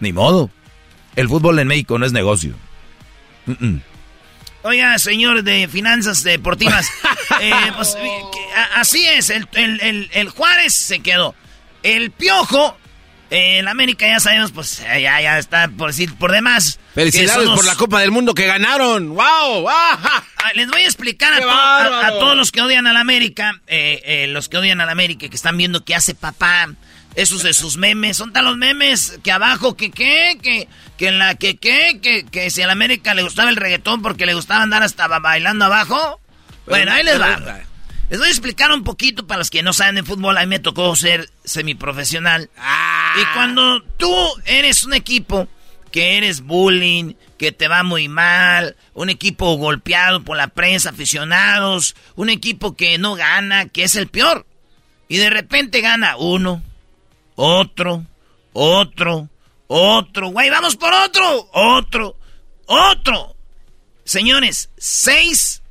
[0.00, 0.50] Ni modo.
[1.16, 2.54] El fútbol en México no es negocio.
[4.62, 6.88] Oiga, señor de finanzas deportivas,
[7.40, 7.96] eh, pues,
[8.76, 9.48] así es, el,
[10.12, 11.34] el Juárez se quedó.
[11.82, 12.76] El Piojo
[13.34, 16.78] en América ya sabemos, pues ya, ya está por decir por demás.
[16.94, 19.14] Felicidades por la Copa del Mundo que ganaron.
[19.14, 19.68] ¡Wow!
[19.70, 20.22] Ah,
[20.54, 24.50] les voy a explicar a, todos los que odian a la América, eh, eh, los
[24.50, 26.74] que odian a la América, que están viendo qué hace papá,
[27.14, 28.18] esos de sus memes.
[28.18, 30.68] Son tan los memes que abajo, que qué, que,
[31.02, 34.02] que en la que qué, que, que si a la América le gustaba el reggaetón
[34.02, 36.20] porque le gustaba andar hasta bailando abajo.
[36.64, 37.40] Bueno, ahí les va.
[38.08, 40.38] Les voy a explicar un poquito para los que no saben de fútbol.
[40.38, 42.50] A mí me tocó ser semiprofesional.
[42.56, 43.16] Ah.
[43.20, 44.14] Y cuando tú
[44.44, 45.48] eres un equipo
[45.90, 51.96] que eres bullying, que te va muy mal, un equipo golpeado por la prensa, aficionados,
[52.14, 54.46] un equipo que no gana, que es el peor.
[55.08, 56.62] Y de repente gana uno,
[57.34, 58.06] otro,
[58.52, 59.28] otro,
[59.74, 62.18] otro, güey, vamos por otro, otro,
[62.66, 63.34] otro.
[64.04, 65.62] Señores, seis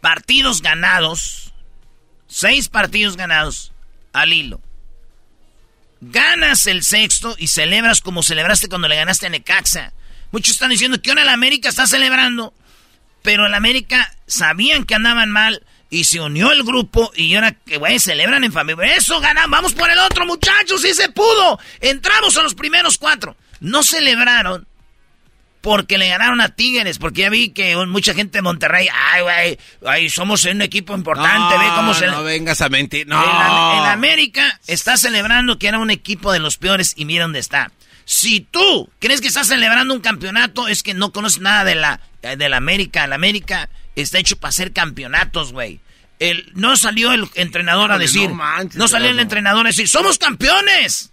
[0.00, 1.52] partidos ganados,
[2.28, 3.72] seis partidos ganados
[4.12, 4.60] al hilo.
[6.00, 9.92] Ganas el sexto y celebras como celebraste cuando le ganaste a Necaxa.
[10.30, 12.54] Muchos están diciendo que ahora el América está celebrando,
[13.22, 17.78] pero el América sabían que andaban mal y se unió el grupo y ahora que
[17.78, 18.96] güey celebran en familia.
[18.96, 21.58] Eso ganamos, vamos por el otro, muchachos, sí se pudo.
[21.80, 23.36] Entramos a los primeros cuatro.
[23.60, 24.66] No celebraron
[25.60, 29.58] porque le ganaron a Tigres, porque ya vi que mucha gente de Monterrey, ay, güey,
[29.86, 32.06] ay, somos un equipo importante, ve cómo se...
[32.06, 33.20] No vengas a mentir, no.
[33.20, 37.72] En, América está celebrando que era un equipo de los peores y mira dónde está.
[38.04, 42.00] Si tú crees que estás celebrando un campeonato, es que no conoces nada de la,
[42.22, 43.06] de la América.
[43.06, 43.68] La América
[44.02, 45.80] está hecho para hacer campeonatos, güey.
[46.18, 48.30] El, no salió el entrenador a decir,
[48.74, 51.10] no, salió el entrenador a decir, somos campeones.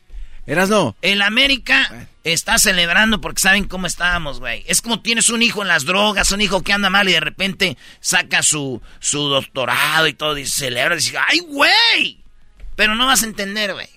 [0.48, 0.96] Eras no.
[1.02, 4.64] El América está celebrando porque saben cómo estábamos, güey.
[4.68, 7.20] Es como tienes un hijo en las drogas, un hijo que anda mal y de
[7.20, 12.20] repente saca su, su doctorado y todo y celebra y dice, ¡ay, güey!
[12.76, 13.90] Pero no vas a entender, güey.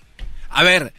[0.49, 0.93] A ver,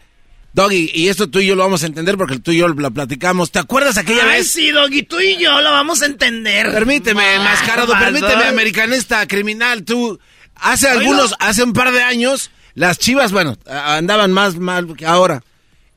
[0.53, 2.91] Doggy, y esto tú y yo lo vamos a entender porque tú y yo lo
[2.91, 3.53] platicamos.
[3.53, 4.51] ¿Te acuerdas aquella Ay, vez?
[4.51, 6.73] sí, Doggy, tú y yo lo vamos a entender.
[6.73, 10.19] Permíteme, Ah, mascarado, ¿qué permíteme, americanista, criminal, tú.
[10.57, 11.37] Hace algunos, no.
[11.39, 15.43] hace un par de años, las chivas, bueno, andaban más mal que ahora.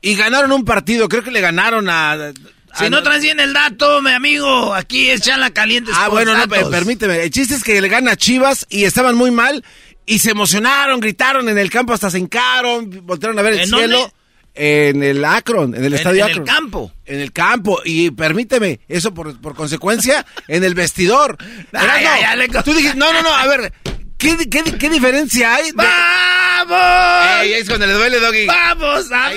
[0.00, 2.32] Y ganaron un partido, creo que le ganaron a.
[2.78, 5.90] Si no traes bien el dato, mi amigo, aquí es la caliente.
[5.94, 7.22] Ah, bueno, no, pe- permíteme.
[7.22, 9.64] El chiste es que le gana a Chivas y estaban muy mal
[10.06, 13.68] y se emocionaron, gritaron en el campo, hasta se hincaron, voltearon a ver el ¿En
[13.68, 13.98] cielo.
[13.98, 14.12] dónde?
[14.56, 16.46] En el Akron, en el En- estadio en el Akron.
[16.46, 16.92] campo.
[17.04, 17.80] En el campo.
[17.84, 21.36] Y permíteme, eso por, por consecuencia, en el vestidor.
[21.72, 22.06] Ay,
[22.38, 23.72] le- Tú dijiste, no, no, no, a ver,
[24.16, 25.72] ¿qué, qué, qué diferencia hay?
[25.72, 27.40] de- ¡Vamos!
[27.42, 28.46] Ey, es cuando le duele, Doggy.
[28.46, 29.36] ¡Vamos, Ahí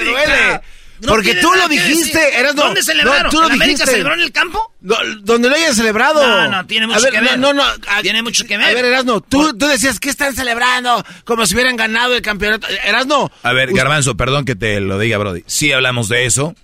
[0.00, 0.62] América!
[1.00, 2.38] No Porque tú lo dijiste.
[2.38, 2.62] Erasmo.
[2.62, 3.24] ¿Dónde celebraron?
[3.24, 3.90] No, tú lo ¿En América dijiste.
[3.90, 4.72] celebró en el campo?
[4.80, 6.26] No, donde lo hayan celebrado.
[6.26, 7.38] No, no, tiene mucho A ver, que ver.
[7.38, 8.68] No, no, no, Tiene mucho que ver.
[8.68, 12.66] A ver, Erasno, tú, tú decías que están celebrando como si hubieran ganado el campeonato.
[12.84, 13.30] Erasno.
[13.42, 15.42] A ver, Garbanzo, perdón que te lo diga, Brody.
[15.46, 16.54] Sí hablamos de eso,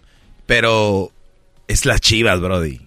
[0.46, 1.12] pero
[1.68, 2.80] es las chivas, Brody.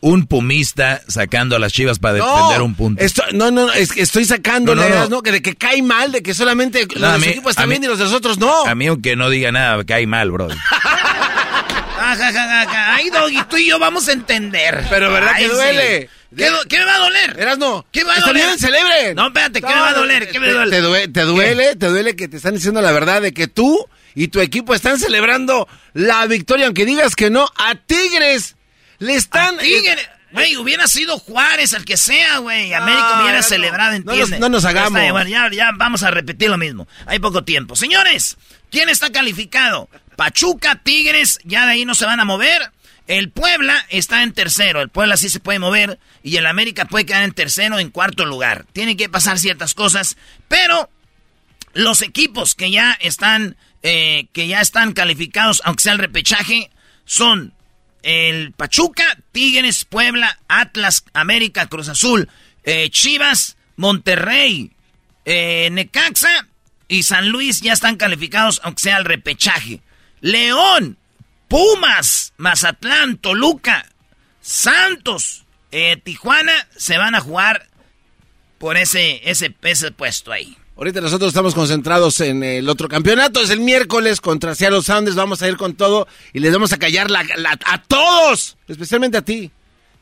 [0.00, 3.02] Un pumista sacando a las chivas para defender un punto.
[3.02, 5.22] esto- no, no, es que estoy sacando No, no, no.
[5.22, 7.50] Que de que cae mal, de que solamente No, los a de su mí- equipo
[7.50, 8.64] están bien y los de los otros no.
[8.64, 10.30] A mí, aunque no diga nada, cae mal,
[11.98, 12.94] ajá, ajá.
[12.94, 14.84] Ay, Doggy, tú y yo vamos a entender.
[14.88, 15.54] Pero ¿verdad Ay, que sí.
[15.56, 16.10] duele?
[16.68, 17.36] ¿Qué, me va a doler?
[17.40, 18.34] Erasno, ¿Qué me va a doler?
[18.46, 19.16] bien, celebren.
[19.16, 20.30] No, espérate, ¿qué No, me va a no, doler?
[20.30, 20.70] ¿Qué me duele?
[20.76, 23.86] Te, due- te duele, te duele que te están diciendo la verdad de que tú
[24.14, 28.54] y tu equipo están celebrando la victoria, aunque digas que no, a Tigres.
[28.98, 29.56] Le están...
[30.30, 32.74] Güey, hubiera sido Juárez, el que sea, güey.
[32.74, 34.30] América hubiera no, celebrado, no ¿entiendes?
[34.30, 35.28] nos- no nos Ya está, hagamos.
[35.52, 36.86] ya vamos a repetir lo mismo.
[37.06, 37.76] Hay poco tiempo.
[37.76, 38.36] Señores,
[38.70, 39.88] ¿quién está calificado?
[40.16, 42.60] Pachuca, Tigres, ya de ahí no se van a mover.
[43.06, 44.82] El Puebla está en tercero.
[44.82, 45.98] El Puebla sí se puede mover.
[46.22, 48.66] Y el América puede quedar en tercero o en cuarto lugar.
[48.74, 50.18] Tienen que pasar ciertas cosas.
[50.48, 50.90] Pero
[51.72, 56.70] los equipos que ya están, eh, que ya están calificados, aunque sea el repechaje,
[57.06, 57.54] son
[58.02, 62.28] el Pachuca, Tigres, Puebla, Atlas, América, Cruz Azul,
[62.64, 64.72] eh, Chivas, Monterrey,
[65.24, 66.48] eh, Necaxa
[66.88, 69.80] y San Luis ya están calificados, aunque sea el repechaje.
[70.20, 70.98] León,
[71.48, 73.86] Pumas, Mazatlán, Toluca,
[74.40, 77.68] Santos, eh, Tijuana se van a jugar
[78.58, 80.57] por ese, ese, ese puesto ahí.
[80.78, 83.40] Ahorita nosotros estamos concentrados en el otro campeonato.
[83.40, 85.16] Es el miércoles contra Seattle Sounders.
[85.16, 87.24] Vamos a ir con todo y les vamos a callar la,
[87.66, 89.50] a todos, especialmente a ti.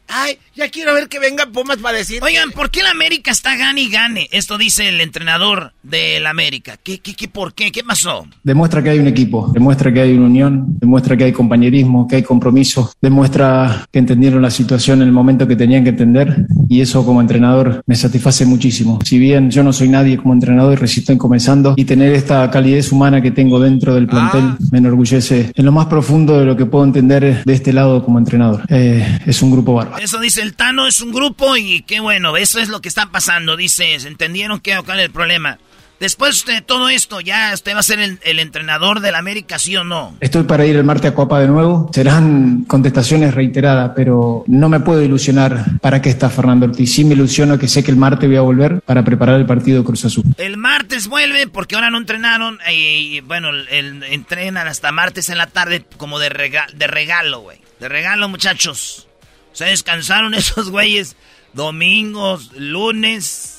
[0.08, 2.22] Ay, ya quiero ver que venga Pumas para decir.
[2.22, 4.28] Oigan, ¿por qué el América está gane y gane?
[4.30, 6.78] Esto dice el entrenador del América.
[6.82, 7.72] ¿Qué, qué, qué, por qué?
[7.72, 8.26] ¿Qué pasó?
[8.42, 12.16] Demuestra que hay un equipo, demuestra que hay una unión, demuestra que hay compañerismo, que
[12.16, 16.80] hay compromiso, demuestra que entendieron la situación en el momento que tenían que entender y
[16.80, 18.98] eso como entrenador me satisface muchísimo.
[19.04, 22.50] Si bien yo no soy nadie como entrenador y recién estoy comenzando y tener esta
[22.50, 26.56] calidez humana que tengo dentro del plantel me enorgullece en lo más profundo de lo
[26.56, 28.62] que puedo entender de este lado como entrenador.
[28.68, 29.95] Eh, es un grupo bárbaro.
[30.00, 33.06] Eso dice el Tano, es un grupo y qué bueno, eso es lo que está
[33.10, 33.56] pasando.
[33.56, 35.58] Dice, ¿entendieron qué cuál es el problema?
[35.98, 39.74] Después de todo esto, ¿ya usted va a ser el, el entrenador del América, sí
[39.78, 40.14] o no?
[40.20, 41.90] Estoy para ir el martes a Copa de nuevo.
[41.94, 46.92] Serán contestaciones reiteradas, pero no me puedo ilusionar para qué está Fernando Ortiz.
[46.92, 49.84] Sí me ilusiono que sé que el martes voy a volver para preparar el partido
[49.84, 50.24] Cruz Azul.
[50.36, 55.46] El martes vuelve porque ahora no entrenaron y, bueno, el- entrenan hasta martes en la
[55.46, 57.56] tarde como de, rega- de regalo, güey.
[57.80, 59.08] De regalo, muchachos.
[59.56, 61.16] Se descansaron esos güeyes
[61.54, 63.55] domingos, lunes.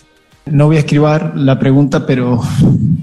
[0.52, 2.42] No voy a escribir la pregunta, pero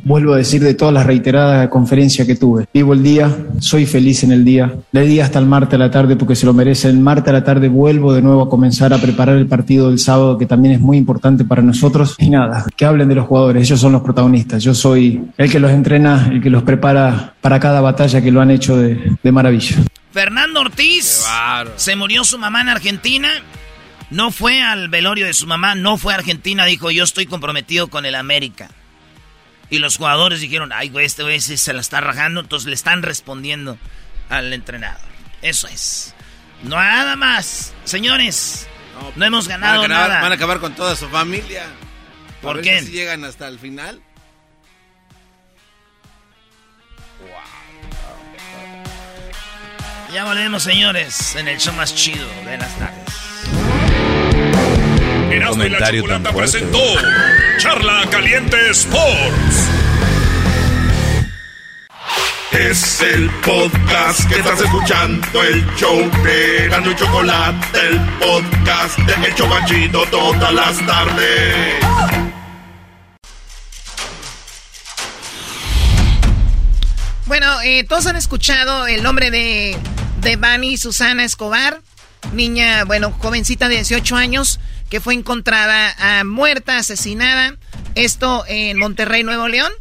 [0.05, 2.67] vuelvo a decir de todas las reiteradas conferencias que tuve.
[2.73, 5.91] Vivo el día, soy feliz en el día, de día hasta el martes a la
[5.91, 6.89] tarde porque se lo merece.
[6.89, 9.99] El martes a la tarde vuelvo de nuevo a comenzar a preparar el partido del
[9.99, 12.17] sábado que también es muy importante para nosotros.
[12.19, 14.63] Y nada, que hablen de los jugadores, ellos son los protagonistas.
[14.63, 18.41] Yo soy el que los entrena, el que los prepara para cada batalla que lo
[18.41, 19.77] han hecho de, de maravilla.
[20.13, 21.25] Fernando Ortiz
[21.77, 23.29] se murió su mamá en Argentina.
[24.11, 27.89] No fue al velorio de su mamá, no fue a Argentina, dijo yo estoy comprometido
[27.89, 28.71] con el América.
[29.71, 33.03] Y los jugadores dijeron, ay güey, este güey se la está rajando, entonces le están
[33.03, 33.79] respondiendo
[34.29, 35.01] al entrenador.
[35.43, 36.15] Eso es.
[36.63, 37.75] Nada más.
[37.85, 38.67] Señores,
[39.17, 40.21] no, hemos ganado nada.
[40.21, 41.65] Van a acabar con toda su familia.
[42.41, 42.81] ¿Por qué?
[42.81, 44.01] Si llegan hasta el final.
[50.13, 53.24] Ya volvemos, señores, en el show más chido de las tardes.
[55.37, 56.79] Erasmo y la Chocolata presentó
[57.59, 59.69] Charla Caliente Sports.
[62.53, 69.27] Es el podcast que estás escuchando, el show de Erasmo y Chocolate, el podcast de
[69.27, 71.85] El Chobachito todas las tardes.
[77.27, 79.77] Bueno, eh, todos han escuchado el nombre de
[80.25, 81.83] de Bani Susana Escobar,
[82.33, 84.59] niña, bueno, jovencita de 18 años,
[84.91, 87.57] que fue encontrada ah, muerta, asesinada.
[87.95, 89.73] Esto en Monterrey, Nuevo León,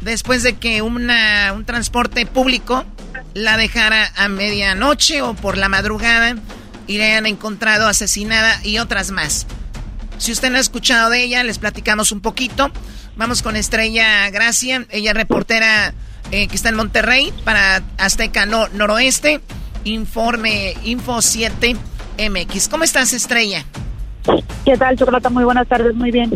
[0.00, 2.84] después de que una, un transporte público
[3.34, 6.36] la dejara a medianoche o por la madrugada
[6.86, 9.46] y le hayan encontrado asesinada y otras más.
[10.18, 12.70] Si usted no ha escuchado de ella, les platicamos un poquito.
[13.16, 15.92] Vamos con Estrella Gracia, ella reportera
[16.30, 19.40] eh, que está en Monterrey para Azteca Noroeste.
[19.84, 21.76] Informe Info 7
[22.18, 22.68] MX.
[22.68, 23.64] ¿Cómo estás, Estrella?
[24.64, 25.30] ¿Qué tal, Chocolata?
[25.30, 26.30] Muy buenas tardes, muy bien.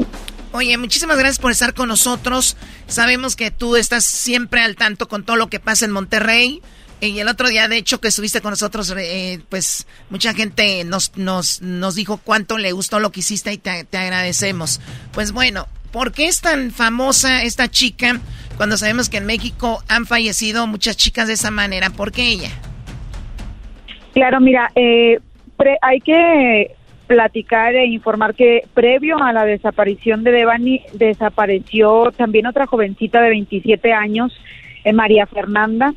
[0.52, 2.56] Oye, muchísimas gracias por estar con nosotros.
[2.86, 6.60] Sabemos que tú estás siempre al tanto con todo lo que pasa en Monterrey.
[7.00, 11.16] Y el otro día, de hecho, que estuviste con nosotros, eh, pues mucha gente nos,
[11.16, 14.80] nos, nos dijo cuánto le gustó lo que hiciste y te, te agradecemos.
[15.12, 18.20] Pues bueno, ¿por qué es tan famosa esta chica
[18.56, 21.90] cuando sabemos que en México han fallecido muchas chicas de esa manera?
[21.90, 22.50] ¿Por qué ella?
[24.12, 25.18] Claro, mira, eh,
[25.80, 26.76] hay que
[27.10, 33.30] platicar e informar que previo a la desaparición de Devani desapareció también otra jovencita de
[33.30, 34.32] 27 años,
[34.84, 35.92] eh, María Fernanda,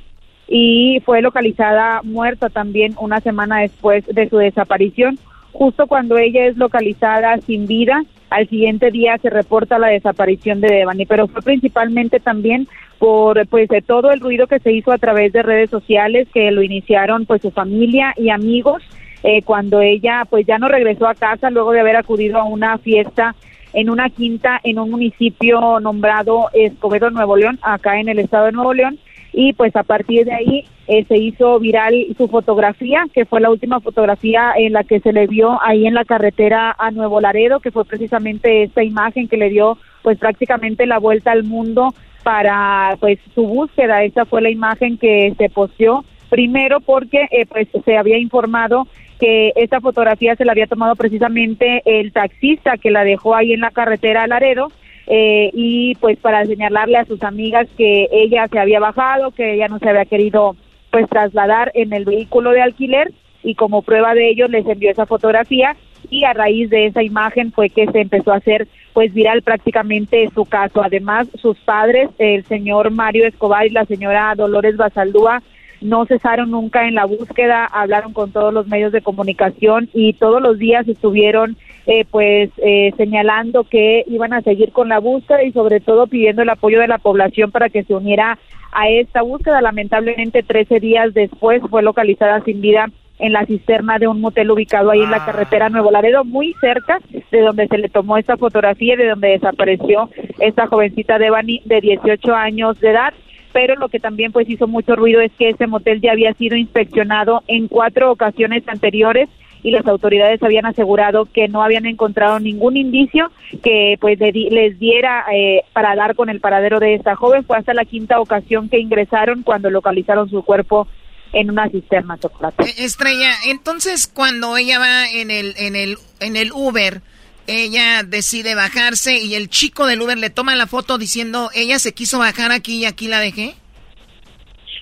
[0.47, 5.19] y fue localizada muerta también una semana después de su desaparición.
[5.51, 10.69] Justo cuando ella es localizada sin vida, al siguiente día se reporta la desaparición de
[10.69, 12.67] Devani, pero fue principalmente también
[12.97, 16.49] por pues de todo el ruido que se hizo a través de redes sociales que
[16.49, 18.81] lo iniciaron pues su familia y amigos
[19.23, 22.77] eh, cuando ella pues ya no regresó a casa luego de haber acudido a una
[22.77, 23.35] fiesta
[23.73, 28.51] en una quinta en un municipio nombrado Escobedo, Nuevo León, acá en el estado de
[28.51, 28.99] Nuevo León
[29.33, 33.49] y pues a partir de ahí eh, se hizo viral su fotografía, que fue la
[33.49, 37.59] última fotografía en la que se le vio ahí en la carretera a Nuevo Laredo,
[37.59, 42.95] que fue precisamente esta imagen que le dio pues prácticamente la vuelta al mundo para
[42.99, 44.03] pues su búsqueda.
[44.03, 48.87] Esa fue la imagen que se posteó primero porque eh, pues se había informado
[49.23, 53.61] que esta fotografía se la había tomado precisamente el taxista que la dejó ahí en
[53.61, 54.69] la carretera Laredo
[55.07, 59.69] eh, y pues para señalarle a sus amigas que ella se había bajado, que ella
[59.69, 60.57] no se había querido
[60.91, 63.13] pues trasladar en el vehículo de alquiler
[63.43, 65.77] y como prueba de ello les envió esa fotografía
[66.09, 70.29] y a raíz de esa imagen fue que se empezó a hacer pues viral prácticamente
[70.35, 70.83] su caso.
[70.83, 75.41] Además, sus padres, el señor Mario Escobar y la señora Dolores Basaldúa,
[75.83, 80.41] no cesaron nunca en la búsqueda, hablaron con todos los medios de comunicación y todos
[80.41, 85.51] los días estuvieron eh, pues eh, señalando que iban a seguir con la búsqueda y
[85.51, 88.39] sobre todo pidiendo el apoyo de la población para que se uniera
[88.71, 89.61] a esta búsqueda.
[89.61, 92.87] Lamentablemente, 13 días después fue localizada sin vida
[93.19, 95.25] en la cisterna de un motel ubicado ahí en la ah.
[95.25, 96.99] carretera Nuevo Laredo, muy cerca
[97.31, 101.61] de donde se le tomó esta fotografía y de donde desapareció esta jovencita de Bani
[101.65, 103.13] de 18 años de edad
[103.53, 106.57] pero lo que también pues hizo mucho ruido es que ese motel ya había sido
[106.57, 109.29] inspeccionado en cuatro ocasiones anteriores
[109.61, 113.31] y las autoridades habían asegurado que no habían encontrado ningún indicio
[113.63, 117.45] que pues les diera eh, para dar con el paradero de esta joven.
[117.45, 120.87] Fue hasta la quinta ocasión que ingresaron cuando localizaron su cuerpo
[121.31, 122.63] en una cisterna chocolate.
[122.63, 127.01] Eh, Estrella, entonces cuando ella va en el en el en el Uber
[127.47, 131.93] ella decide bajarse y el chico del Uber le toma la foto diciendo, ella se
[131.93, 133.55] quiso bajar aquí y aquí la dejé.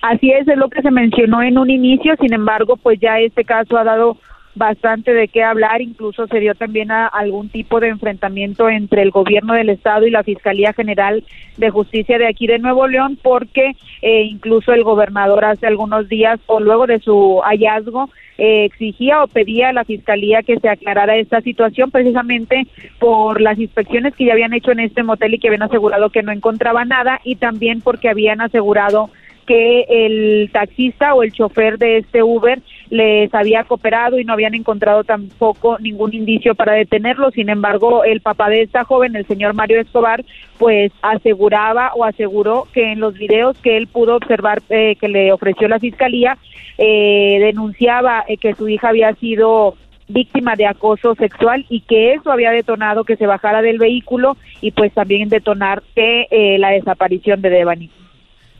[0.02, 3.44] Así es, es lo que se mencionó en un inicio, sin embargo, pues ya este
[3.44, 4.16] caso ha dado
[4.54, 9.10] bastante de qué hablar, incluso se dio también a algún tipo de enfrentamiento entre el
[9.10, 11.24] gobierno del estado y la Fiscalía General
[11.56, 13.72] de Justicia de aquí de Nuevo León, porque
[14.02, 19.28] eh, incluso el gobernador hace algunos días o luego de su hallazgo eh, exigía o
[19.28, 22.66] pedía a la fiscalía que se aclarara esta situación precisamente
[22.98, 26.22] por las inspecciones que ya habían hecho en este motel y que habían asegurado que
[26.22, 29.10] no encontraba nada y también porque habían asegurado
[29.46, 32.60] que el taxista o el chofer de este Uber
[32.92, 37.30] les había cooperado y no habían encontrado tampoco ningún indicio para detenerlo.
[37.30, 40.22] Sin embargo, el papá de esta joven, el señor Mario Escobar,
[40.58, 45.32] pues aseguraba o aseguró que en los videos que él pudo observar eh, que le
[45.32, 46.36] ofreció la fiscalía,
[46.76, 49.74] eh, denunciaba eh, que su hija había sido
[50.08, 54.72] víctima de acoso sexual y que eso había detonado que se bajara del vehículo y
[54.72, 56.26] pues también detonar que
[56.58, 57.90] la desaparición de Devani.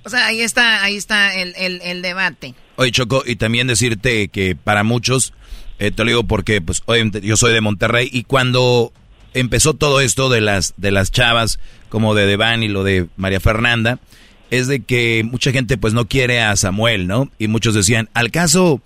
[0.04, 2.54] O sea, ahí está, ahí está el, el, debate.
[2.76, 5.32] Oye, Choco, y también decirte que para muchos,
[5.78, 6.82] eh, te lo digo porque pues
[7.22, 8.92] yo soy de Monterrey y cuando
[9.34, 13.40] empezó todo esto de las, de las chavas, como de Devan y lo de María
[13.40, 14.00] Fernanda,
[14.50, 17.30] es de que mucha gente pues no quiere a Samuel, ¿no?
[17.38, 18.82] Y muchos decían, al caso,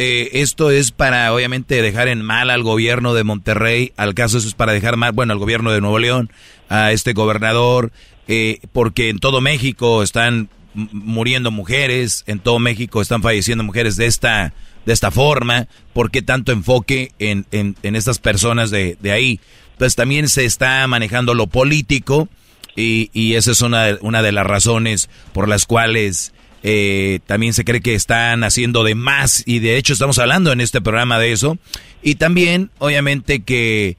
[0.00, 4.46] eh, esto es para obviamente dejar en mal al gobierno de Monterrey, al caso eso
[4.46, 6.30] es para dejar mal, bueno, al gobierno de Nuevo León,
[6.68, 7.90] a este gobernador,
[8.28, 14.06] eh, porque en todo México están muriendo mujeres, en todo México están falleciendo mujeres de
[14.06, 14.54] esta,
[14.86, 19.40] de esta forma, ¿por qué tanto enfoque en, en, estas personas de, de, ahí?
[19.78, 22.28] Pues también se está manejando lo político
[22.76, 27.64] y, y esa es una, una de las razones por las cuales eh, también se
[27.64, 31.32] cree que están haciendo de más y de hecho estamos hablando en este programa de
[31.32, 31.58] eso.
[32.02, 33.96] Y también, obviamente, que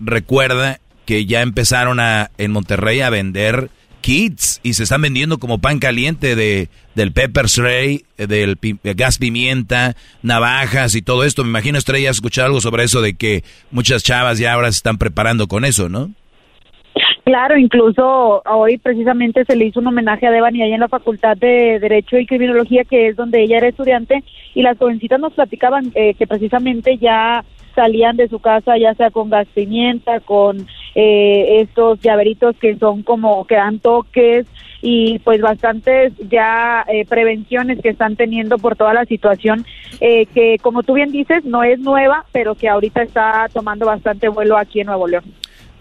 [0.00, 3.70] recuerda que ya empezaron a, en Monterrey a vender
[4.00, 9.96] kits y se están vendiendo como pan caliente de del pepper spray, del gas pimienta,
[10.22, 11.42] navajas y todo esto.
[11.42, 14.98] Me imagino Estrella escuchar algo sobre eso de que muchas chavas ya ahora se están
[14.98, 16.10] preparando con eso, ¿no?
[17.24, 21.36] Claro, incluso hoy precisamente se le hizo un homenaje a Devani ahí en la Facultad
[21.36, 24.24] de Derecho y Criminología, que es donde ella era estudiante,
[24.54, 27.44] y las jovencitas nos platicaban eh, que precisamente ya
[27.74, 33.02] salían de su casa ya sea con gas pimienta, con eh, estos llaveritos que son
[33.02, 34.46] como que dan toques
[34.82, 39.64] y pues bastantes ya eh, prevenciones que están teniendo por toda la situación
[40.00, 44.28] eh, que como tú bien dices no es nueva pero que ahorita está tomando bastante
[44.28, 45.24] vuelo aquí en Nuevo León.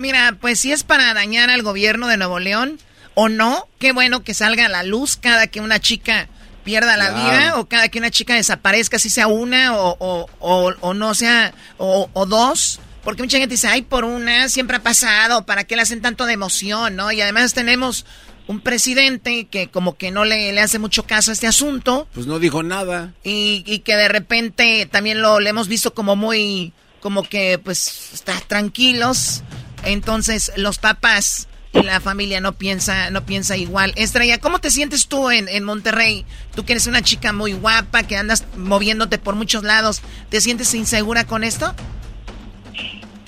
[0.02, 2.80] Mira, pues si es para dañar al gobierno de Nuevo León
[3.14, 6.28] o no, qué bueno que salga a la luz cada que una chica
[6.64, 10.94] pierda la vida o cada que una chica desaparezca, si sea una o, o, o,
[10.96, 12.80] no sea, o, o, dos.
[13.04, 16.26] Porque mucha gente dice, ay, por una, siempre ha pasado, ¿para qué le hacen tanto
[16.26, 17.12] de emoción, no?
[17.12, 18.08] Y además tenemos
[18.48, 22.08] un presidente que como que no le, le hace mucho caso a este asunto.
[22.12, 23.14] Pues no dijo nada.
[23.24, 28.10] Y, y que de repente también lo le hemos visto como muy, como que pues
[28.14, 29.44] está tranquilos.
[29.84, 33.94] Entonces los papás y la familia no piensa, no piensa igual.
[33.96, 36.26] Estrella, ¿cómo te sientes tú en, en Monterrey?
[36.56, 40.74] Tú que eres una chica muy guapa, que andas moviéndote por muchos lados, ¿te sientes
[40.74, 41.74] insegura con esto?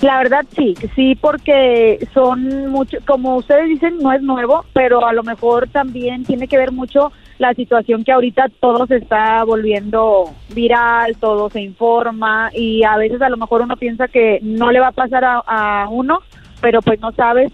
[0.00, 5.14] La verdad sí, sí, porque son mucho, como ustedes dicen, no es nuevo, pero a
[5.14, 10.34] lo mejor también tiene que ver mucho la situación que ahorita todo se está volviendo
[10.54, 14.80] viral, todo se informa y a veces a lo mejor uno piensa que no le
[14.80, 16.18] va a pasar a, a uno,
[16.64, 17.52] pero pues no sabes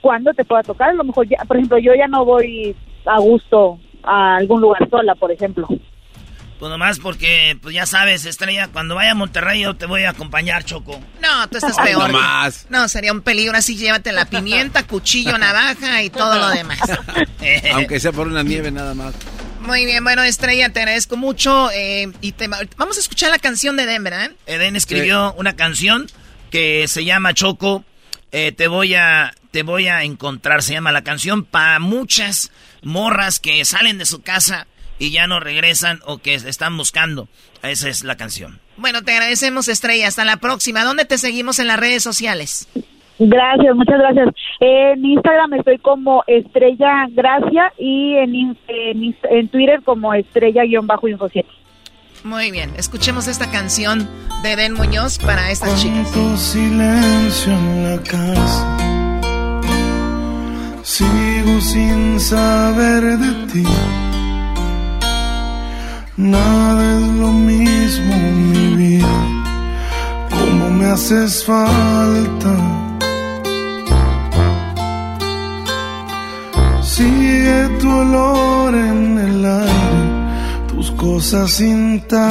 [0.00, 0.90] cuándo te pueda tocar.
[0.90, 4.88] A lo mejor, ya, por ejemplo, yo ya no voy a gusto a algún lugar
[4.88, 5.66] sola, por ejemplo.
[6.60, 10.10] Pues nomás porque, pues ya sabes, Estrella, cuando vaya a Monterrey yo te voy a
[10.10, 11.00] acompañar, Choco.
[11.20, 12.12] No, tú estás peor.
[12.70, 16.78] No, sería un peligro así, llévate la pimienta, cuchillo, navaja y todo lo demás.
[17.74, 19.12] Aunque sea por una nieve nada más.
[19.58, 21.68] Muy bien, bueno, Estrella, te agradezco mucho.
[21.72, 24.30] Eh, y te, vamos a escuchar la canción de Eden, ¿verdad?
[24.46, 26.06] Eden escribió una canción
[26.52, 27.84] que se llama Choco.
[28.32, 33.40] Eh, te voy a te voy a encontrar, se llama la canción, para muchas morras
[33.40, 34.66] que salen de su casa
[34.98, 37.28] y ya no regresan o que están buscando.
[37.62, 38.60] Esa es la canción.
[38.76, 40.08] Bueno, te agradecemos, Estrella.
[40.08, 40.84] Hasta la próxima.
[40.84, 42.68] ¿Dónde te seguimos en las redes sociales?
[43.18, 44.28] Gracias, muchas gracias.
[44.60, 51.30] En Instagram estoy como Estrella Gracia y en, en, Twitter como Estrella-Info
[52.24, 54.08] Muy bien, escuchemos esta canción
[54.42, 56.08] de Ben Muñoz para estas chicas.
[56.38, 58.86] silencio en la casa
[60.86, 63.64] Sigo sin saber de ti.
[66.16, 69.18] Nada es lo mismo, mi vida.
[70.30, 72.54] Como me haces falta.
[76.82, 80.05] Sigue tu olor en el aire,
[80.96, 82.30] cosas intactas.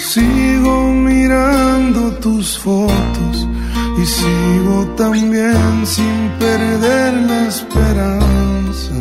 [0.00, 3.46] Sigo mirando tus fotos
[4.00, 8.94] y sigo también sin perder la esperanza.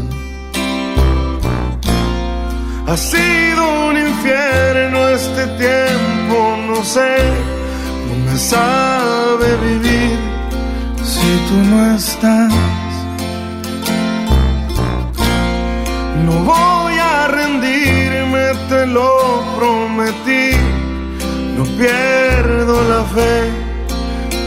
[2.88, 7.18] Ha sido un infierno este tiempo, no sé,
[8.08, 10.18] no me sabe vivir
[11.04, 12.87] si tú no estás.
[16.28, 19.10] No voy a rendirme, te lo
[19.58, 20.50] prometí.
[21.58, 23.36] No pierdo la fe,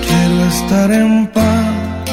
[0.06, 2.10] quiero estar en paz.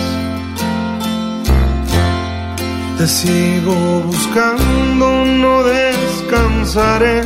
[2.97, 3.75] Te sigo
[4.05, 7.23] buscando, no descansaré.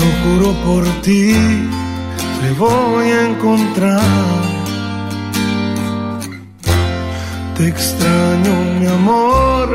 [0.00, 1.32] Lo juro por ti,
[2.40, 4.02] te voy a encontrar.
[7.56, 9.66] Te extraño, mi amor,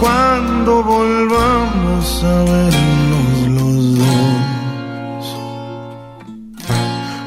[0.00, 5.36] cuando volvamos a vernos los dos,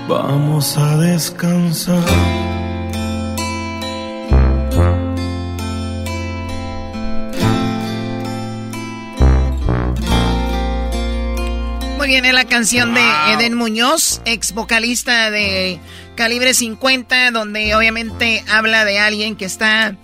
[0.07, 2.03] vamos a descansar.
[11.97, 13.01] Muy bien, es la canción de
[13.33, 15.79] Eden Muñoz, ex vocalista de
[16.15, 19.97] Calibre 50, donde obviamente habla de alguien que está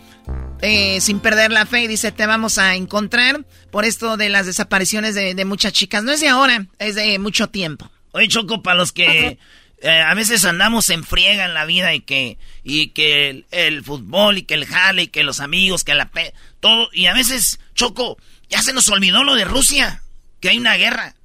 [0.63, 4.45] eh, sin perder la fe y dice, te vamos a encontrar por esto de las
[4.45, 6.03] desapariciones de, de muchas chicas.
[6.03, 7.91] No es de ahora, es de mucho tiempo.
[8.13, 9.37] Oye, Choco, para los que
[9.81, 13.83] eh, a veces andamos en friega en la vida y que, y que el, el
[13.83, 17.13] fútbol y que el jale y que los amigos, que la pe todo, y a
[17.13, 18.17] veces, Choco,
[18.49, 20.01] ya se nos olvidó lo de Rusia,
[20.39, 21.15] que hay una guerra.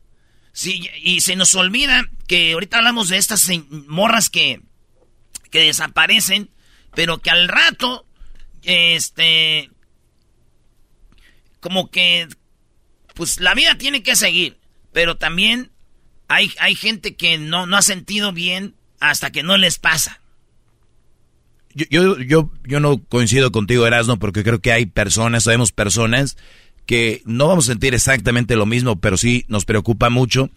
[0.52, 4.62] Sí, y se nos olvida que ahorita hablamos de estas morras que,
[5.52, 6.50] que desaparecen,
[6.96, 8.04] pero que al rato,
[8.62, 9.70] este,
[11.60, 12.28] como que,
[13.14, 14.58] pues la vida tiene que seguir,
[14.92, 15.70] pero también
[16.28, 20.20] hay, hay gente que no, no ha sentido bien hasta que no les pasa.
[21.74, 26.36] Yo, yo, yo, yo no coincido contigo, Erasmo, porque creo que hay personas, sabemos personas
[26.86, 30.50] que no vamos a sentir exactamente lo mismo, pero sí nos preocupa mucho.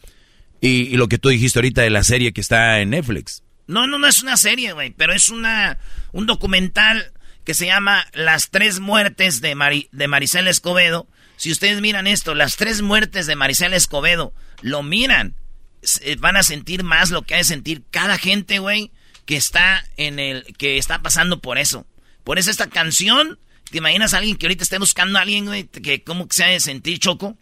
[0.61, 3.43] Y, y lo que tú dijiste ahorita de la serie que está en Netflix.
[3.67, 5.77] No, no, no es una serie, güey, pero es una,
[6.11, 7.11] un documental
[7.51, 11.05] que se llama Las tres muertes de, Mari- de Maricela Escobedo.
[11.35, 15.35] Si ustedes miran esto, las tres muertes de Maricela Escobedo, lo miran,
[15.83, 18.89] se- van a sentir más lo que ha de sentir cada gente, güey,
[19.25, 21.85] que está en el, que está pasando por eso.
[22.23, 23.37] Por eso esta canción,
[23.69, 26.47] ¿te imaginas a alguien que ahorita esté buscando a alguien, güey, que cómo se ha
[26.47, 27.35] de sentir, Choco?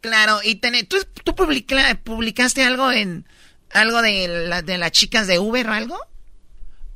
[0.00, 3.26] Claro, y tené- ¿tú, tú publica- publicaste algo en
[3.72, 5.98] algo de, la- de las chicas de Uber o algo?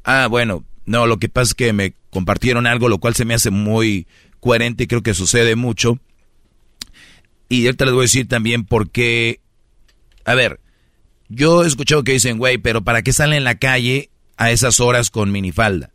[0.04, 3.34] Ah, bueno, no, lo que pasa es que me compartieron algo, lo cual se me
[3.34, 4.06] hace muy
[4.40, 5.98] coherente y creo que sucede mucho.
[7.48, 9.40] Y ahorita les voy a decir también por qué.
[10.24, 10.60] A ver,
[11.28, 14.80] yo he escuchado que dicen, güey, pero ¿para qué salen en la calle a esas
[14.80, 15.90] horas con minifalda?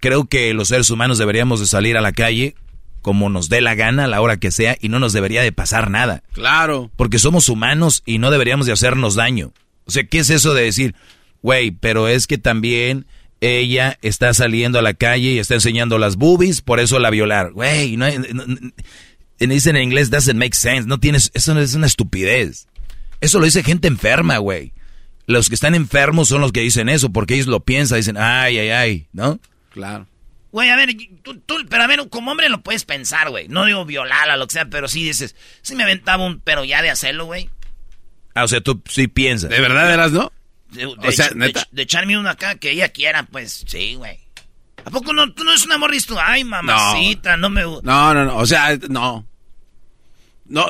[0.00, 2.54] Creo que los seres humanos deberíamos de salir a la calle
[3.04, 5.52] como nos dé la gana, a la hora que sea, y no nos debería de
[5.52, 6.22] pasar nada.
[6.32, 6.90] Claro.
[6.96, 9.52] Porque somos humanos y no deberíamos de hacernos daño.
[9.84, 10.94] O sea, ¿qué es eso de decir,
[11.42, 13.06] güey, pero es que también
[13.40, 17.52] ella está saliendo a la calle y está enseñando las boobies, por eso la violar?
[17.52, 18.70] Güey, no, no- no-
[19.38, 20.88] dicen en inglés, doesn't make sense.
[20.88, 22.66] No tienes, eso es una estupidez.
[23.20, 24.72] Eso lo dice gente enferma, güey.
[25.26, 28.58] Los que están enfermos son los que dicen eso, porque ellos lo piensan, dicen, ay,
[28.58, 29.40] ay, ay, ¿no?
[29.70, 30.06] Claro.
[30.52, 30.90] Güey, a ver,
[31.22, 33.48] tú, tú- pero a ver, como hombre lo puedes pensar, güey.
[33.48, 36.80] No digo violarla, lo que sea, pero sí dices, sí me aventaba un, pero ya
[36.82, 37.50] de hacerlo, güey.
[38.34, 39.48] Ah, o sea, tú sí piensas.
[39.50, 40.30] ¿De verdad eras, no?
[40.74, 41.60] De, de O sea, ech- de neta.
[41.62, 44.18] ech- de echarme una acá que ella quiera, pues sí, güey.
[44.84, 45.32] ¿A poco no?
[45.32, 46.16] Tú no eres una morris tú.
[46.18, 47.86] Ay, mamacita, no, me gusta.
[47.90, 48.36] No, no, no.
[48.36, 49.26] O sea, no.
[50.46, 50.66] No.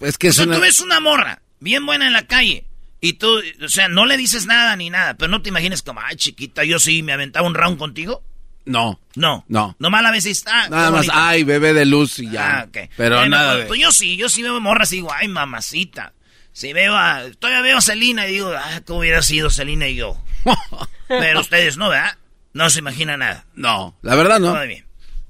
[0.00, 0.56] Es que O es sea, una...
[0.56, 2.66] tú ves una morra bien buena en la calle
[3.00, 6.00] y tú, o sea, no le dices nada ni nada, pero no te imagines como,
[6.00, 8.22] ay, chiquita, yo sí me aventaba un round contigo.
[8.64, 9.00] No.
[9.14, 9.44] No.
[9.48, 9.74] No.
[9.78, 10.68] Nomás la y está.
[10.68, 12.60] Nada más, ay, bebé de luz y ya.
[12.60, 12.90] Ah, ok.
[12.98, 13.68] Pero nada pues, de...
[13.68, 16.12] pues yo sí, yo sí veo morras y digo, ay, mamacita.
[16.58, 19.94] Si veo a, todavía veo a Celina y digo, ah, ¿cómo hubiera sido Celina y
[19.94, 20.20] yo?
[21.08, 22.18] Pero ustedes no, ¿verdad?
[22.52, 23.46] No se imagina nada.
[23.54, 24.56] No, la verdad no.
[24.56, 24.84] Muy bien.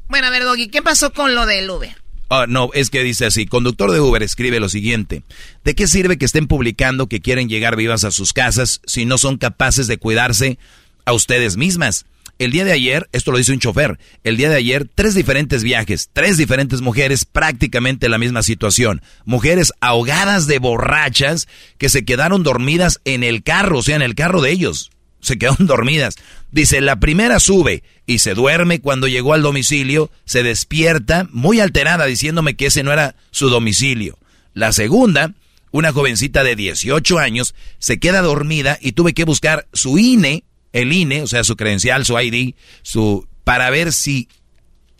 [0.09, 1.95] Bueno, a ver, Doggy, ¿qué pasó con lo del Uber?
[2.31, 5.23] Ah, no, es que dice así, conductor de Uber escribe lo siguiente,
[5.65, 9.19] ¿de qué sirve que estén publicando que quieren llegar vivas a sus casas si no
[9.19, 10.59] son capaces de cuidarse
[11.05, 12.07] a ustedes mismas?
[12.39, 15.65] El día de ayer, esto lo dice un chofer, el día de ayer tres diferentes
[15.65, 19.03] viajes, tres diferentes mujeres, prácticamente la misma situación.
[19.25, 21.49] Mujeres ahogadas de borrachas
[21.79, 24.93] que se quedaron dormidas en el carro, o sea, en el carro de ellos.
[25.21, 26.15] Se quedaron dormidas.
[26.53, 32.07] Dice, la primera sube y se duerme cuando llegó al domicilio, se despierta muy alterada
[32.07, 34.17] diciéndome que ese no era su domicilio.
[34.55, 35.35] La segunda
[35.73, 40.93] Una jovencita de 18 años se queda dormida y tuve que buscar su INE, el
[40.93, 44.29] INE, o sea, su credencial, su ID, su para ver si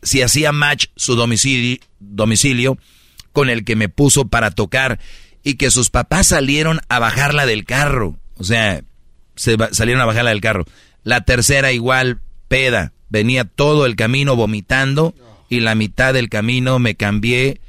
[0.03, 2.79] si hacía match su domicilio, domicilio
[3.33, 4.99] con el que me puso para tocar
[5.43, 8.17] y que sus papás salieron a bajarla del carro.
[8.37, 8.83] O sea,
[9.35, 10.65] se salieron a bajarla del carro.
[11.05, 12.93] La tercera igual, peda.
[13.09, 15.15] Venía todo el camino vomitando
[15.49, 17.61] y la mitad del camino me cambié,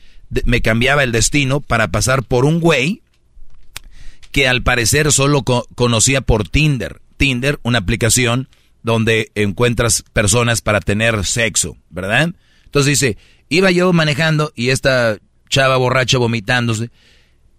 [0.44, 3.02] me cambiaba el destino para pasar por un güey
[4.32, 7.02] que al parecer solo conocía por Tinder.
[7.20, 8.48] Tinder, una aplicación
[8.82, 12.34] donde encuentras personas para tener sexo, ¿verdad?
[12.64, 13.18] Entonces dice,
[13.50, 15.18] iba yo manejando y esta
[15.50, 16.92] chava borracha vomitándose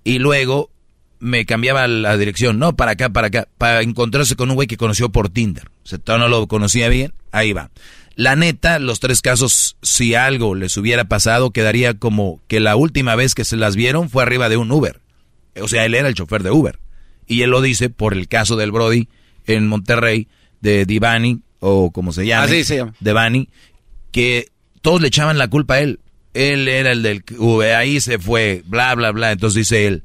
[0.03, 0.71] y luego
[1.19, 4.79] me cambiaba la dirección, no, para acá, para acá, para encontrarse con un güey que
[4.79, 5.69] conoció por Tinder.
[5.85, 7.71] O sea, no lo conocía bien, ahí va.
[8.17, 13.15] La neta, los tres casos, si algo les hubiera pasado, quedaría como que la última
[13.15, 15.01] vez que se las vieron fue arriba de un Uber.
[15.61, 16.79] O sea, él era el chofer de Uber.
[17.27, 19.09] Y él lo dice por el caso del Brody
[19.55, 20.29] en Monterrey,
[20.61, 22.45] de Divani, o como se llama.
[22.45, 22.95] Así se llama.
[23.01, 23.49] Devani,
[24.13, 24.49] que
[24.83, 26.01] todos le echaban la culpa a él.
[26.33, 27.25] Él era el del
[27.77, 29.33] ahí se fue, bla, bla, bla.
[29.33, 30.05] Entonces dice él,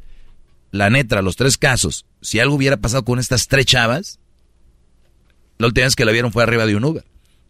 [0.72, 4.19] la neta, los tres casos, si algo hubiera pasado con estas tres chavas,
[5.57, 7.05] la última vez que la vieron fue arriba de un Uber.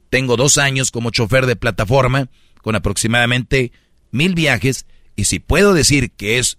[0.10, 2.30] Tengo dos años como chofer de plataforma
[2.62, 3.72] con aproximadamente
[4.12, 4.86] mil viajes
[5.16, 6.58] y si puedo decir que es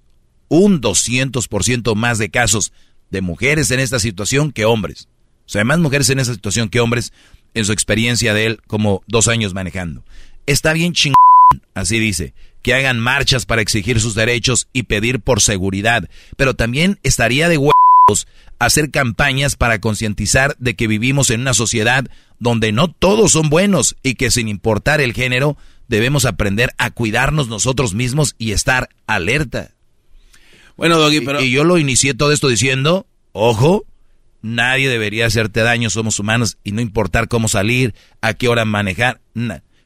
[0.48, 2.72] un 200% más de casos
[3.10, 5.08] de mujeres en esta situación que hombres.
[5.46, 7.12] O sea, más mujeres en esta situación que hombres
[7.54, 10.02] en su experiencia de él como dos años manejando.
[10.46, 11.16] Está bien chingón,
[11.74, 16.98] así dice, que hagan marchas para exigir sus derechos y pedir por seguridad, pero también
[17.02, 17.72] estaría de huevos
[18.58, 22.06] hacer campañas para concientizar de que vivimos en una sociedad
[22.38, 25.56] donde no todos son buenos y que sin importar el género
[25.88, 29.70] debemos aprender a cuidarnos nosotros mismos y estar alerta.
[30.76, 31.40] Bueno, Doggy, pero...
[31.40, 33.84] Y yo lo inicié todo esto diciendo, ojo,
[34.54, 39.20] nadie debería hacerte daño, somos humanos y no importar cómo salir, a qué hora manejar,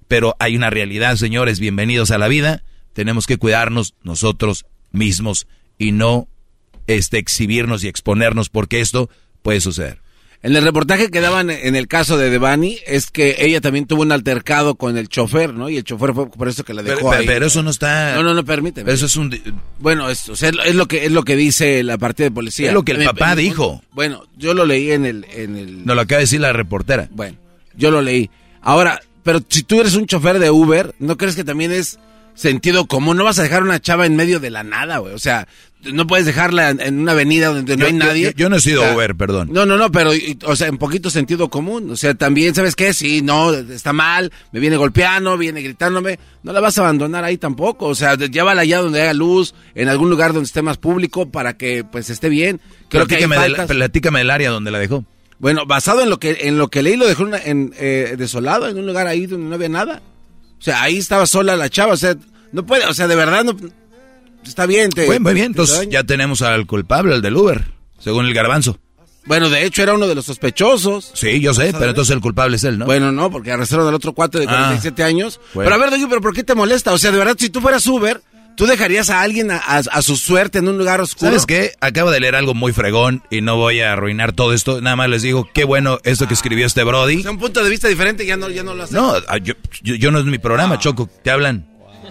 [0.09, 2.62] pero hay una realidad, señores, bienvenidos a la vida
[2.93, 5.47] tenemos que cuidarnos nosotros mismos
[5.78, 6.28] y no
[6.87, 9.09] este, exhibirnos y exponernos porque esto
[9.43, 10.03] puede suceder.
[10.42, 14.02] En el reportaje que daban en el caso de Devani es que ella también tuvo
[14.02, 15.68] un altercado con el chofer, ¿no?
[15.68, 17.26] Y el chofer fue por eso que la dejó pero, ahí.
[17.26, 18.14] Pero eso no está.
[18.14, 18.82] No, no, no permite.
[18.86, 19.38] Eso es un.
[19.80, 22.68] Bueno, es, o sea, es lo que es lo que dice la partida de policía.
[22.68, 23.82] Es lo que el papá dijo.
[23.92, 25.84] Bueno, yo lo leí en el en el.
[25.84, 27.08] No lo acaba de decir la reportera.
[27.10, 27.36] Bueno,
[27.76, 28.30] yo lo leí.
[28.62, 31.98] Ahora, pero si tú eres un chofer de Uber, ¿no crees que también es
[32.40, 33.16] sentido común.
[33.16, 35.14] No vas a dejar una chava en medio de la nada, güey.
[35.14, 35.46] O sea,
[35.82, 38.32] no puedes dejarla en una avenida donde no hay nadie.
[38.36, 39.50] Yo, no he sido Uber, perdón.
[39.52, 40.10] No, no, no, pero,
[40.44, 41.90] o sea, en poquito sentido común.
[41.90, 42.94] O sea, también, ¿sabes qué?
[42.94, 46.18] Sí, no, está mal, me viene golpeando, viene gritándome.
[46.42, 47.86] No la vas a abandonar ahí tampoco.
[47.86, 51.56] O sea, llévala allá donde haya luz, en algún lugar donde esté más público para
[51.56, 52.60] que, pues, esté bien.
[52.88, 55.04] Creo platícame que del, platícame del área donde la dejó.
[55.38, 58.78] Bueno, basado en lo que en lo que leí, lo dejó en, eh, desolado, en
[58.78, 60.02] un lugar ahí donde no había nada.
[60.58, 62.14] O sea, ahí estaba sola la chava, o sea,
[62.52, 63.56] no puede, o sea, de verdad no
[64.44, 64.90] está bien.
[64.90, 67.64] Te, muy bien, entonces ya tenemos al culpable, el del Uber,
[67.98, 68.78] según el garbanzo.
[69.27, 71.12] Bueno, de hecho era uno de los sospechosos.
[71.14, 72.86] Sí, yo sé, pero entonces el culpable es él, ¿no?
[72.86, 75.40] Bueno, no, porque arrestaron al otro cuate de 47 ah, años.
[75.55, 76.93] Pero a ver, pero ¿por qué te molesta?
[76.93, 78.22] O sea, de verdad, si tú fueras Uber,
[78.60, 81.31] ¿Tú dejarías a alguien a, su suerte en un lugar oscuro?
[81.31, 81.72] ¿Sabes qué?
[81.81, 84.82] Acabo de leer algo muy fregón y no voy a arruinar todo esto.
[84.82, 87.20] Nada más les digo, qué bueno esto que escribió este Brody.
[87.20, 88.94] Es un punto de vista diferente, ya no, ya no lo hace.
[88.94, 91.09] No, ah, yo, yo, no es mi programa, Choco.
[91.22, 91.69] Te hablan.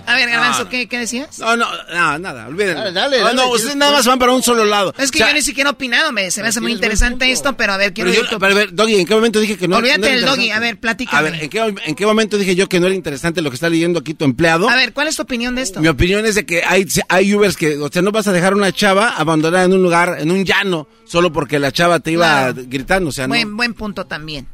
[0.10, 1.38] A ver, Garbanzo, ¿qué, ¿qué, decías?
[1.38, 2.92] No, no, no, nada, olvídenlo.
[2.92, 4.92] Dale, dale, ah, no, ustedes nada más van para un solo lado.
[4.98, 7.74] Es que yo ni siquiera he opinado, me, se me hace muy interesante esto, pero
[7.74, 8.10] a ver, quiero...
[8.10, 10.26] Pero, yo, pero a ver, Doggy, ¿en qué momento dije que no, Olvídate no del
[10.26, 11.18] Doggy, a ver, platícame.
[11.18, 13.56] A ver, ¿en qué, ¿en qué momento dije yo que no era interesante lo que
[13.56, 14.68] está leyendo aquí tu empleado?
[14.68, 15.80] A ver, ¿cuál es tu opinión de esto?
[15.80, 18.56] Mi opinión es de que hay, hay Ubers que, o sea, no vas a dejar
[18.56, 22.52] una chava abandonada en un lugar, en un llano, solo porque la chava te iba
[22.52, 24.48] gritando, o sea, buen, Buen punto también.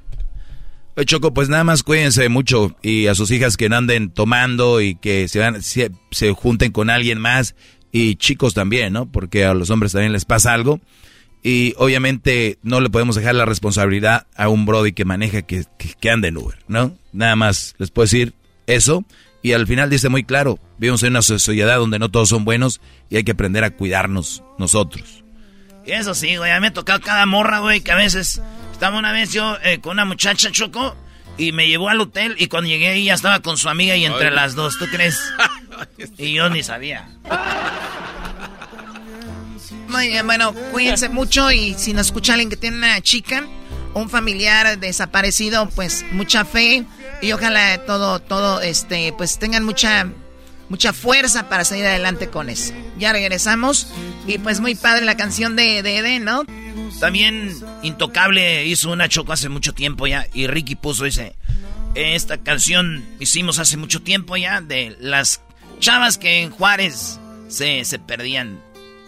[1.03, 4.95] Choco, pues nada más cuídense mucho y a sus hijas que no anden tomando y
[4.95, 5.89] que se, van, se,
[6.33, 7.55] junten con alguien más
[7.91, 9.11] y chicos también, ¿no?
[9.11, 10.79] Porque a los hombres también les pasa algo
[11.43, 16.09] y obviamente no le podemos dejar la responsabilidad a un brody que maneja que, que,
[16.09, 16.97] anda en Uber, ¿no?
[17.11, 18.33] Nada más les puedo decir
[18.65, 19.03] eso
[19.43, 22.79] y al final dice muy claro, vivimos en una sociedad donde no todos son buenos
[23.09, 25.25] y hay que aprender a cuidarnos nosotros.
[25.85, 28.41] Eso sí, güey, a mí me ha tocado cada morra, güey, que a veces
[28.75, 30.97] estaba una vez yo eh, con una muchacha Choco
[31.37, 34.31] y me llevó al hotel y cuando llegué ella estaba con su amiga y entre
[34.31, 35.17] las dos, ¿tú crees?
[36.17, 37.07] y yo ni sabía.
[39.87, 43.45] Muy bien, bueno, cuídense mucho y si nos escucha alguien que tiene una chica,
[43.93, 46.83] un familiar desaparecido, pues mucha fe
[47.21, 50.09] y ojalá todo, todo, este, pues tengan mucha,
[50.69, 52.73] mucha fuerza para salir adelante con eso.
[52.97, 53.87] Ya regresamos
[54.27, 56.43] y pues muy padre la canción de, de Eden, ¿no?
[56.99, 61.35] También Intocable hizo una choco hace mucho tiempo ya y Ricky puso dice,
[61.93, 65.41] esta canción hicimos hace mucho tiempo ya de las
[65.79, 68.59] chavas que en Juárez se, se perdían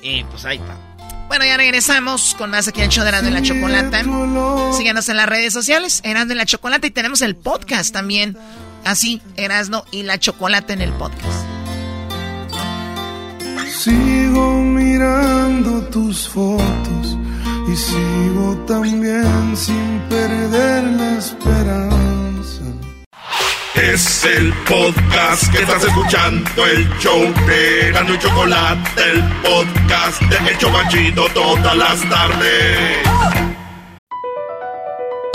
[0.01, 0.77] y pues ahí está.
[1.27, 4.01] Bueno, ya regresamos con más aquí en show de Erasmo la Chocolata.
[4.77, 8.37] Síganos en las redes sociales, Erasmo de la Chocolata, y tenemos el podcast también.
[8.87, 11.45] Así, Erasmo y la Chocolata en el podcast.
[13.69, 17.17] Sigo mirando tus fotos
[17.67, 22.63] y sigo también sin perder la esperanza.
[23.75, 30.49] Es el podcast que estás escuchando, el show de Gano y Chocolate, el podcast de
[30.49, 33.56] El Chobachito todas las tardes.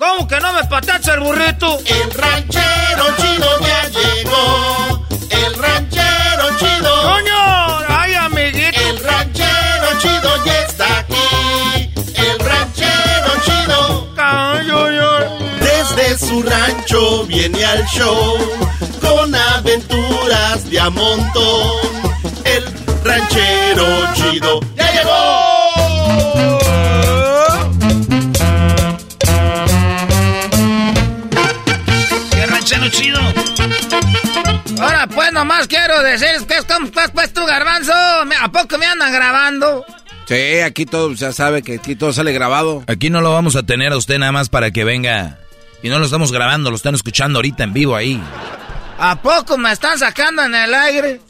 [0.00, 1.78] ¿Cómo que no me patacha el burrito?
[1.84, 5.06] El ranchero chido ya llegó.
[5.28, 7.02] El ranchero chido.
[7.02, 7.78] ¡Coño!
[7.86, 8.80] ¡Ay, amiguito!
[8.80, 11.92] El ranchero chido ya está aquí.
[12.14, 13.80] El ranchero chido.
[15.60, 18.38] Desde su rancho viene al show
[19.02, 21.90] con aventuras de a montón.
[22.44, 22.64] El
[23.04, 25.40] ranchero chido ya llegó.
[32.92, 33.70] ¡Qué ranchero
[34.70, 34.82] chido!
[34.82, 37.92] Ahora pues nomás quiero decir que es como estás pues tú, garbanzo.
[38.26, 39.84] Me- ¿A poco me andan grabando?
[40.26, 42.84] Sí, aquí todo, ya sabe que aquí todo sale grabado.
[42.86, 45.38] Aquí no lo vamos a tener a usted nada más para que venga.
[45.82, 48.22] Y no lo estamos grabando, lo están escuchando ahorita en vivo ahí.
[48.98, 51.20] ¿A poco me están sacando en el aire?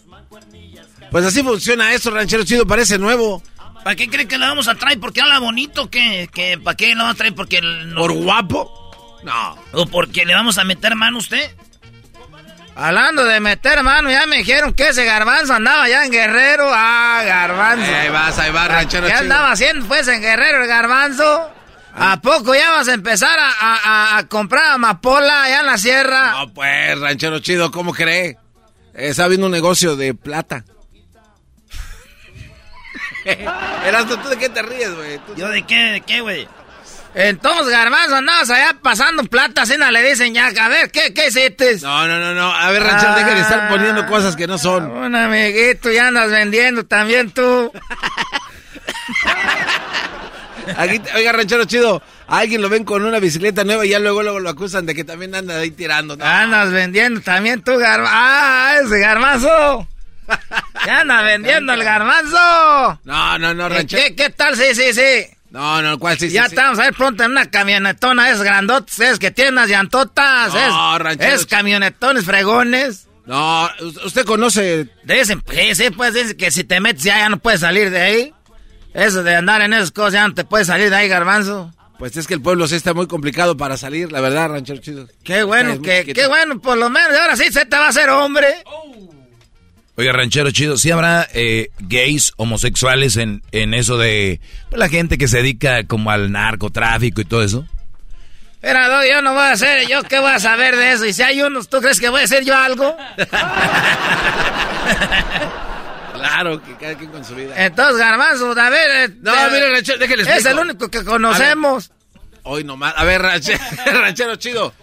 [1.11, 3.43] Pues así funciona eso, ranchero chido, parece nuevo.
[3.83, 5.01] ¿Para qué cree que le vamos a traer?
[5.01, 5.89] ¿Porque habla bonito?
[5.89, 6.29] ¿Qué?
[6.33, 6.59] ¿Qué?
[6.63, 7.35] ¿Para qué le vamos a traer?
[7.35, 8.80] ¿Porque el- ¿Por guapo?
[9.23, 9.59] No.
[9.73, 11.51] ¿O porque le vamos a meter mano a usted?
[12.77, 16.71] Hablando de meter mano, ya me dijeron que ese garbanzo andaba ya en Guerrero.
[16.73, 17.95] Ah, garbanzo.
[17.95, 19.23] Ahí vas, ahí vas, ranchero ¿Qué chido.
[19.23, 21.51] andaba haciendo pues en Guerrero el garbanzo?
[21.95, 23.77] ¿A poco ya vas a empezar a, a-
[24.15, 26.31] a- a comprar amapola allá en la sierra?
[26.31, 28.39] No, pues, ranchero chido, ¿cómo cree?
[28.95, 30.65] Está viendo un negocio de plata.
[33.85, 35.19] Erasmo, ¿tú de qué te ríes, güey?
[35.19, 35.75] Tú- ¿Yo de qué?
[35.77, 36.49] ¿De qué, güey?
[37.15, 41.27] Entonces, garbanzo, andabas allá pasando plata, así no le dicen ya, a ver, ¿qué, qué
[41.29, 41.79] hiciste?
[41.83, 42.53] No, no, no, no.
[42.53, 44.91] A ver, ranchero, deja de estar poniendo cosas que no son.
[44.91, 47.73] Un amiguito, ya andas vendiendo también tú.
[50.77, 54.23] Aquí, oiga, ranchero chido, a alguien lo ven con una bicicleta nueva y ya luego,
[54.23, 56.17] luego lo acusan de que también anda ahí tirando.
[56.17, 56.25] No.
[56.25, 58.13] Andas vendiendo también tú, garbanzo.
[58.15, 59.89] Ah, ese garbanzo.
[60.87, 63.01] Ya anda vendiendo el garbanzo.
[63.03, 64.03] No, no, no, ¿Qué, ranchero.
[64.05, 64.55] qué, qué tal?
[64.55, 65.27] Sí, sí, sí.
[65.51, 66.31] No, no, ¿cuál sí?
[66.31, 66.55] ya sí, sí.
[66.55, 70.95] estamos a ver pronto en una camionetona, es grandotes, es que tiene unas llantotas, No,
[70.97, 73.09] es, ranchero es camionetones fregones.
[73.27, 73.69] No,
[74.05, 74.89] usted conoce.
[75.05, 78.01] Dicen, sí, sí, pues dicen que si te metes ya, ya no puedes salir de
[78.01, 78.35] ahí.
[78.93, 81.73] Eso de andar en esas cosas ya no te puedes salir de ahí, garbanzo.
[81.99, 85.07] Pues es que el pueblo sí está muy complicado para salir, la verdad, ranchero chido.
[85.23, 88.09] Qué bueno, que, qué bueno, por lo menos ahora sí se te va a hacer
[88.09, 88.65] hombre.
[90.01, 94.41] Oiga, ranchero chido, ¿sí habrá eh, gays homosexuales en, en eso de
[94.71, 97.67] pues, la gente que se dedica como al narcotráfico y todo eso?
[98.63, 101.05] Mira, no, yo no voy a hacer, yo qué voy a saber de eso.
[101.05, 102.97] Y si hay unos, ¿tú crees que voy a hacer yo algo?
[106.15, 107.55] Claro, que cada quien con su vida.
[107.57, 108.91] Entonces, garbanzo, a ver.
[109.11, 111.91] eh, No, eh, mire, ranchero, déjale Es el único que conocemos.
[112.43, 112.93] Hoy nomás.
[112.97, 114.75] A ver, ranchero, ranchero chido.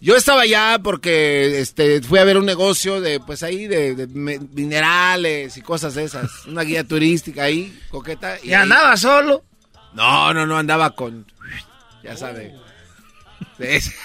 [0.00, 5.56] Yo estaba allá porque este, fui a ver un negocio de, pues ahí, de, minerales
[5.56, 6.46] y cosas esas.
[6.46, 8.38] Una guía turística ahí, coqueta.
[8.42, 9.44] Y andaba solo.
[9.92, 11.26] No, no, no, andaba con.
[12.02, 12.54] Ya sabe.
[13.58, 13.92] Es-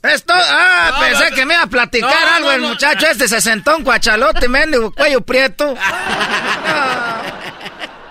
[0.00, 3.26] Esto, ah, No, pensé no, que me iba a platicar no, algo el muchacho este
[3.26, 5.74] se sentó un cuachalote, mendigo, cuello prieto.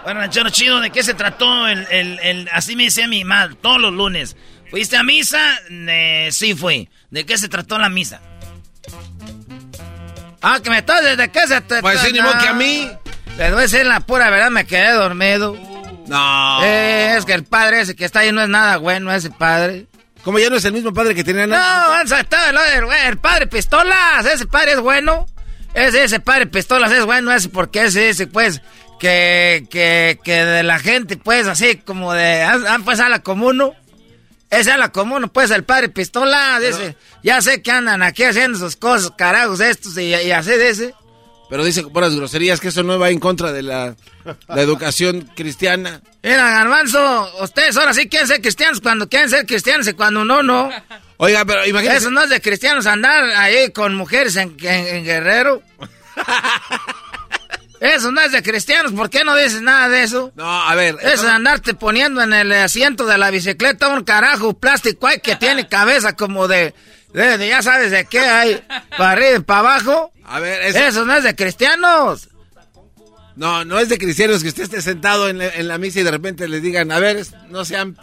[0.03, 3.55] Bueno, ranchero chido, ¿de qué se trató el, el, el- así me decía mi madre,
[3.61, 4.37] todos los lunes?
[4.69, 5.59] ¿Fuiste a misa?
[5.69, 6.89] Eh, sí fui.
[7.09, 8.21] ¿De qué se trató la misa?
[10.41, 12.89] Ah, que me estás desde qué se te Pues sí, ni modo que a mí.
[13.37, 15.55] Le voy a decir la pura verdad, me quedé dormido.
[16.07, 16.63] No.
[16.63, 19.87] Eh, es que el padre ese que está ahí no es nada bueno, ese padre.
[20.23, 23.47] Como ya no es el mismo padre que tenía No, han saltado el, el padre
[23.47, 24.25] Pistolas.
[24.25, 25.25] Ese padre es bueno.
[25.73, 28.61] Ese, ese padre Pistolas es bueno, ese porque ese, ese, pues,
[28.99, 33.73] que, que, que de la gente, pues, así como de, han pues a la común,
[34.49, 38.57] ese a la común, pues, el padre Pistolas, ese, ya sé que andan aquí haciendo
[38.57, 40.93] sus cosas, carajos estos, y, y así ese.
[41.49, 43.95] Pero dice buenas groserías que eso no va en contra de la,
[44.47, 46.01] la educación cristiana.
[46.21, 50.43] Mira, Garbanzo, ustedes ahora sí quieren ser cristianos cuando quieren ser cristianos y cuando no,
[50.43, 50.69] no.
[51.17, 51.97] Oiga, pero imagínese.
[51.99, 55.61] Eso no es de cristianos andar ahí con mujeres en, en, Guerrero.
[57.79, 60.31] Eso no es de cristianos, ¿por qué no dices nada de eso?
[60.35, 60.97] No, a ver.
[61.01, 65.67] Eso de andarte poniendo en el asiento de la bicicleta un carajo plástico que tiene
[65.69, 66.73] cabeza como de,
[67.13, 68.63] de, ya sabes de qué hay,
[68.97, 70.11] para arriba y para abajo.
[70.25, 71.05] A ver, eso...
[71.05, 72.29] no es de cristianos.
[73.35, 76.47] No, no es de cristianos que usted esté sentado en la, misa y de repente
[76.47, 77.95] le digan, a ver, no sean...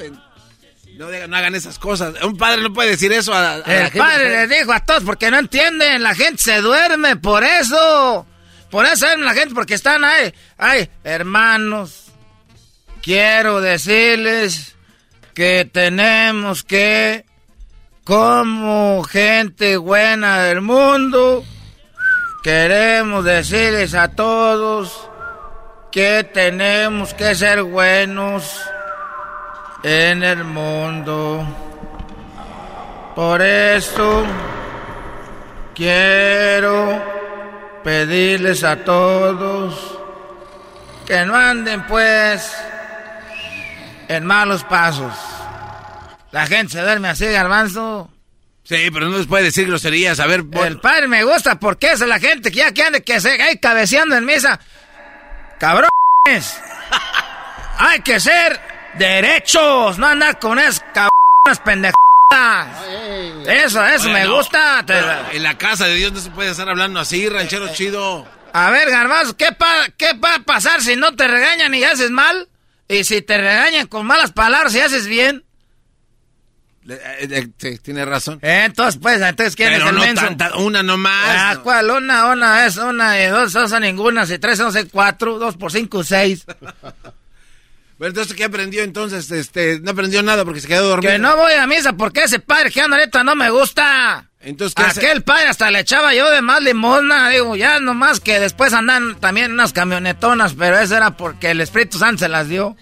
[0.96, 2.14] No, no, hagan esas cosas.
[2.22, 5.40] Un padre no puede decir eso a, El padre les dijo a todos porque no
[5.40, 6.04] entienden.
[6.04, 8.24] La gente se duerme por eso.
[8.74, 10.34] Por eso duerme la gente porque están ahí.
[10.58, 12.10] Ay, hermanos,
[13.00, 14.74] quiero decirles
[15.32, 17.24] que tenemos que,
[18.02, 21.44] como gente buena del mundo,
[22.42, 25.08] queremos decirles a todos
[25.92, 28.60] que tenemos que ser buenos
[29.84, 31.46] en el mundo.
[33.14, 34.24] Por eso
[35.76, 37.23] quiero
[37.84, 39.98] pedirles a todos
[41.06, 42.50] que no anden pues
[44.08, 45.14] en malos pasos.
[46.32, 48.10] La gente se duerme así, garbanzo.
[48.64, 50.18] Sí, pero no les puede decir groserías.
[50.18, 53.20] A ver, el padre me gusta porque es la gente que ya que ande que
[53.20, 54.58] se hay cabeceando en misa.
[55.58, 55.90] Cabrones.
[57.78, 58.58] hay que ser
[58.94, 62.13] derechos, no andar con esas cabronas pendejadas.
[63.46, 64.84] Eso, eso me gusta.
[65.32, 68.26] En la casa de Dios no se puede estar hablando así, ranchero chido.
[68.52, 69.48] A ver, Garbanzo, ¿qué,
[69.96, 72.48] ¿qué va a pasar si no te regañan y haces mal?
[72.88, 75.44] Y si te regañan con malas palabras y haces bien.
[76.88, 78.38] Eh, eh, tiene razón.
[78.42, 81.12] entonces, pues, entonces, ¿quién es el no una nomás.
[81.16, 81.90] Ah, ¿cuál?
[81.90, 84.26] Una, una es una y dos son ninguna.
[84.26, 86.44] Si tres son cuatro, dos por cinco, seis.
[88.04, 89.30] Bueno, entonces, ¿qué aprendió entonces?
[89.30, 91.10] Este, no aprendió nada porque se quedó dormido.
[91.10, 94.28] Que no voy a misa porque ese padre que anda neta no me gusta.
[94.40, 98.40] Entonces, ¿qué Aquel padre hasta le echaba yo de más limosna, digo, ya nomás que
[98.40, 102.76] después andan también unas camionetonas, pero eso era porque el Espíritu Santo se las dio.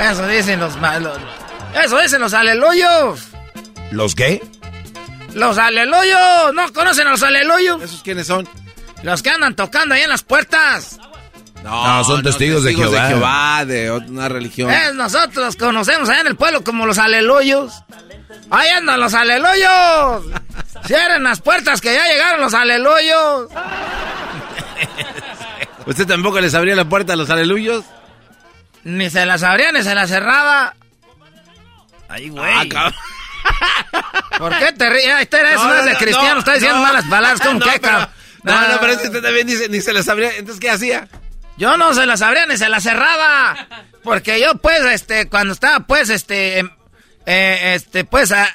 [0.00, 1.18] Eso dicen los malos.
[1.84, 3.22] Eso dicen los aleluyos.
[3.90, 4.40] ¿Los qué?
[5.34, 6.54] Los aleluyos.
[6.54, 7.82] ¿No conocen a los aleluyos?
[7.82, 8.48] ¿Esos quiénes son?
[9.02, 11.00] Los que andan tocando ahí en las puertas.
[11.66, 13.02] No, son testigos, de Jehová.
[13.02, 14.70] de Jehová, de una religión.
[14.70, 17.82] Es, nosotros conocemos allá en el pueblo como los aleluyos.
[18.50, 20.26] Ahí andan los aleluyos.
[20.86, 23.50] Cierren las puertas que ya llegaron los aleluyos.
[25.86, 27.84] ¿Usted tampoco les abría la puerta a los aleluyos?
[28.84, 30.76] Ni se las abría ni se las cerraba.
[32.08, 32.70] Ay, güey.
[32.76, 32.92] Ah,
[34.38, 35.20] ¿Por qué te ríes?
[35.20, 37.40] Este eres no, de cristiano, está diciendo malas palabras.
[37.40, 38.08] ¿Con qué, cabrón?
[38.44, 40.30] No, no, pero usted también dice, ni se las abría.
[40.36, 41.08] Entonces, ¿qué hacía?
[41.56, 43.56] Yo no se las abría ni se las cerraba.
[44.02, 46.70] Porque yo, pues, este, cuando estaba, pues, este, em,
[47.26, 48.48] eh, este, pues, a...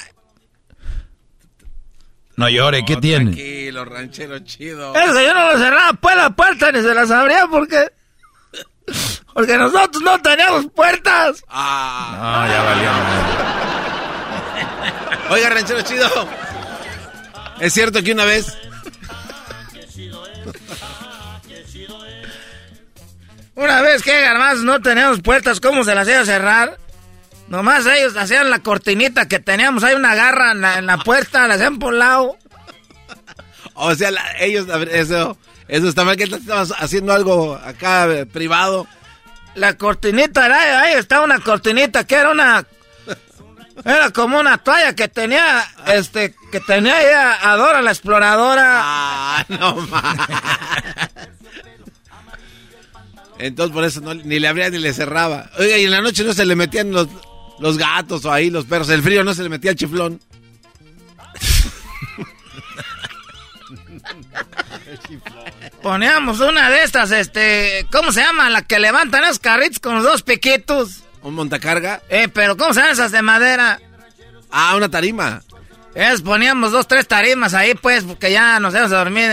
[2.38, 3.32] No llore, ¿qué tiene?
[3.32, 4.95] Tranquilo, ranchero chido.
[4.95, 7.91] Eso, yo no lo cerraba, pues, la puerta ni se las abría porque...
[9.34, 11.44] Porque nosotros no teníamos puertas.
[11.48, 12.91] Ah, no, ya valió.
[15.30, 16.10] Oiga, ranchero chido.
[17.60, 18.57] Es cierto que una vez
[23.56, 26.78] Una vez que además no teníamos puertas, ¿cómo se las iba a cerrar?
[27.48, 31.80] Nomás ellos hacían la cortinita que teníamos, hay una garra en la, puerta, la hacían
[31.80, 32.38] por un lado.
[33.73, 34.10] O sea,
[34.40, 35.38] ellos, eso,
[35.68, 38.88] eso está mal que estabas haciendo algo acá eh, privado.
[39.56, 42.65] La cortinita, era, ahí estaba una cortinita que era una,
[43.86, 47.07] era como una toalla que tenía, este, que tenía ahí
[47.41, 48.82] a, Dora la exploradora.
[48.84, 50.18] Ah, no más.
[53.41, 55.49] Entonces por eso ni le abría ni le cerraba.
[55.57, 57.07] Oiga, y en la noche no se le metían los,
[57.59, 58.89] los gatos o ahí los perros.
[58.89, 60.19] El frío no se le metía el chiflón.
[65.81, 68.51] Poníamos una de estas, este, ¿cómo se llama?
[68.51, 71.03] La que levantan esos carritos con los dos piquitos.
[71.23, 72.03] ¿Un montacarga?
[72.09, 73.80] Eh, pero ¿cómo se llaman esas de madera?
[74.51, 75.41] Ah, una tarima.
[75.95, 79.30] Es, poníamos dos, tres tarimas ahí, pues, porque ya nos íbamos a dormir.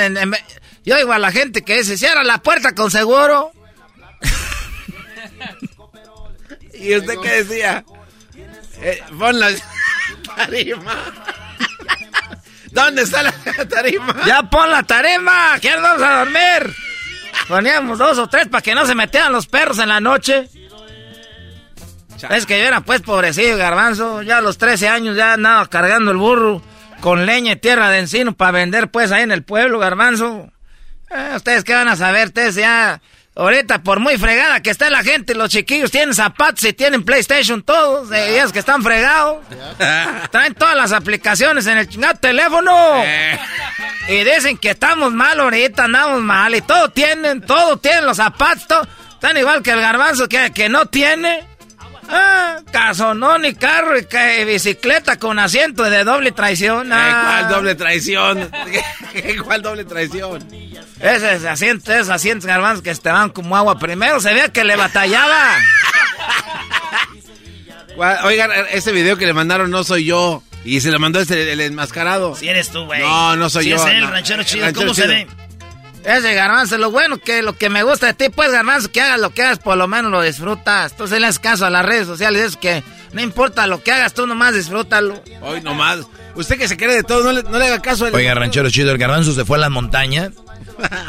[0.84, 3.52] Yo oigo a la gente que dice, cierra la puerta con seguro.
[6.78, 7.84] ¿Y usted qué decía?
[8.80, 9.50] Eh, ponla.
[10.36, 10.94] tarima.
[12.70, 13.32] ¿Dónde está la
[13.68, 14.14] tarima?
[14.26, 16.74] Ya pon la tarima, que vamos a dormir.
[17.48, 20.48] Poníamos dos o tres para que no se metieran los perros en la noche.
[22.30, 26.10] Es que yo era pues pobrecillo garbanzo, ya a los 13 años ya andaba cargando
[26.10, 26.60] el burro
[27.00, 30.50] con leña y tierra de encino para vender pues ahí en el pueblo garbanzo.
[31.10, 33.00] Eh, ustedes qué van a saber, ustedes ya
[33.38, 37.62] ahorita por muy fregada que está la gente, los chiquillos tienen zapatos y tienen PlayStation
[37.62, 39.38] todos, de ellos que están fregados.
[40.30, 43.02] Traen todas las aplicaciones en el chingado teléfono.
[43.04, 43.38] Eh.
[44.08, 48.66] Y dicen que estamos mal ahorita, andamos mal y todo tienen, todo tienen los zapatos,
[48.66, 48.82] todo.
[49.12, 51.46] están igual que el garbanzo que, que no tiene.
[52.10, 56.90] Ah, casonón y carro y, ca- y bicicleta con asiento de doble traición.
[56.90, 57.22] Eh, Ah.
[57.46, 58.50] ¿Cuál doble traición?
[59.44, 60.48] ¿Cuál doble traición?
[61.00, 63.78] Ese asiento, esos asientos garbanzos que estaban como agua.
[63.78, 65.56] Primero se veía que le batallaba.
[68.24, 70.42] Oigan, ese video que le mandaron no soy yo.
[70.64, 72.34] Y se lo mandó este, el enmascarado.
[72.36, 73.00] Si eres tú, güey.
[73.00, 73.76] No, no soy Si yo.
[73.76, 74.10] es él, no.
[74.10, 74.64] ranchero chido.
[74.66, 75.26] Ranchero ¿Cómo se ve?
[76.04, 79.20] Ese garbanzo, lo bueno que lo que me gusta de ti, pues garbanzo, que hagas
[79.20, 80.96] lo que hagas, por lo menos lo disfrutas.
[80.96, 83.92] Tú se le haces caso a las redes sociales, es que no importa lo que
[83.92, 85.22] hagas, tú nomás disfrútalo.
[85.42, 86.00] Hoy nomás.
[86.34, 88.06] Usted que se cree de todo, no le, no le haga caso.
[88.06, 90.30] al- Oiga, ranchero chido, el garbanzo se fue a la montaña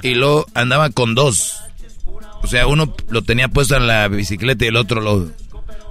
[0.02, 1.58] y luego andaba con dos.
[2.42, 5.30] O sea, uno lo tenía puesto en la bicicleta y el otro lo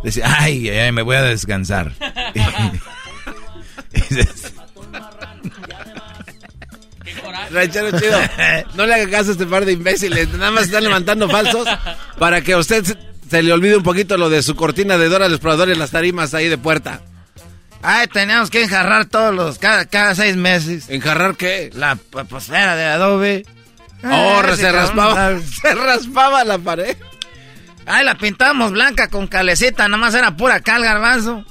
[0.02, 1.92] decía, ay, ay, ay, me voy a descansar.
[7.50, 8.18] Ranchero chido.
[8.74, 10.28] No le haga caso a este par de imbéciles.
[10.32, 11.66] Nada más están levantando falsos
[12.18, 12.84] para que a usted
[13.30, 15.90] se, le olvide un poquito lo de su cortina de Dora el Explorador en las
[15.90, 17.00] tarimas ahí de puerta.
[17.80, 20.88] Ay, teníamos que enjarrar todos los, cada, cada seis meses.
[20.88, 21.70] ¿Enjarrar qué?
[21.74, 23.46] La posfera de adobe.
[24.04, 25.42] Oh, Ah, ese se raspaba, sabe.
[25.42, 26.96] se raspaba la pared.
[27.86, 31.44] Ay, la pintamos blanca con calecita, nada más era pura cal, garbanzo.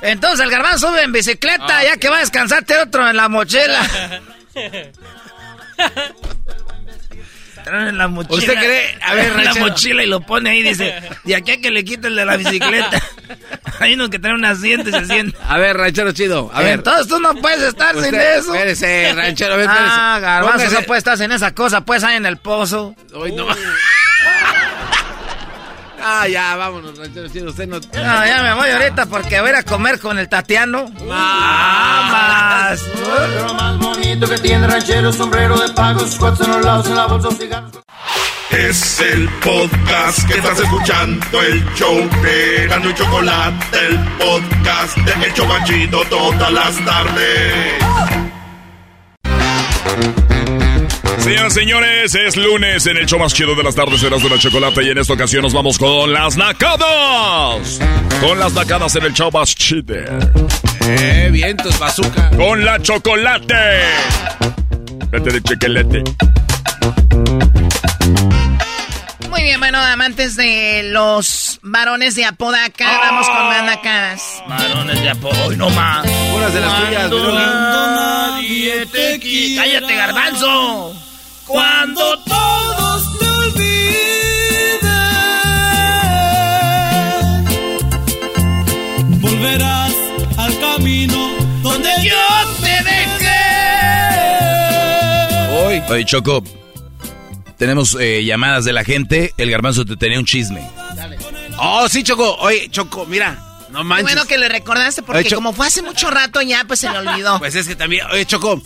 [0.00, 3.28] Entonces el garbanzo sube en bicicleta, Ah, ya que va a descansarte otro en la
[3.28, 3.80] mochila.
[7.66, 8.38] La mochila.
[8.38, 8.98] ¿Usted cree?
[9.02, 10.94] A ver, la mochila y lo pone ahí, dice,
[11.24, 13.02] de aquí a que le quite el de la bicicleta.
[13.80, 15.34] Hay unos que traen un asiento y se sienten.
[15.48, 16.74] A ver, ranchero chido, a ver.
[16.74, 18.54] Entonces tú no puedes estar sin eso.
[18.54, 19.94] espérese, ranchero, a ver, espérese.
[19.94, 22.94] Ah, garbanzo, no puedes estar sin esa cosa, pues ahí en el pozo.
[23.14, 23.46] Hoy no
[26.04, 27.50] Ah, ya, vámonos, ranchero chido.
[27.50, 27.78] Usted no.
[27.78, 30.88] No, ya me voy ahorita porque voy a ir a comer con el Tatiano.
[31.06, 32.82] ¡Más!
[33.46, 36.96] Lo más bonito que tiene ranchero, sombrero de pago, sus cuatro en los lados, en
[36.96, 37.70] la bolsa, un cigarro.
[38.50, 45.26] Es el podcast que estás escuchando, el show de Gano y Chocolate, el podcast de
[45.26, 48.11] El Chobachito todas las tardes.
[51.22, 54.28] Señoras y señores, es lunes en el show más chido de las tardes, serás de
[54.28, 54.82] la chocolate.
[54.82, 57.78] Y en esta ocasión nos vamos con las nacadas.
[58.20, 59.94] Con las nacadas en el show más chido.
[60.84, 62.30] Eh, vientos, bazooka.
[62.30, 63.54] Con la chocolate.
[65.10, 66.02] Vete de chequelete.
[69.30, 74.42] Muy bien, bueno, amantes de los varones de Apodaca, vamos con más nacadas.
[74.48, 75.44] Varones de apoyo.
[75.46, 76.04] Hoy no más.
[76.34, 77.10] Unas de las tuyas.
[79.56, 81.01] ¡Cállate, garbanzo!
[81.52, 84.80] Cuando todos te olviden,
[89.20, 89.92] volverás
[90.38, 92.16] al camino donde yo
[92.62, 93.28] te dejé.
[95.64, 95.82] Hoy.
[95.90, 96.42] Oye, Choco,
[97.58, 99.34] tenemos eh, llamadas de la gente.
[99.36, 100.66] El garbanzo te tenía un chisme.
[101.58, 102.34] Oh, sí, Choco.
[102.36, 103.38] Oye, Choco, mira.
[103.70, 104.04] No Qué manches.
[104.04, 106.98] bueno que le recordaste porque Oye, como fue hace mucho rato ya, pues se le
[107.06, 107.38] olvidó.
[107.38, 108.60] Pues es que también, oye, Choco.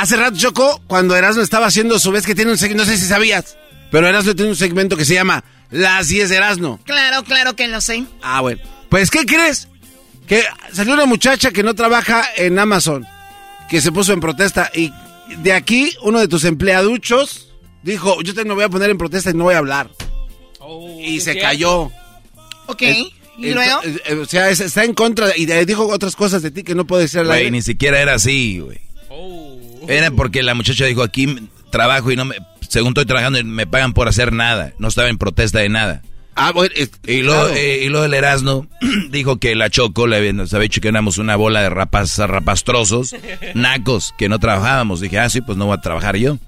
[0.00, 2.96] Hace rato, Choco, cuando Erasmo estaba haciendo su vez que tiene un segmento, no sé
[2.98, 3.56] si sabías,
[3.90, 5.42] pero Erasmo tiene un segmento que se llama
[5.72, 6.78] Las 10 de Erasmo.
[6.84, 8.04] Claro, claro que lo sé.
[8.22, 8.60] Ah, bueno.
[8.90, 9.66] Pues, ¿qué crees?
[10.28, 13.06] Que salió una muchacha que no trabaja en Amazon,
[13.68, 14.92] que se puso en protesta y
[15.38, 17.48] de aquí uno de tus empleaduchos
[17.82, 19.90] dijo, yo te me voy a poner en protesta y no voy a hablar.
[21.00, 21.90] y se cayó.
[22.66, 22.98] Ok, Es-
[23.38, 23.80] ¿y luego?
[23.82, 26.76] ento- eh, o sea, es- está en contra y dijo otras cosas de ti que
[26.76, 28.78] no puede decir al Güey, ni siquiera era así, güey.
[29.88, 32.36] Era porque la muchacha dijo, aquí trabajo y no me...
[32.68, 34.72] Según estoy trabajando me pagan por hacer nada.
[34.78, 36.02] No estaba en protesta de nada.
[36.36, 37.56] Ah, bueno, es- Y luego, claro.
[37.56, 38.66] eh, y luego el Erasmo
[39.10, 43.16] dijo que la Choco le nos había dicho que éramos una bola de rapaz, rapastrosos,
[43.54, 45.00] nacos, que no trabajábamos.
[45.00, 46.38] Dije, ah, sí, pues no voy a trabajar yo.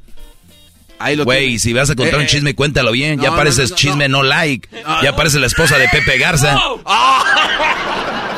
[1.24, 3.16] Güey, si vas a contar Eh, un chisme, cuéntalo bien.
[3.16, 4.68] no, ya pareces no, no, chisme no, like.
[5.02, 6.58] ya parece la esposa de Pepe Garza.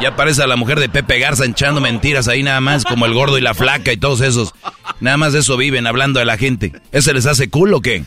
[0.00, 3.12] Ya parece a la mujer de Pepe Garza echando mentiras ahí nada más, como el
[3.14, 4.54] gordo y la flaca y todos esos.
[5.00, 6.72] Nada más de eso viven hablando de la gente.
[6.92, 8.04] ¿Ese les hace cool o qué?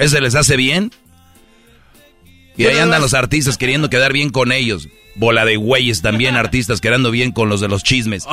[0.00, 0.90] ¿Ese les hace bien?
[2.56, 4.88] Y ahí andan los artistas queriendo quedar bien con ellos.
[5.14, 8.24] Bola de güeyes también, artistas quedando bien con los de los chismes.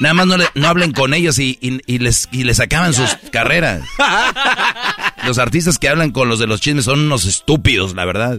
[0.00, 3.16] Nada más no, le- no hablen con ellos y, y- les, y les acaban sus
[3.32, 3.82] carreras.
[5.26, 8.38] Los artistas que hablan con los de los chismes son unos estúpidos, la verdad.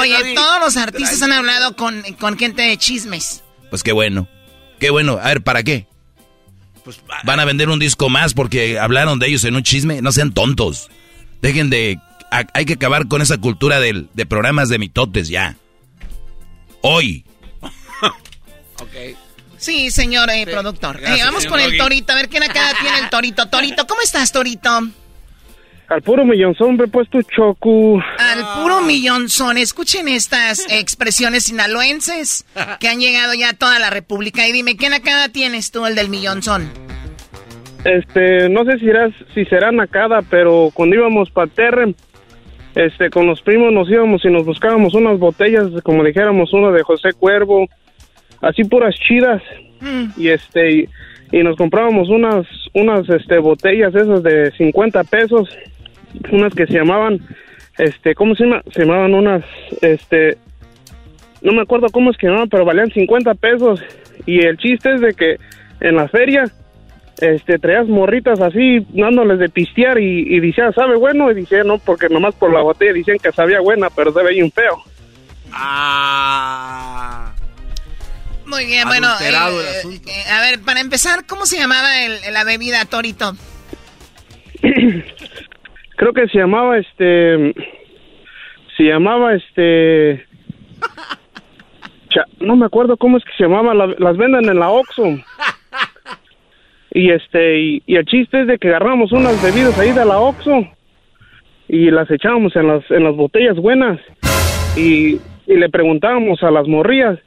[0.00, 3.42] Oye, todos los artistas han hablado con, con gente de chismes.
[3.70, 4.28] Pues qué bueno.
[4.78, 5.18] Qué bueno.
[5.22, 5.86] A ver, ¿para qué?
[7.24, 10.00] Van a vender un disco más porque hablaron de ellos en un chisme.
[10.02, 10.88] No sean tontos.
[11.42, 11.98] Dejen de...
[12.30, 15.56] a- hay que acabar con esa cultura del- de programas de mitotes ya.
[16.80, 17.24] Hoy.
[19.58, 21.00] Sí, señor eh, productor.
[21.02, 23.46] Eh, vamos señor con el torito, a ver quién acá tiene el torito.
[23.48, 24.70] Torito, ¿cómo estás, torito?
[25.88, 27.98] Al puro millonzón me he puesto choco.
[28.18, 29.56] Al puro millonzón.
[29.56, 32.44] Escuchen estas expresiones sinaloenses
[32.78, 34.46] que han llegado ya a toda la república.
[34.46, 36.70] Y dime, ¿qué nacada tienes tú, el del millonzón?
[37.84, 41.94] Este, no sé si, será, si será nacada, pero cuando íbamos para Terre,
[42.74, 46.82] este, con los primos nos íbamos y nos buscábamos unas botellas, como dijéramos, una de
[46.82, 47.66] José Cuervo,
[48.42, 49.42] así puras chidas.
[50.16, 50.88] Y este, y,
[51.32, 55.48] y nos comprábamos unas, unas, este, botellas esas de 50 pesos,
[56.30, 57.20] unas que se llamaban,
[57.78, 58.62] este, ¿cómo se llama?
[58.72, 59.44] Se llamaban unas,
[59.82, 60.36] este,
[61.42, 63.80] no me acuerdo cómo es que llamaban, pero valían 50 pesos.
[64.26, 65.36] Y el chiste es de que
[65.80, 66.44] en la feria,
[67.20, 71.30] este, traías morritas así, dándoles de pistear y, y decía, ¿sabe bueno?
[71.30, 74.44] Y decía, no, porque nomás por la botella decían que sabía buena, pero se veía
[74.44, 74.82] un feo.
[75.52, 77.32] Ah.
[78.46, 79.08] Muy bien, bueno.
[79.20, 83.34] Eh, el eh, a ver, para empezar, ¿cómo se llamaba el- la bebida, torito?
[85.98, 87.54] Creo que se llamaba, este,
[88.76, 90.24] se llamaba, este,
[92.10, 95.04] cha- no me acuerdo cómo es que se llamaba, la- las venden en la Oxxo.
[96.90, 100.18] Y este, y, y el chiste es de que agarramos unas bebidas ahí de la
[100.18, 100.66] Oxxo
[101.68, 104.00] y las echábamos en las, en las botellas buenas
[104.74, 105.16] y,
[105.46, 107.18] y le preguntábamos a las morrillas,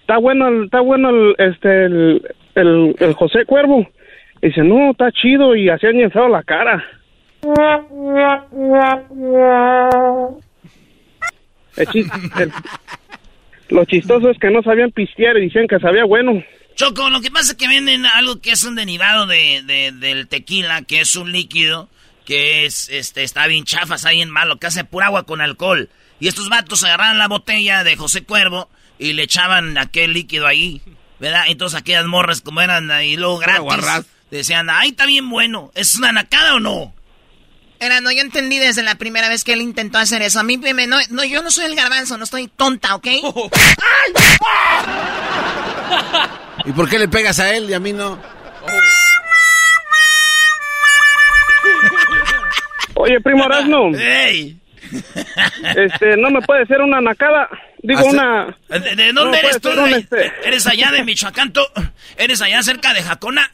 [0.00, 2.22] ¿está bueno, el- está bueno el, este, el,
[2.54, 3.86] el, el José Cuervo?
[4.40, 6.82] Y dice, no, está chido y hacían bien feo la cara.
[11.76, 12.52] El chis- el-
[13.70, 16.42] lo chistoso es que no sabían pistear y decían que sabía bueno.
[16.74, 20.28] Choco, lo que pasa es que venden algo que es un derivado de, de- del
[20.28, 21.88] tequila, que es un líquido
[22.24, 25.88] que es, este, está bien chafa, está bien malo, que hace pura agua con alcohol.
[26.20, 30.80] Y estos vatos agarraban la botella de José Cuervo y le echaban aquel líquido ahí,
[31.18, 31.44] ¿verdad?
[31.48, 33.62] Entonces aquellas morras como eran ahí luego gratis,
[34.30, 36.94] decían, ay, está bien bueno, ¿es una nacada o no?
[37.82, 40.38] Era, no, yo entendí desde la primera vez que él intentó hacer eso.
[40.38, 43.06] A mí, me- no, no, yo no soy el garbanzo, no estoy tonta, ¿ok?
[46.64, 48.20] ¿Y por qué le pegas a él y a mí no?
[52.94, 53.90] Oye, primo Erasmo.
[53.96, 54.58] ¡Ey!
[55.76, 57.48] Este, no me puede ser una nacada.
[57.82, 58.56] Digo, Hace- una.
[58.68, 59.70] ¿De, de No dónde puede eres tú?
[59.72, 61.62] ser este- ¿Eres allá de Michoacán tú?
[62.16, 63.50] ¿Eres allá cerca de Jacona?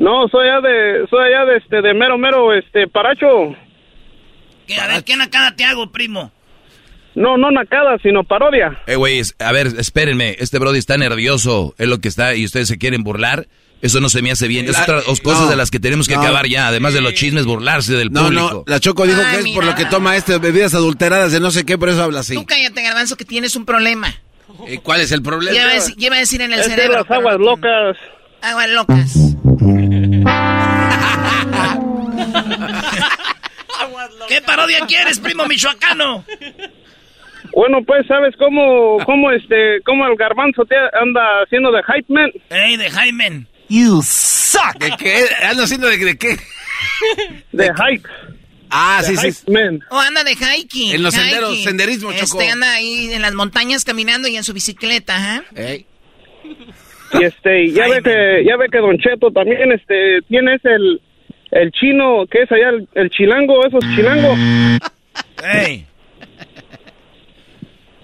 [0.00, 3.54] No, soy allá de, soy allá de este, de mero mero, este, paracho.
[4.66, 6.32] ¿Qué, a ver, ¿qué nacada te hago, primo?
[7.14, 8.80] No, no nacada, sino parodia.
[8.86, 10.36] Eh, güeyes, a ver, espérenme.
[10.38, 11.74] Este Brody está nervioso.
[11.76, 13.46] Es lo que está y ustedes se quieren burlar.
[13.82, 14.66] Eso no se me hace bien.
[14.66, 16.22] Es La- otra dos cosas no, de las que tenemos que no.
[16.22, 16.68] acabar ya.
[16.68, 18.50] Además de los chismes, burlarse del No, público.
[18.52, 21.50] no, la Choco dijo que es por lo que toma este bebidas adulteradas de no
[21.50, 22.34] sé qué, por eso habla así.
[22.36, 24.14] Tú cállate, garbanzo, que tienes un problema.
[24.68, 25.52] ¿Y cuál es el problema?
[25.96, 26.98] Lleva a decir, en el Es de cerebro.
[27.02, 27.96] las aguas locas.
[28.42, 29.29] Aguas locas.
[34.28, 36.24] ¿Qué parodia quieres, primo michoacano?
[37.52, 42.30] Bueno, pues, ¿sabes cómo, cómo, este, cómo el garbanzo te anda haciendo de hype man?
[42.50, 43.46] ¡Ey, de Jaime!
[43.68, 44.76] You suck.
[44.78, 45.24] ¿De qué?
[45.44, 46.36] ¿Ando haciendo de, de qué?
[47.52, 48.08] De hype.
[48.70, 49.32] Ah, De sí, sí.
[49.32, 49.80] hype man.
[49.90, 50.94] O anda de hiking.
[50.94, 52.40] En los senderos, senderismo, Este, Choco.
[52.52, 55.42] anda ahí en las montañas caminando y en su bicicleta, ¿ah?
[57.12, 61.00] Y este, ya ve que, ya ve que Don Cheto también, este, tienes el,
[61.50, 64.38] el chino, que es allá el, el chilango, esos chilangos.
[65.42, 65.86] ¡Ey!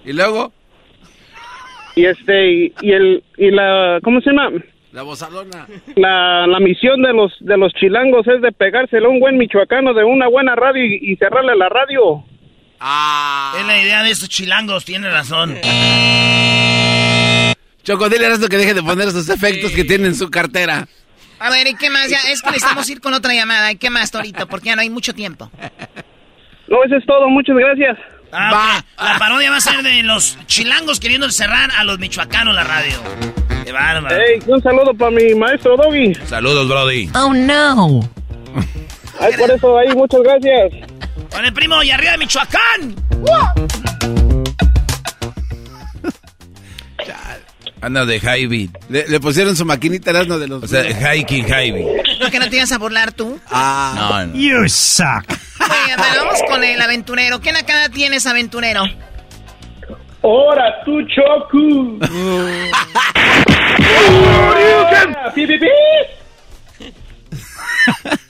[0.05, 0.53] ¿Y luego?
[1.95, 4.51] Y este, y, y el, y la, ¿cómo se llama?
[4.91, 5.67] La bozalona.
[5.95, 9.93] La, la misión de los, de los chilangos es de pegárselo a un buen michoacano
[9.93, 12.23] de una buena radio y, y cerrarle la radio.
[12.79, 13.55] Ah.
[13.59, 15.55] Es la idea de estos chilangos, tiene razón.
[17.83, 20.87] Choco, dile a esto que deje de poner esos efectos que tiene en su cartera.
[21.39, 22.09] A ver, ¿y qué más?
[22.09, 23.71] Ya, es que necesitamos ir con otra llamada.
[23.71, 24.47] ¿Y qué más, Torito?
[24.47, 25.51] Porque ya no hay mucho tiempo.
[26.67, 27.97] No, eso es todo, muchas gracias.
[28.31, 29.03] Ah, ok.
[29.03, 32.97] La parodia va a ser de los chilangos queriendo cerrar a los michoacanos la radio.
[33.63, 34.15] ¡Qué bárbaro!
[34.15, 36.13] Hey, un saludo para mi maestro Doggy.
[36.25, 37.09] Saludos, Brody.
[37.15, 38.09] Oh, no.
[39.19, 40.89] Ay, por eso ahí, muchas gracias.
[41.31, 42.95] Con el primo y arriba de Michoacán.
[47.81, 48.69] Anda de Javi.
[48.89, 50.63] Le, le pusieron su maquinita Erasmo de los...
[50.63, 50.83] O sea,
[51.15, 51.85] hiking Javi.
[52.19, 53.39] ¿No que no te ibas a burlar tú?
[53.51, 53.93] Ah.
[53.95, 54.35] No, no.
[54.35, 55.25] You suck.
[55.29, 57.39] Oye, pero vamos con el aventurero.
[57.39, 58.83] ¿Qué nakada tienes, aventurero?
[60.21, 60.97] ¡Hora, tu
[61.51, 61.99] pi!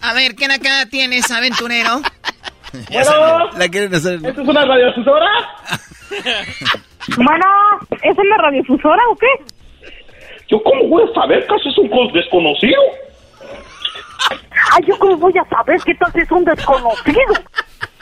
[0.01, 2.01] A ver, ¿qué nakada tienes, aventurero?
[2.91, 4.19] Bueno, La quieren hacer...
[4.23, 5.27] ¿esto es una radiodifusora?
[7.15, 7.45] Bueno,
[8.03, 9.27] ¿es en la radiodifusora o qué?
[10.49, 11.45] ¿Yo cómo voy a saber?
[11.47, 12.81] ¿Caso es un desconocido?
[14.29, 17.34] Ay, ¿yo cómo voy a saber qué tal es un desconocido?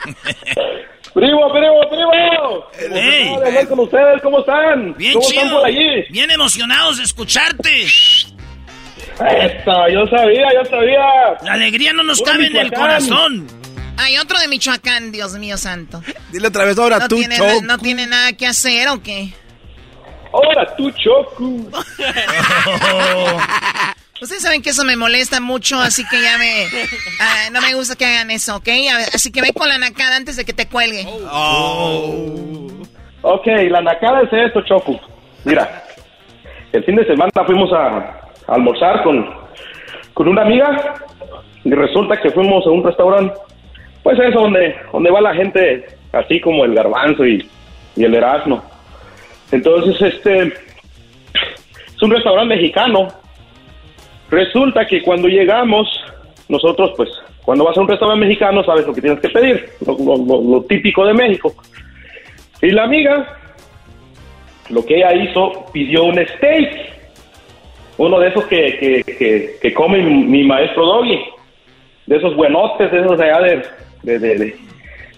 [1.14, 2.66] ¡Primo, primo, primo!
[2.94, 3.28] ¡Ey!
[3.28, 4.94] Emocionado de hablar con ustedes, ¿cómo están?
[4.98, 5.42] Bien ¿Cómo chido.
[5.44, 6.04] están por allí?
[6.10, 7.84] Bien emocionados de escucharte.
[7.86, 11.06] Esta, yo sabía, yo sabía.
[11.44, 13.48] La alegría no nos cabe en el corazón.
[13.98, 16.02] Hay otro de Michoacán, Dios mío santo.
[16.32, 17.62] Dile otra vez, ahora ¿No tú, tiene, Choco.
[17.64, 19.34] ¿No tiene nada que hacer o qué?
[20.32, 21.44] ¡Hora, tu Choco!
[24.22, 26.66] Ustedes saben que eso me molesta mucho, así que ya me...
[27.20, 28.68] ah, no me gusta que hagan eso, ¿ok?
[29.14, 31.06] Así que ve con la nacada antes de que te cuelgue.
[33.22, 35.00] Ok, la nacada es esto, Choco.
[35.44, 35.84] Mira,
[36.72, 37.88] el fin de semana fuimos a,
[38.48, 39.30] a almorzar con,
[40.14, 40.96] con una amiga
[41.64, 43.34] y resulta que fuimos a un restaurante,
[44.06, 45.84] pues eso, donde, donde va la gente
[46.14, 47.50] así como el garbanzo y,
[47.96, 48.64] y el erasmo.
[49.52, 53.08] Entonces, este, es un restaurante mexicano.
[54.30, 55.88] Resulta que cuando llegamos,
[56.48, 57.10] nosotros, pues,
[57.44, 60.62] cuando vas a un restaurante mexicano, sabes lo que tienes que pedir, lo, lo- lo-
[60.66, 61.56] típico de México.
[62.62, 63.40] Y la amiga,
[64.70, 66.94] lo que ella hizo, pidió un steak.
[67.98, 71.20] Uno de esos que, que, que, que come mi maestro Doggy.
[72.06, 73.62] De esos buenotes, de esos allá de,
[74.06, 74.56] de,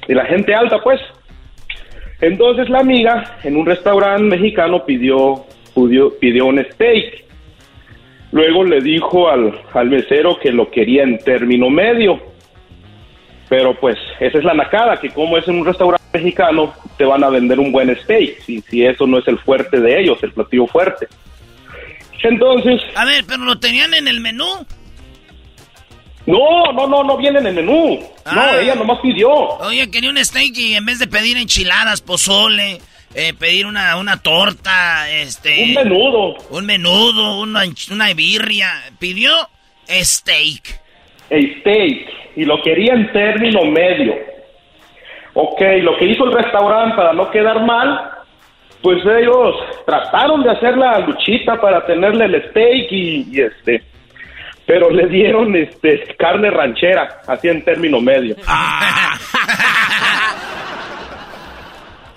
[0.08, 1.00] la gente alta, pues.
[2.20, 5.46] Entonces la amiga, en un restaurante mexicano, pidió,
[5.76, 7.26] pidió, pidió un steak.
[8.32, 12.20] Luego le dijo al, al mesero que lo quería en término medio.
[13.50, 17.24] Pero pues esa es la nacada, que como es en un restaurante mexicano, te van
[17.24, 20.34] a vender un buen steak, si, si eso no es el fuerte de ellos, el
[20.34, 21.08] platillo fuerte.
[22.24, 24.66] Entonces, A ver, pero lo tenían en el menú.
[26.28, 28.00] No, no, no, no viene en el menú.
[28.26, 28.34] Ah.
[28.36, 29.30] No, ella nomás pidió.
[29.32, 32.80] Oye, quería un steak y en vez de pedir enchiladas, pozole,
[33.16, 35.64] eh, pedir una, una torta, este...
[35.64, 36.36] Un menudo.
[36.50, 38.68] Un menudo, una, una birria.
[39.00, 39.32] Pidió
[39.90, 40.82] steak.
[41.30, 44.14] El steak, y lo quería en término medio.
[45.34, 48.12] Ok, lo que hizo el restaurante para no quedar mal,
[48.82, 49.56] pues ellos
[49.86, 53.84] trataron de hacer la luchita para tenerle el steak y, y este,
[54.68, 58.36] pero le dieron este carne ranchera, así en término medio.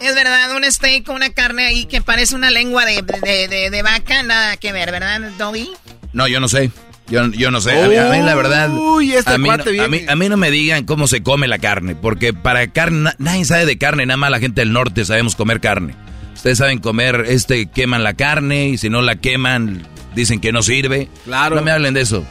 [0.01, 3.68] Es verdad, un steak con una carne ahí que parece una lengua de, de, de-
[3.70, 5.68] de vaca, nada que ver, ¿verdad, Dobby?
[6.14, 6.70] No, yo no sé.
[7.09, 7.72] Yo, yo no sé.
[7.82, 8.70] A mí, a mí, la verdad.
[8.72, 11.22] Uy, este a, mí cuate no, a, mí, a mí no me digan cómo se
[11.22, 11.94] come la carne.
[11.97, 13.01] Porque para carne.
[13.01, 14.06] na- nadie sabe de carne.
[14.06, 15.94] Nada más la gente del norte sabemos comer carne.
[16.35, 17.24] Ustedes saben comer.
[17.28, 18.68] Este queman la carne.
[18.68, 21.09] Y si no la queman, dicen que no sirve.
[21.24, 21.56] Claro.
[21.56, 22.24] No me hablen de eso.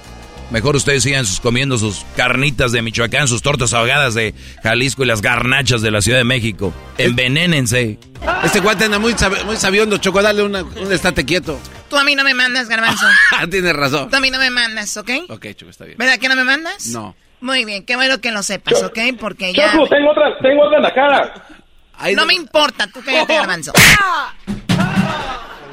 [0.52, 5.08] Mejor ustedes sigan sus- comiendo sus carnitas de Michoacán, sus tortas ahogadas de Jalisco y
[5.08, 6.74] las garnachas de la Ciudad de México.
[6.98, 8.00] Envenénense.
[8.44, 10.22] Este guante anda muy, sab- muy sabiondo, Choco.
[10.22, 11.60] Dale una, un estate quieto.
[11.90, 13.06] Tú a mí no me mandas, garbanzo.
[13.52, 14.10] Tienes razón.
[14.10, 15.10] Tú a mí no me mandas, ¿ok?
[15.30, 15.98] Ok, Choco, está bien.
[16.00, 16.88] ¿Verdad que no me mandas?
[16.88, 17.16] No.
[17.42, 18.98] Muy bien, qué bueno que lo sepas, ¿ok?
[19.20, 19.72] Porque ya...
[19.72, 21.34] Choco, tengo otra, tengo otra en la cara.
[22.16, 23.72] No me importa, tú cállate, garbanzo.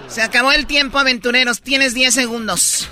[0.09, 1.61] Se acabó el tiempo, aventureros.
[1.61, 2.89] Tienes 10 segundos.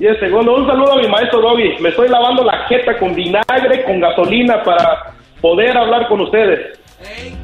[0.00, 0.60] 10 segundos.
[0.60, 1.78] Un saludo a mi maestro Doggy.
[1.80, 5.12] Me estoy lavando la jeta con vinagre, con gasolina para
[5.42, 6.78] poder hablar con ustedes.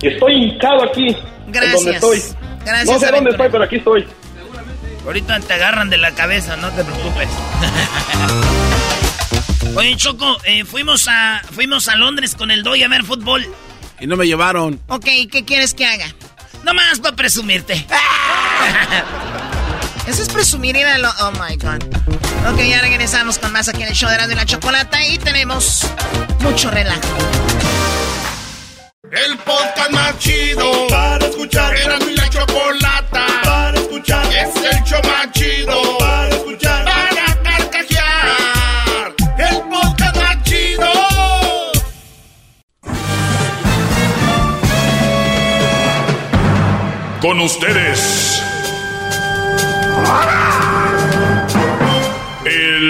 [0.00, 1.14] Estoy hincado aquí.
[1.48, 1.74] Gracias.
[1.74, 2.22] donde estoy.
[2.64, 4.06] Gracias, No sé dónde estoy, pero aquí estoy.
[5.04, 7.28] Ahorita te agarran de la cabeza, no te preocupes.
[9.76, 13.46] Oye, Choco, eh, fuimos a fuimos a Londres con el Doy a ver fútbol.
[14.00, 14.80] Y no me llevaron.
[14.88, 16.06] Ok, ¿qué quieres que haga?
[16.64, 17.86] Nomás para presumirte.
[20.06, 21.08] Eso es presumir ir a lo...
[21.20, 21.82] Oh, my God.
[22.52, 25.18] Ok, ya regresamos con más aquí en el show de Erasmo y la Chocolata y
[25.18, 25.86] tenemos
[26.40, 27.00] mucho relajo.
[29.10, 31.74] El podcast más chido para escuchar.
[31.76, 34.26] Era mi la chocolata para escuchar.
[34.26, 36.84] Es el show más chido para escuchar.
[36.84, 39.14] Para carcajear.
[39.38, 40.92] El podcast más chido.
[47.20, 48.42] Con ustedes.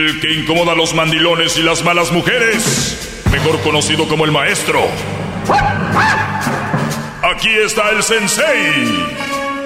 [0.07, 3.25] El que incomoda a los mandilones y las malas mujeres.
[3.33, 4.87] Mejor conocido como el maestro.
[7.25, 8.45] Aquí está el sensei.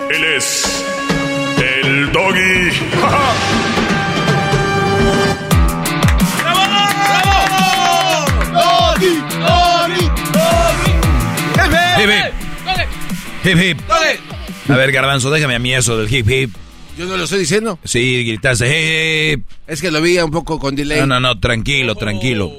[0.09, 0.83] Él es
[1.59, 2.71] el doggy.
[8.55, 10.93] Doggy, doggy, doggy.
[11.99, 12.33] Hip, hip.
[13.45, 13.81] Hip, hip.
[14.71, 16.55] A ver, Garbanzo, déjame a mí eso del hip hip.
[17.01, 17.79] Yo no lo estoy diciendo.
[17.83, 19.47] Sí, gritaste hip hip.
[19.67, 21.01] Es que lo vi un poco con delay.
[21.01, 22.53] No, no, no, tranquilo, tranquilo.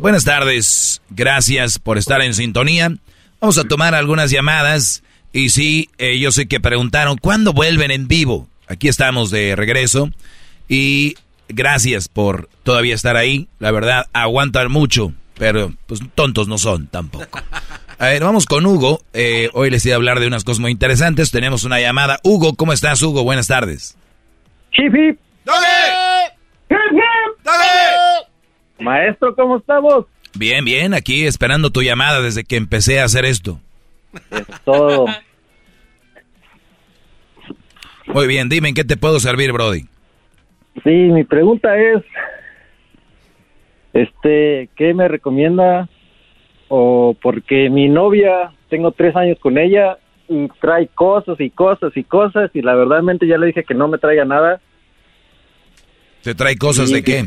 [0.00, 2.96] Buenas tardes, gracias por estar en sintonía.
[3.38, 5.02] Vamos a tomar algunas llamadas.
[5.34, 8.48] Y sí, eh, yo sé que preguntaron, ¿cuándo vuelven en vivo?
[8.68, 10.10] Aquí estamos de regreso.
[10.66, 11.16] Y
[11.50, 13.48] gracias por todavía estar ahí.
[13.58, 17.38] La verdad, aguantan mucho, pero pues tontos no son tampoco.
[17.98, 19.00] A ver, vamos con Hugo.
[19.14, 21.30] Eh, hoy les voy a hablar de unas cosas muy interesantes.
[21.30, 22.18] Tenemos una llamada.
[22.22, 23.24] Hugo, ¿cómo estás, Hugo?
[23.24, 23.96] Buenas tardes.
[24.72, 25.18] Hip hip.
[26.68, 27.16] Hip hip.
[28.78, 30.04] Maestro, ¿cómo estamos?
[30.34, 33.58] Bien, bien, aquí esperando tu llamada desde que empecé a hacer esto.
[34.30, 35.06] Es todo.
[38.08, 39.86] Muy bien, dime en qué te puedo servir, Brody.
[40.84, 42.02] Sí, mi pregunta es,
[43.94, 45.88] este, ¿qué me recomienda?
[46.68, 49.98] O porque mi novia, tengo tres años con ella
[50.28, 53.88] y trae cosas y cosas y cosas y la verdadmente ya le dije que no
[53.88, 54.60] me traiga nada.
[56.22, 57.24] ¿Te trae cosas de qué?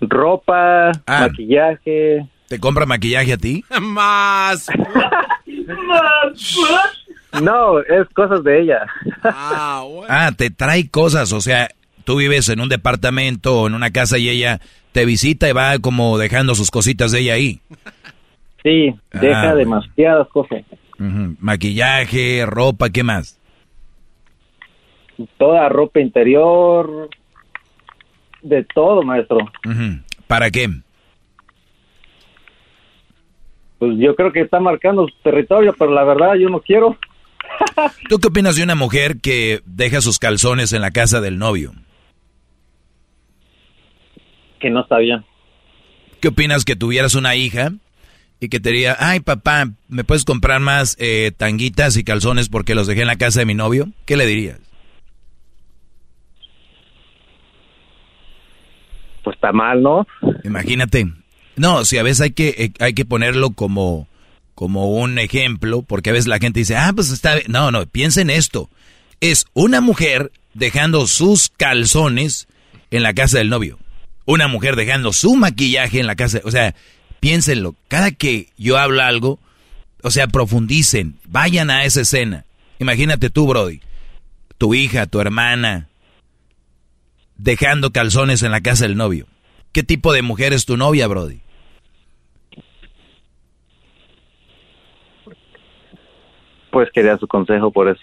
[0.00, 2.26] Ropa, maquillaje.
[2.48, 3.64] ¿Te compra maquillaje a ti?
[3.80, 4.66] Más.
[7.40, 8.86] No, es cosas de ella.
[9.24, 11.68] Ah, te trae cosas, o sea,
[12.04, 14.60] tú vives en un departamento o en una casa y ella
[14.92, 17.60] te visita y va como dejando sus cositas de ella ahí.
[18.62, 19.56] Sí, deja Ah, bueno.
[19.56, 20.62] demasiadas cosas.
[20.98, 23.38] Maquillaje, ropa, ¿qué más?
[25.38, 27.08] Toda ropa interior,
[28.42, 29.38] de todo, maestro.
[30.26, 30.68] ¿Para qué?
[33.78, 36.96] Pues yo creo que está marcando su territorio, pero la verdad yo no quiero.
[38.08, 41.72] ¿Tú qué opinas de una mujer que deja sus calzones en la casa del novio?
[44.60, 45.24] Que no está bien.
[46.20, 47.72] ¿Qué opinas que tuvieras una hija
[48.42, 52.74] y que te diría, ay papá, ¿me puedes comprar más eh, tanguitas y calzones porque
[52.74, 53.90] los dejé en la casa de mi novio?
[54.04, 54.58] ¿Qué le dirías?
[59.22, 60.08] Pues está mal, ¿no?
[60.42, 61.06] Imagínate.
[61.54, 64.08] No, si a veces hay que, eh, hay que ponerlo como,
[64.56, 67.46] como un ejemplo, porque a veces la gente dice, ah, pues está bien.
[67.48, 68.68] No, no, piensa en esto.
[69.20, 72.48] Es una mujer dejando sus calzones
[72.90, 73.78] en la casa del novio.
[74.24, 76.40] Una mujer dejando su maquillaje en la casa.
[76.42, 76.74] O sea,
[77.22, 77.76] piénsenlo.
[77.86, 79.38] Cada que yo hablo algo,
[80.02, 81.20] o sea, profundicen.
[81.28, 82.44] Vayan a esa escena.
[82.80, 83.80] Imagínate tú, Brody.
[84.58, 85.88] Tu hija, tu hermana,
[87.36, 89.28] dejando calzones en la casa del novio.
[89.70, 91.40] ¿Qué tipo de mujer es tu novia, Brody?
[96.72, 98.02] Pues quería su consejo por eso.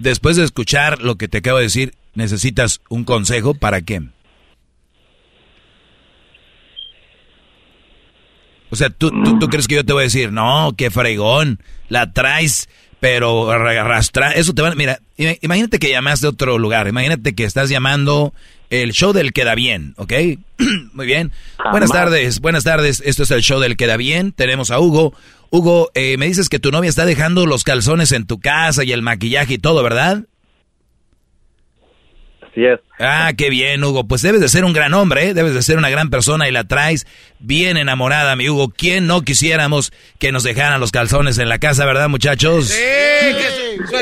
[0.00, 4.02] Después de escuchar lo que te acabo de decir, ¿necesitas un consejo para qué?
[8.76, 11.60] O sea, ¿tú, tú, tú crees que yo te voy a decir, no, qué fregón,
[11.88, 12.68] la traes,
[13.00, 17.44] pero arrastra, eso te va, mira, ima- imagínate que llamaste a otro lugar, imagínate que
[17.44, 18.32] estás llamando
[18.70, 20.12] el show del queda bien, ¿ok?
[20.92, 21.32] Muy bien.
[21.70, 25.14] Buenas tardes, buenas tardes, esto es el show del queda bien, tenemos a Hugo.
[25.50, 28.92] Hugo, eh, me dices que tu novia está dejando los calzones en tu casa y
[28.92, 30.24] el maquillaje y todo, ¿verdad?
[32.56, 32.80] Así es.
[32.98, 34.04] Ah, qué bien, Hugo.
[34.08, 35.34] Pues debes de ser un gran hombre, ¿eh?
[35.34, 37.06] debes de ser una gran persona y la traes
[37.38, 38.70] bien enamorada, mi Hugo.
[38.70, 42.72] ¿Quién no quisiéramos que nos dejaran los calzones en la casa, verdad, muchachos?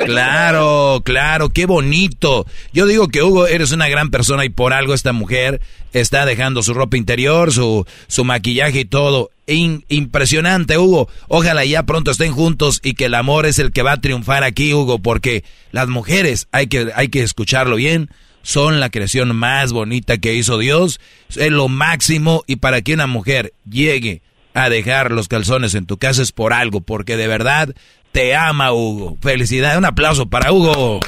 [0.07, 2.47] Claro, claro, qué bonito.
[2.73, 5.61] Yo digo que Hugo, eres una gran persona y por algo esta mujer
[5.93, 9.31] está dejando su ropa interior, su, su maquillaje y todo.
[9.49, 11.09] In- impresionante, Hugo.
[11.27, 14.45] Ojalá ya pronto estén juntos y que el amor es el que va a triunfar
[14.45, 15.43] aquí, Hugo, porque
[15.73, 18.11] las mujeres, hay que, hay que escucharlo bien,
[18.45, 21.01] son la creación más bonita que hizo Dios.
[21.31, 25.97] Es lo máximo y para que una mujer llegue a dejar los calzones en tu
[25.97, 27.75] casa es por algo, porque de verdad
[28.13, 29.19] te ama, Hugo.
[29.21, 31.01] Felicidad, un aplauso para Hugo.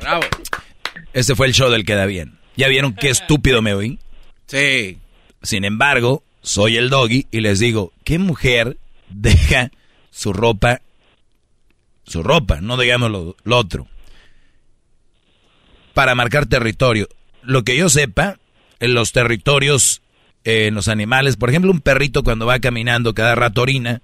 [0.00, 0.22] Bravo.
[1.14, 2.36] Este fue el show del Queda Bien.
[2.56, 3.98] ¿Ya vieron qué estúpido me oí?
[4.46, 4.98] Sí.
[5.42, 8.76] Sin embargo, soy el doggy y les digo, ¿qué mujer
[9.08, 9.70] deja
[10.10, 10.80] su ropa,
[12.04, 13.86] su ropa, no digamos lo, lo otro,
[16.00, 17.10] para marcar territorio?
[17.42, 18.38] Lo que yo sepa,
[18.78, 20.00] en los territorios,
[20.44, 24.00] eh, en los animales, por ejemplo, un perrito cuando va caminando cada rato orina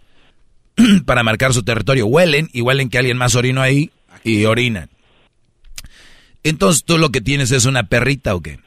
[1.06, 3.92] para marcar su territorio, huelen y huelen que alguien más orinó ahí
[4.24, 4.90] y orinan.
[6.42, 8.58] Entonces, ¿tú lo que tienes es una perrita o qué?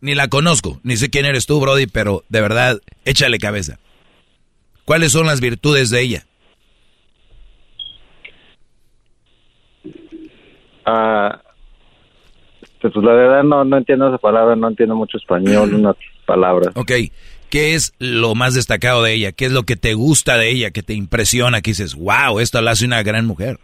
[0.00, 3.80] Ni la conozco, ni sé quién eres tú, Brody, pero de verdad, échale cabeza.
[4.84, 6.26] ¿Cuáles son las virtudes de ella?
[10.86, 11.40] Ah,
[12.80, 16.68] pues la verdad no, no entiendo esa palabra, no entiendo mucho español, unas palabras.
[16.76, 16.92] Ok,
[17.50, 19.32] ¿qué es lo más destacado de ella?
[19.32, 22.60] ¿Qué es lo que te gusta de ella, que te impresiona, que dices, wow, esto
[22.62, 23.58] la hace una gran mujer?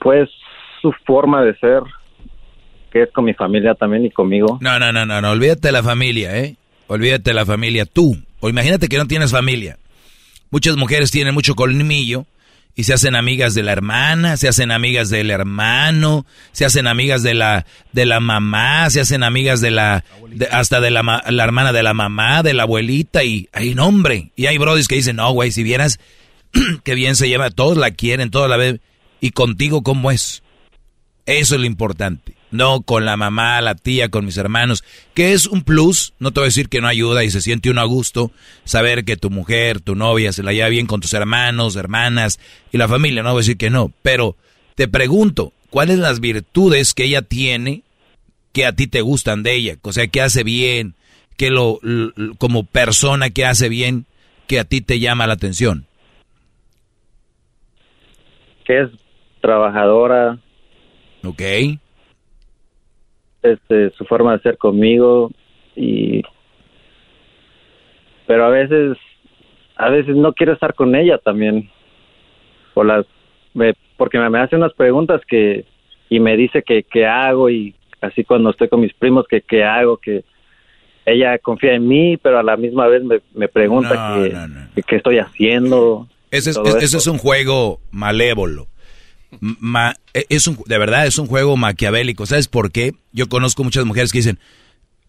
[0.00, 0.30] Pues
[0.80, 1.82] su forma de ser,
[2.92, 4.58] que es con mi familia también y conmigo.
[4.60, 6.56] No, no, no, no, no, olvídate de la familia, ¿eh?
[6.86, 8.14] Olvídate de la familia, tú.
[8.40, 9.76] O imagínate que no tienes familia.
[10.50, 12.24] Muchas mujeres tienen mucho colmillo
[12.78, 17.24] y se hacen amigas de la hermana, se hacen amigas del hermano, se hacen amigas
[17.24, 20.04] de la de la mamá, se hacen amigas de la
[20.52, 24.30] hasta de la, la, hermana de la mamá, de la abuelita y hay nombre.
[24.36, 25.98] Y hay brodis que dicen, "No, güey, si vieras
[26.84, 28.80] qué bien se lleva, todos la quieren, todos la ven
[29.20, 30.44] y contigo cómo es."
[31.26, 32.37] Eso es lo importante.
[32.50, 36.40] No con la mamá, la tía, con mis hermanos, que es un plus, no te
[36.40, 38.30] voy a decir que no ayuda y se siente uno a gusto
[38.64, 42.40] saber que tu mujer, tu novia se la lleva bien con tus hermanos, hermanas
[42.72, 44.36] y la familia, no voy a decir que no, pero
[44.76, 47.82] te pregunto, ¿cuáles las virtudes que ella tiene
[48.52, 49.76] que a ti te gustan de ella?
[49.82, 50.94] O sea, que hace bien,
[51.36, 51.80] que lo,
[52.38, 54.06] como persona que hace bien,
[54.46, 55.84] que a ti te llama la atención.
[58.64, 58.90] Que es
[59.42, 60.38] trabajadora.
[61.24, 61.42] Ok
[63.42, 65.30] este, su forma de ser conmigo
[65.76, 66.22] y
[68.26, 68.98] pero a veces
[69.76, 71.70] a veces no quiero estar con ella también.
[72.74, 73.06] Por las
[73.54, 75.64] me, porque me, hace unas preguntas que
[76.10, 79.64] y me dice que qué hago y así cuando estoy con mis primos que qué
[79.64, 80.24] hago que
[81.04, 84.14] ella confía en mí pero a la misma vez me, me pregunta
[84.74, 88.68] qué que, estoy haciendo ese es, ese es un juego malévolo
[89.40, 92.26] Ma, e, es un, de verdad es un juego maquiavélico.
[92.26, 92.94] ¿Sabes por qué?
[93.12, 94.38] Yo conozco muchas mujeres que dicen,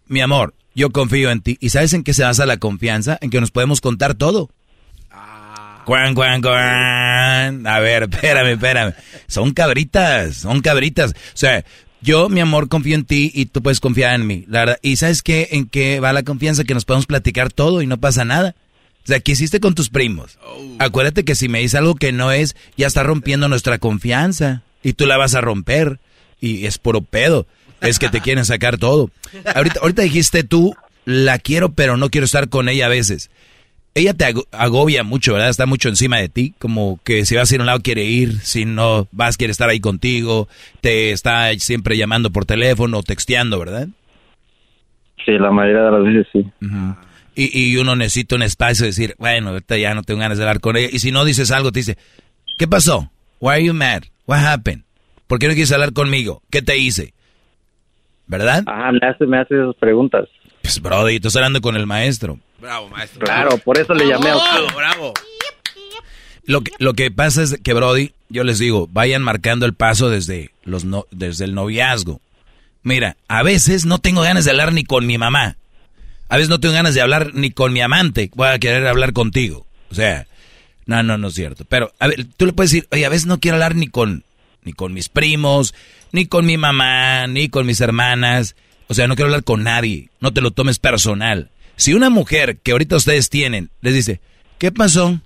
[0.08, 1.58] mi amor, yo confío en ti.
[1.60, 3.18] ¿Y sabes en qué se basa la confianza?
[3.22, 4.50] En que nos podemos contar todo.
[5.12, 5.84] Ah.
[5.86, 7.66] Cuan, cuan, cuan.
[7.68, 8.94] A ver, espérame, espérame.
[9.28, 11.12] Son cabritas, son cabritas.
[11.12, 11.64] O sea,
[12.02, 14.46] yo, mi amor, confío en ti y tú puedes confiar en mí.
[14.48, 14.80] La verdad.
[14.82, 15.50] ¿Y sabes qué?
[15.52, 16.64] ¿En qué va la confianza?
[16.64, 18.56] Que nos podemos platicar todo y no pasa nada.
[19.10, 20.38] Sea, ¿qué hiciste con tus primos?
[20.46, 20.76] Oh.
[20.78, 24.62] Acuérdate que si me dices algo que no es, ya está rompiendo nuestra confianza.
[24.84, 26.00] Y tú la vas a romper.
[26.40, 27.48] Y es puro pedo.
[27.82, 29.10] Es que te quieren sacar todo.
[29.56, 33.32] Ahorita, ahorita dijiste tú, la quiero, pero no quiero estar con ella a veces.
[33.96, 35.50] Ella te agobia mucho, ¿verdad?
[35.50, 38.04] Está mucho encima de ti, como que si vas a ir a un lado quiere
[38.06, 40.48] ir, si no vas quiere estar ahí contigo,
[40.82, 43.88] te está siempre llamando por teléfono, texteando, ¿verdad?
[45.26, 46.46] Sí, la mayoría de las veces sí.
[47.42, 50.60] Y, uno necesita un espacio de decir, bueno, ahorita ya no tengo ganas de hablar
[50.60, 50.90] con ella.
[50.92, 51.98] Y si no dices algo, te dice,
[52.58, 53.10] ¿qué pasó?
[53.40, 54.04] Why are you mad?
[54.26, 54.84] What happened?
[55.26, 56.42] ¿Por qué no quieres hablar conmigo?
[56.50, 57.14] ¿Qué te hice?
[58.28, 58.64] ¿Verdad?
[58.68, 60.28] Ajá, me hace, me hace esas preguntas.
[60.62, 62.40] Pues, Brody, estás hablando con el maestro.
[62.60, 63.22] Bravo, maestro.
[63.22, 64.76] Claro, por eso le llamé a usted.
[64.76, 65.14] Bravo,
[66.44, 70.10] Lo que, lo que pasa es que, Brody, yo les digo, vayan marcando el paso
[70.10, 72.22] desde, los no, desde el noviazgo.
[72.84, 75.58] Mira, a veces no tengo ganas de hablar ni con mi mamá.
[76.30, 79.14] A veces no tengo ganas de hablar ni con mi amante, voy a querer hablar
[79.14, 79.66] contigo.
[79.92, 80.28] O sea,
[80.86, 81.66] no, no, no es cierto.
[81.66, 84.24] Pero, a ver, tú le puedes decir, oye, a veces no quiero hablar ni con,
[84.64, 85.74] ni con mis primos,
[86.12, 88.56] ni con mi mamá, ni con mis hermanas.
[88.88, 90.10] O sea, no quiero hablar con nadie.
[90.20, 91.52] No te lo tomes personal.
[91.76, 94.22] Si una mujer que ahorita ustedes tienen les dice,
[94.58, 95.20] ¿qué pasó?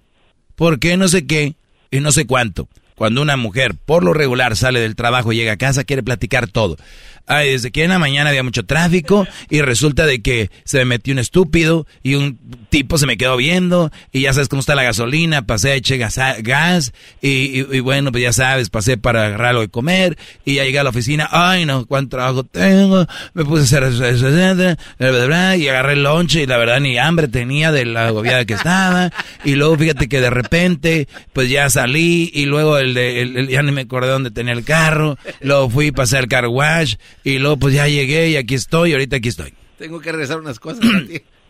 [0.56, 1.56] ¿Por qué no sé qué?
[1.92, 2.70] Y no sé cuánto.
[2.96, 6.48] Cuando una mujer por lo regular sale del trabajo y llega a casa, quiere platicar
[6.48, 6.78] todo.
[7.26, 10.86] Ay, desde que en la mañana había mucho tráfico y resulta de que se me
[10.86, 14.74] metió un estúpido y un tipo se me quedó viendo y ya sabes cómo está
[14.74, 19.50] la gasolina, pasé, eché gas, gas y, y, bueno, pues ya sabes, pasé para agarrar
[19.50, 23.46] algo de comer y ya llegué a la oficina, ay no, cuánto trabajo tengo, me
[23.46, 27.86] puse a hacer eso, y agarré el lonche y la verdad ni hambre tenía de
[27.86, 29.12] la agobiada que estaba
[29.44, 33.62] y luego fíjate que de repente pues ya salí y luego el de, el, ya
[33.62, 37.58] ni me acordé dónde tenía el carro, luego fui, pasé al car wash y luego
[37.58, 39.54] pues ya llegué y aquí estoy, y ahorita aquí estoy.
[39.78, 40.84] Tengo que regresar unas cosas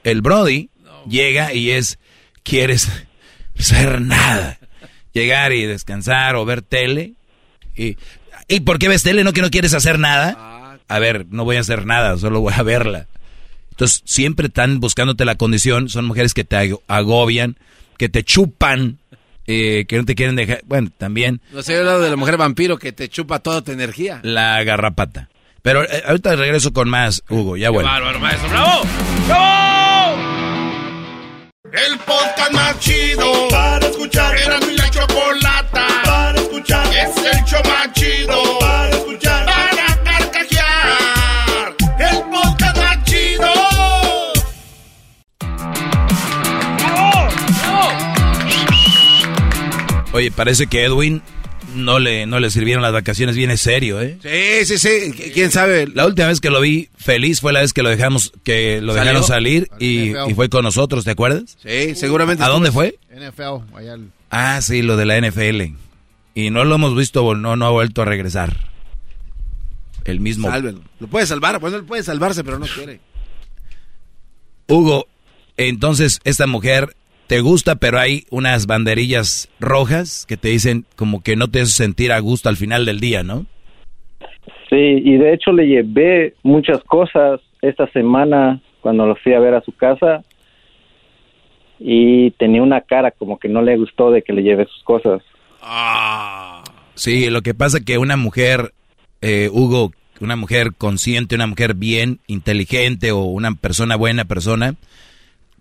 [0.03, 0.69] El Brody
[1.07, 1.99] llega y es,
[2.43, 2.89] quieres
[3.59, 4.59] hacer nada.
[5.13, 7.13] Llegar y descansar o ver tele.
[7.75, 7.97] Y,
[8.47, 9.23] ¿Y por qué ves tele?
[9.23, 10.79] ¿No que no quieres hacer nada?
[10.87, 13.07] A ver, no voy a hacer nada, solo voy a verla.
[13.71, 15.89] Entonces, siempre están buscándote la condición.
[15.89, 17.57] Son mujeres que te agobian,
[17.97, 18.99] que te chupan,
[19.47, 20.61] eh, que no te quieren dejar.
[20.65, 21.41] Bueno, también.
[21.51, 24.19] No sé, he hablado de la mujer vampiro que te chupa toda tu energía.
[24.23, 25.29] La garrapata.
[25.63, 27.89] Pero eh, ahorita regreso con más, Hugo, ya bueno.
[27.89, 28.81] bárbaro, maestro, bravo.
[29.27, 29.92] ¡Bravo!
[31.73, 34.37] El podcast más chido para escuchar.
[34.37, 36.85] Era mi la chocolata para escuchar.
[36.95, 39.45] Es el show más chido para escuchar.
[39.47, 41.75] Para carcajear.
[41.97, 43.51] El podcast más chido.
[46.77, 47.27] ¡Bravo!
[47.59, 47.89] ¡Bravo!
[50.13, 51.23] Oye, parece que Edwin
[51.75, 54.17] no le, no le sirvieron las vacaciones, viene serio, ¿eh?
[54.21, 55.31] Sí, sí, sí.
[55.33, 55.87] ¿Quién sabe?
[55.87, 58.93] La última vez que lo vi feliz fue la vez que lo dejamos, que lo
[58.93, 61.57] dejaron salir y, y, fue con nosotros, ¿te acuerdas?
[61.63, 62.43] Sí, seguramente.
[62.43, 62.97] ¿A dónde fue?
[63.11, 64.11] NFL, allá al...
[64.29, 65.75] Ah, sí, lo de la NFL.
[66.35, 68.71] Y no lo hemos visto, no, no ha vuelto a regresar.
[70.05, 70.49] El mismo.
[70.49, 70.81] Sálvelo.
[70.99, 72.99] Lo puede salvar, pues él puede salvarse, pero no quiere.
[74.67, 75.07] Hugo,
[75.57, 76.95] entonces esta mujer
[77.27, 81.71] te gusta, pero hay unas banderillas rojas que te dicen como que no te hace
[81.71, 83.45] sentir a gusto al final del día, ¿no?
[84.69, 89.53] Sí, y de hecho le llevé muchas cosas esta semana cuando lo fui a ver
[89.53, 90.23] a su casa
[91.79, 95.21] y tenía una cara como que no le gustó de que le lleve sus cosas.
[95.61, 96.63] Ah.
[96.95, 98.73] Sí, lo que pasa que una mujer,
[99.21, 104.75] eh, Hugo, una mujer consciente, una mujer bien, inteligente o una persona buena persona,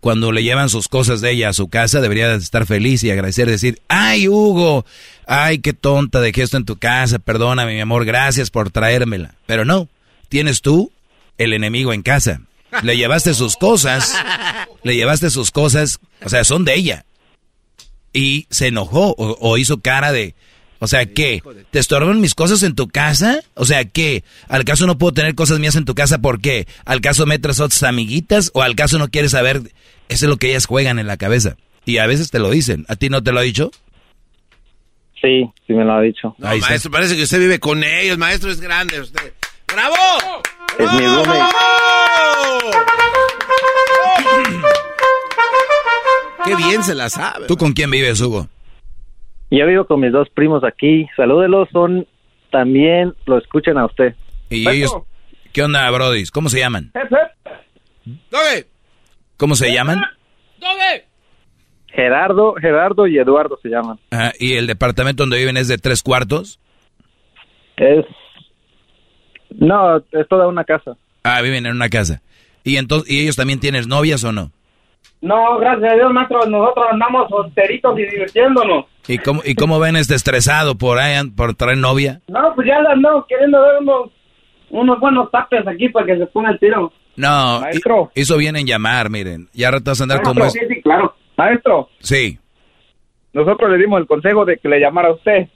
[0.03, 3.49] cuando le llevan sus cosas de ella a su casa, debería estar feliz y agradecer,
[3.49, 4.85] decir, ay Hugo,
[5.29, 9.37] ay qué tonta dejé esto en tu casa, perdóname mi amor, gracias por traérmela.
[9.47, 9.89] Pero no,
[10.29, 10.91] tienes tú
[11.39, 12.41] el enemigo en casa.
[12.83, 14.17] Le llevaste sus cosas,
[14.83, 17.05] le llevaste sus cosas, o sea, son de ella.
[18.13, 20.35] Y se enojó o, hizo cara de,
[20.83, 21.43] o sea, ¿qué?
[21.71, 23.41] ¿Te estorban mis cosas en tu casa?
[23.55, 24.25] O sea, ¿qué?
[24.49, 26.19] ¿Al caso no puedo tener cosas mías en tu casa?
[26.19, 26.67] ¿Por qué?
[26.85, 28.51] ¿Al caso metes otras amiguitas?
[28.53, 29.63] ¿O al caso no quieres saber
[30.09, 31.57] eso es lo que ellas juegan en la cabeza.
[31.85, 32.85] Y a veces te lo dicen.
[32.89, 33.71] ¿A ti no te lo ha dicho?
[35.21, 36.35] Sí, sí me lo ha dicho.
[36.39, 38.19] maestro, parece que usted vive con ellos.
[38.19, 39.33] Maestro, es grande usted.
[39.73, 39.95] ¡Bravo!
[40.79, 41.05] Es mi
[46.45, 47.47] Qué bien se la sabe.
[47.47, 48.49] ¿Tú con quién vives, Hugo?
[49.53, 51.07] Yo vivo con mis dos primos aquí.
[51.15, 52.07] Salúdelos, son
[52.51, 54.15] también lo escuchan a usted.
[54.49, 54.91] ¿Y ellos?
[55.53, 56.25] ¿Qué onda, Brody?
[56.33, 56.91] ¿Cómo se llaman?
[58.05, 58.67] ¿Dónde?
[59.37, 60.01] ¿Cómo se llaman?
[60.59, 61.05] ¿Dónde?
[61.89, 63.99] Gerardo, Gerardo y Eduardo se llaman.
[64.39, 66.59] ¿Y el departamento donde viven es de tres cuartos?
[67.77, 68.07] Es...
[69.51, 70.97] No, es toda una casa.
[71.25, 72.23] Ah, viven en una casa.
[72.65, 74.51] ¿Y entonces y ellos también tienen novias o no?
[75.21, 78.87] No, gracias a Dios, maestro, nosotros andamos solteritos y divirtiéndonos.
[79.09, 82.21] ¿Y cómo, y cómo ven este estresado por ahí, por traer novia?
[82.29, 84.11] No, pues ya andamos queriendo ver unos,
[84.71, 86.93] unos buenos tapes aquí para que se ponga el tiro.
[87.17, 88.11] No, Maestro.
[88.15, 89.49] eso viene en llamar, miren.
[89.53, 90.49] Ya ratas andar como...
[90.51, 91.15] Sí, sí, claro.
[91.37, 91.89] Maestro.
[91.99, 92.39] Sí.
[93.33, 95.49] Nosotros le dimos el consejo de que le llamara a usted.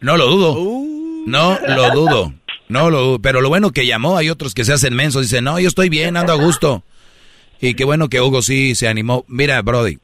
[0.00, 0.52] No lo dudo.
[0.58, 1.24] Uh.
[1.26, 2.32] No lo dudo.
[2.68, 3.18] No lo dudo.
[3.20, 5.22] Pero lo bueno que llamó, hay otros que se hacen mensos.
[5.22, 6.82] Dicen, no, yo estoy bien, ando a gusto.
[7.60, 9.24] Y qué bueno que Hugo sí se animó.
[9.28, 9.98] Mira, Brody,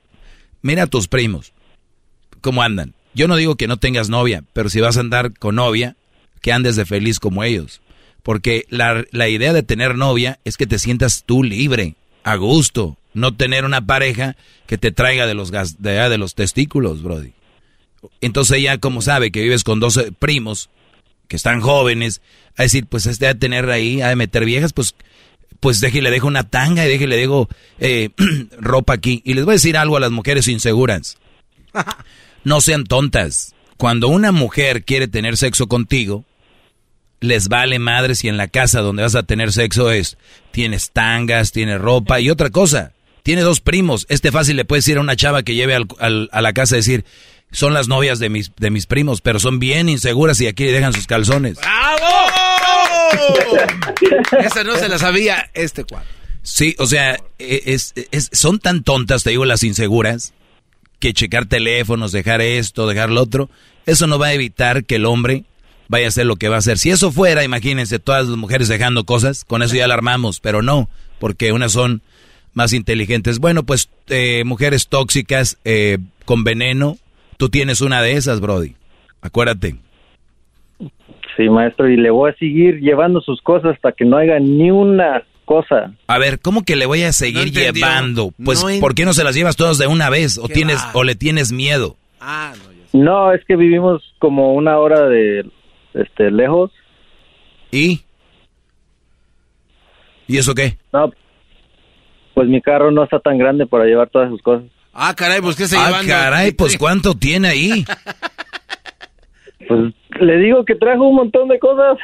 [0.62, 1.52] mira a tus primos.
[2.40, 2.94] ¿Cómo andan?
[3.14, 5.96] Yo no digo que no tengas novia, pero si vas a andar con novia,
[6.40, 7.80] que andes de feliz como ellos.
[8.22, 12.96] Porque la, la idea de tener novia es que te sientas tú libre, a gusto,
[13.14, 14.36] no tener una pareja
[14.66, 17.32] que te traiga de los, gas, de, de los testículos, Brody.
[18.20, 20.70] Entonces ella, como sabe que vives con 12 primos
[21.28, 22.20] que están jóvenes,
[22.56, 24.94] a decir, pues este a tener ahí, a meter viejas, pues,
[25.60, 28.10] pues déjele, dejo una tanga y déjele, dejo eh,
[28.58, 29.22] ropa aquí.
[29.24, 31.18] Y les voy a decir algo a las mujeres inseguras.
[32.44, 33.54] No sean tontas.
[33.76, 36.24] Cuando una mujer quiere tener sexo contigo,
[37.20, 40.16] les vale madre si en la casa donde vas a tener sexo es,
[40.50, 44.06] tienes tangas, tienes ropa y otra cosa, tiene dos primos.
[44.08, 47.04] Este fácil le puedes decir a una chava que lleve a la casa a decir,
[47.52, 50.72] son las novias de mis, de mis primos, pero son bien inseguras y aquí le
[50.72, 51.58] dejan sus calzones.
[51.58, 52.06] ¡Bravo!
[54.44, 56.08] Esa no se la sabía este cuadro.
[56.42, 57.92] Sí, o sea, e, es,
[58.32, 60.32] son tan tontas, te digo, las inseguras,
[61.00, 63.48] que checar teléfonos, dejar esto, dejar lo otro,
[63.86, 65.44] eso no va a evitar que el hombre
[65.88, 66.78] vaya a ser lo que va a hacer.
[66.78, 70.88] Si eso fuera, imagínense, todas las mujeres dejando cosas, con eso ya alarmamos, pero no,
[71.18, 72.02] porque unas son
[72.54, 73.40] más inteligentes.
[73.40, 76.96] Bueno, pues eh, mujeres tóxicas eh, con veneno,
[77.38, 78.74] tú tienes una de esas, Brody.
[79.22, 79.76] Acuérdate.
[81.36, 84.70] Sí, maestro, y le voy a seguir llevando sus cosas hasta que no haga ni
[84.70, 85.92] una cosa.
[86.06, 88.32] A ver, ¿cómo que le voy a seguir llevando?
[88.44, 90.38] Pues, ¿por qué no se las llevas todas de una vez?
[90.38, 91.96] ¿O, tienes, o le tienes miedo?
[92.20, 92.54] Ah,
[92.92, 95.44] no, no, es que vivimos como una hora de
[95.94, 96.70] este, lejos.
[97.72, 98.02] ¿Y?
[100.28, 100.78] ¿Y eso qué?
[100.92, 101.10] No,
[102.34, 104.68] pues mi carro no está tan grande para llevar todas sus cosas.
[104.92, 107.84] Ah, caray, pues ¿qué se Ah, caray, pues ¿cuánto tiene ahí?
[109.66, 111.98] pues le digo que trajo un montón de cosas.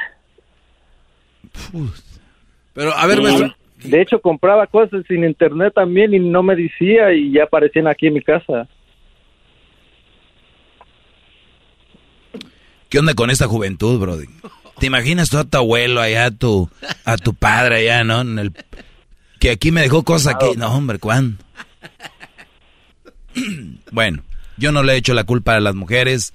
[2.77, 3.57] Pero, a ver, maestro.
[3.83, 8.07] De hecho, compraba cosas sin internet también y no me decía y ya aparecían aquí
[8.07, 8.69] en mi casa.
[12.89, 14.27] ¿Qué onda con esta juventud, Brody?
[14.79, 16.71] ¿Te imaginas tú a tu abuelo allá, a tu,
[17.05, 18.21] a tu padre allá, ¿no?
[18.21, 18.53] En el,
[19.41, 20.57] que aquí me dejó cosas aquí.
[20.57, 21.43] No, hombre, ¿cuándo?
[23.91, 24.23] bueno,
[24.59, 26.35] Yo no le he hecho la culpa a las mujeres.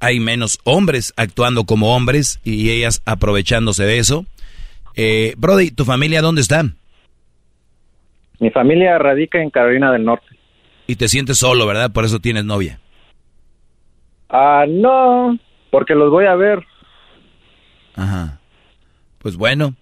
[0.00, 4.26] Hay menos hombres actuando como hombres y ellas aprovechándose de eso.
[5.00, 6.64] Eh, Brody, ¿tu familia dónde está?
[8.40, 10.26] Mi familia radica en Carolina del Norte.
[10.88, 11.92] Y te sientes solo, ¿verdad?
[11.92, 12.80] Por eso tienes novia.
[14.28, 15.38] Ah, no,
[15.70, 16.66] porque los voy a ver.
[17.94, 18.40] Ajá.
[19.20, 19.76] Pues bueno,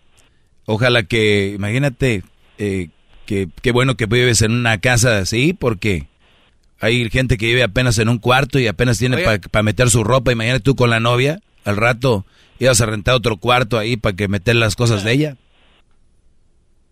[0.67, 2.23] ojalá que, imagínate,
[2.59, 2.91] eh,
[3.25, 6.09] que qué bueno que vives en una casa así, porque
[6.79, 10.31] hay gente que vive apenas en un cuarto y apenas tiene para meter su ropa.
[10.31, 12.27] Imagínate tú con la novia, al rato
[12.59, 15.37] ibas a rentar otro cuarto ahí para que meter las cosas de ella.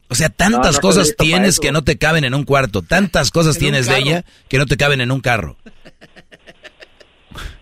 [0.09, 3.87] O sea, tantas cosas tienes que no te caben en un cuarto, tantas cosas tienes
[3.87, 5.57] de ella que no te caben en un carro.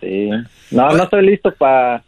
[0.01, 0.29] Sí.
[0.69, 2.03] No, no estoy listo para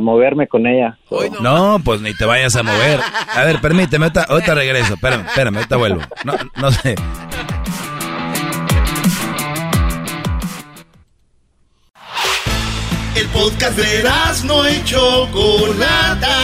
[0.00, 0.98] moverme con ella.
[1.40, 3.00] No, pues ni te vayas a mover.
[3.34, 4.94] A ver, permíteme, ahorita, regreso.
[4.94, 6.00] Espérame, espérame, ahorita vuelvo.
[6.24, 6.94] No, no sé.
[13.34, 16.38] Podcast de no hecho Chocolata.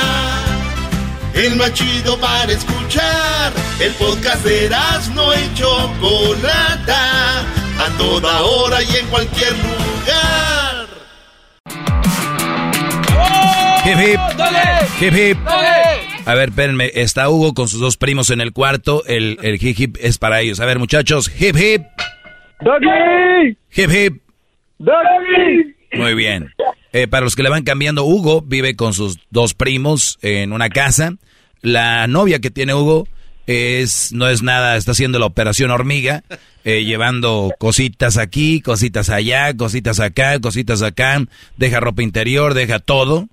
[1.34, 3.52] El más chido para escuchar.
[3.80, 4.68] El podcast de
[5.14, 7.40] no hecho Chocolata.
[7.78, 10.86] A toda hora y en cualquier lugar.
[13.86, 14.20] Hip hip.
[15.00, 15.38] Hip hip.
[16.26, 16.90] A ver, espérenme.
[16.94, 19.04] Está Hugo con sus dos primos en el cuarto.
[19.06, 20.60] El, el hip hip es para ellos.
[20.60, 21.30] A ver, muchachos.
[21.40, 21.82] Hip hip.
[22.60, 23.56] Doggy.
[23.74, 24.22] Hip hip.
[24.78, 25.80] Doggy.
[25.92, 26.52] Muy bien.
[26.92, 30.68] Eh, para los que le van cambiando, Hugo vive con sus dos primos en una
[30.70, 31.14] casa.
[31.62, 33.06] La novia que tiene Hugo
[33.46, 36.24] es no es nada, está haciendo la operación hormiga,
[36.64, 41.24] eh, llevando cositas aquí, cositas allá, cositas acá, cositas acá,
[41.56, 43.28] deja ropa interior, deja todo.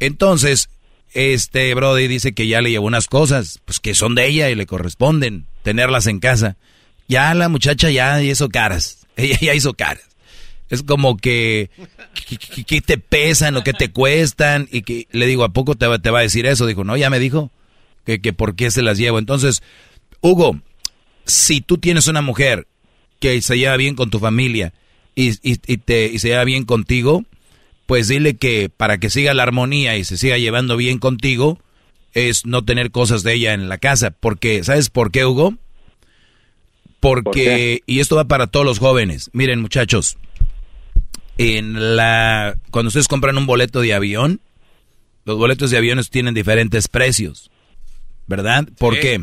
[0.00, 0.68] Entonces,
[1.12, 4.54] este Brody dice que ya le llevó unas cosas, pues que son de ella y
[4.54, 6.56] le corresponden tenerlas en casa.
[7.08, 10.13] Ya la muchacha ya hizo caras, ella ya hizo caras.
[10.74, 11.70] Es como que,
[12.66, 15.98] que, te pesan o que te cuestan y que le digo, ¿a poco te va,
[15.98, 16.66] te va a decir eso?
[16.66, 17.50] Dijo, no, ya me dijo
[18.04, 19.18] que, que por qué se las llevo.
[19.18, 19.62] Entonces,
[20.20, 20.60] Hugo,
[21.24, 22.66] si tú tienes una mujer
[23.20, 24.72] que se lleva bien con tu familia
[25.14, 27.24] y, y, te, y se lleva bien contigo,
[27.86, 31.58] pues dile que para que siga la armonía y se siga llevando bien contigo,
[32.12, 34.10] es no tener cosas de ella en la casa.
[34.10, 35.54] Porque, ¿sabes por qué, Hugo?
[37.00, 39.28] Porque, y esto va para todos los jóvenes.
[39.34, 40.16] Miren, muchachos,
[41.38, 44.40] en la cuando ustedes compran un boleto de avión,
[45.24, 47.50] los boletos de aviones tienen diferentes precios,
[48.26, 48.68] ¿verdad?
[48.78, 49.20] ¿Por qué?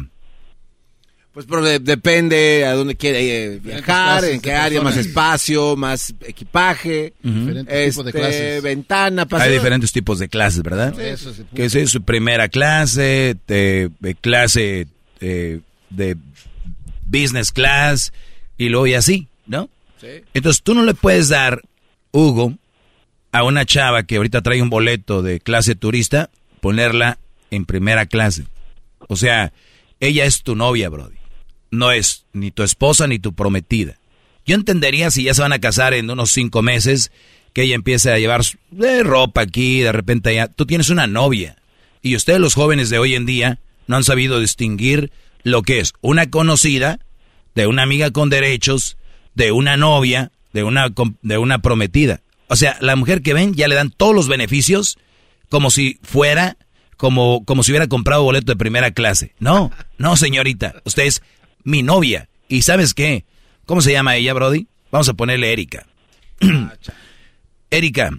[1.34, 7.14] Pues porque depende a dónde quiere eh, viajar, en qué área, más espacio, más equipaje,
[7.24, 8.64] diferentes tipos de este, clases.
[8.64, 11.00] ventana, Hay diferentes tipos de clases, ¿verdad?
[11.00, 14.88] eso que es su primera clase, de, clase
[15.22, 16.18] eh, de
[17.06, 18.12] business class
[18.58, 19.70] y luego y así, ¿no?
[20.02, 20.08] Sí.
[20.34, 21.62] Entonces tú no le puedes dar
[22.12, 22.54] Hugo
[23.32, 27.18] a una chava que ahorita trae un boleto de clase turista, ponerla
[27.50, 28.46] en primera clase.
[29.08, 29.54] O sea,
[30.00, 31.16] ella es tu novia, Brody.
[31.70, 33.98] No es ni tu esposa ni tu prometida.
[34.46, 37.12] Yo entendería si ya se van a casar en unos cinco meses,
[37.54, 38.42] que ella empiece a llevar
[38.72, 40.48] de ropa aquí, de repente ya.
[40.48, 41.58] Tú tienes una novia.
[42.02, 45.12] Y ustedes, los jóvenes de hoy en día, no han sabido distinguir
[45.44, 47.00] lo que es una conocida,
[47.56, 48.98] de una amiga con derechos,
[49.36, 50.88] de una novia, de una,
[51.22, 52.22] de una prometida.
[52.48, 54.98] O sea, la mujer que ven ya le dan todos los beneficios
[55.50, 56.58] como si fuera,
[56.98, 59.34] como, como si hubiera comprado boleto de primera clase.
[59.40, 61.22] No, no, señorita, usted es
[61.64, 62.30] mi novia.
[62.48, 63.26] ¿Y sabes qué?
[63.66, 64.68] ¿Cómo se llama ella, Brody?
[64.92, 65.88] Vamos a ponerle Erika.
[67.72, 68.12] Erika,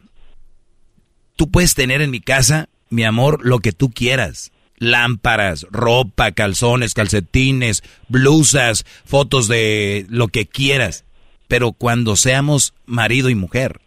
[1.37, 4.53] tú puedes tener en mi casa, mi amor, lo que tú quieras.
[4.79, 11.05] Lámparas, ropa, calzones, calcetines, blusas, fotos de lo que quieras
[11.53, 13.83] pero cuando seamos marido y mujer.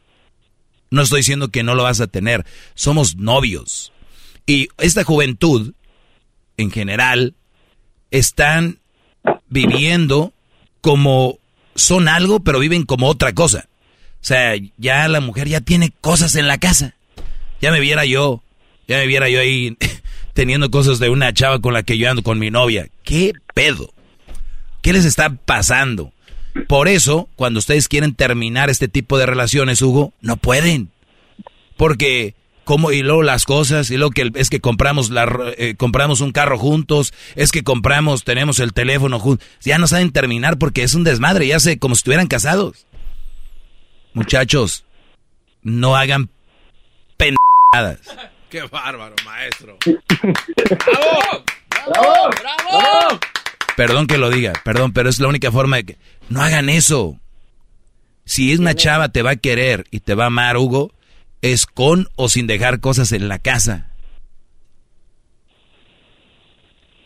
[0.91, 2.45] No estoy diciendo que no lo vas a tener,
[2.75, 3.91] somos novios.
[4.45, 5.73] Y esta juventud,
[6.57, 7.33] en general,
[8.11, 8.77] están
[9.49, 10.31] viviendo
[10.81, 11.39] como
[11.73, 13.67] son algo, pero viven como otra cosa.
[14.21, 16.93] O sea, ya la mujer ya tiene cosas en la casa.
[17.61, 18.43] Ya me viera yo,
[18.87, 19.75] ya me viera yo ahí
[20.35, 22.89] teniendo cosas de una chava con la que yo ando con mi novia.
[23.01, 23.91] ¿Qué pedo?
[24.83, 26.13] ¿Qué les está pasando?
[26.67, 30.89] Por eso, cuando ustedes quieren terminar este tipo de relaciones, Hugo, no pueden.
[31.75, 36.21] Porque, como y luego las cosas, y luego que es que compramos, la, eh, compramos
[36.21, 39.45] un carro juntos, es que compramos, tenemos el teléfono juntos.
[39.61, 42.87] Ya no saben terminar porque es un desmadre, ya sé, como si estuvieran casados.
[44.13, 44.85] Muchachos,
[45.61, 46.29] no hagan
[47.17, 47.99] pendejadas.
[48.49, 49.77] ¡Qué bárbaro, maestro!
[50.85, 51.43] ¡Bravo!
[51.83, 52.29] ¡Bravo!
[52.39, 53.19] ¡Bravo!
[53.75, 55.97] Perdón que lo diga, perdón, pero es la única forma de que...
[56.29, 57.19] No hagan eso.
[58.25, 60.91] Si es una chava te va a querer y te va a amar, Hugo,
[61.41, 63.91] es con o sin dejar cosas en la casa.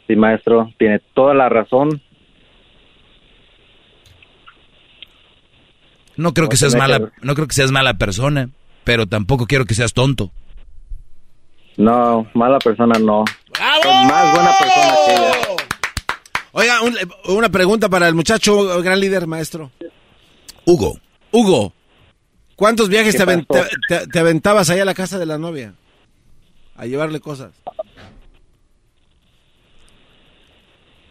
[0.08, 2.02] Sí, maestro, tiene toda la razón.
[6.16, 8.50] No creo que seas mala, no creo que seas mala persona,
[8.84, 10.32] pero tampoco quiero que seas tonto.
[11.78, 13.24] No, mala persona no.
[13.60, 15.49] Más buena persona que ella.
[16.52, 16.80] Oiga,
[17.28, 19.72] una pregunta para el muchacho, el gran líder, maestro.
[20.66, 21.00] Hugo.
[21.32, 21.74] Hugo,
[22.56, 25.76] ¿cuántos viajes te, te, aventabas ahí a la casa de la novia?
[26.76, 27.52] A llevarle cosas.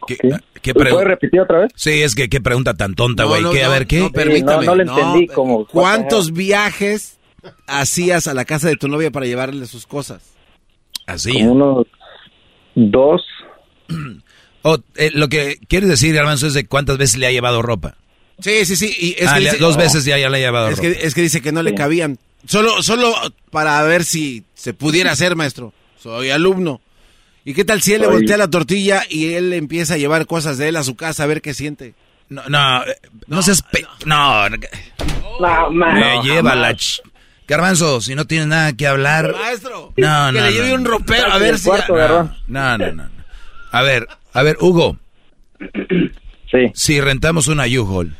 [0.06, 1.72] ¿Qué, ¿Puedes repetir otra vez?
[1.76, 3.44] Sí, es que qué pregunta tan tonta, güey.
[3.52, 3.62] ¿Qué?
[3.62, 4.00] a ver, ¿qué?
[4.00, 4.66] No, permítame.
[4.66, 5.66] no, le entendí como...
[5.66, 7.18] ¿Cuántos viajes
[7.66, 10.34] hacías a la casa de tu novia para llevarle sus cosas?
[11.06, 11.32] Así.
[11.32, 11.86] Como unos
[12.74, 13.22] dos.
[14.70, 17.94] Oh, eh, lo que quieres decir, Garbanzo, es de cuántas veces le ha llevado ropa.
[18.40, 18.94] Sí, sí, sí.
[18.98, 20.82] Y es ah, que le- dice- dos veces ya, ya le ha llevado Es ropa.
[20.88, 22.18] que, es que dice que no le cabían.
[22.46, 23.14] Solo, solo
[23.50, 25.72] para ver si se pudiera hacer, maestro.
[26.00, 26.80] Soy alumno.
[27.44, 30.58] ¿Y qué tal si él le voltea la tortilla y él empieza a llevar cosas
[30.58, 31.94] de él a su casa a ver qué siente?
[32.28, 33.62] No, no, eh, no seas...
[33.62, 34.58] pe- No, no,
[35.40, 36.72] No, me lleva la...
[36.72, 37.00] ch-
[37.46, 39.32] Garbanzo, si no tienes nada que hablar...
[39.34, 40.74] Maestro, No, que no, le no, lleve no.
[40.74, 41.70] un ropero a ver si...
[41.70, 43.08] no, no, no, no.
[43.72, 44.06] A ver,
[44.38, 44.96] a ver, Hugo.
[46.50, 46.70] Sí.
[46.72, 48.16] Si rentamos una U-Haul,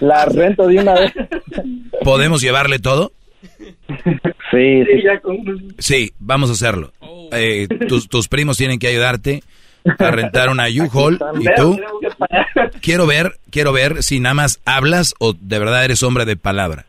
[0.00, 1.12] La rento de una vez.
[2.02, 3.12] ¿podemos llevarle todo?
[4.50, 5.02] Sí, sí.
[5.78, 6.92] Sí, vamos a hacerlo.
[7.32, 9.42] Eh, tus, tus primos tienen que ayudarte
[9.98, 11.80] a rentar una U-Haul y tú
[12.80, 16.86] quiero ver, quiero ver si nada más hablas o de verdad eres hombre de palabra.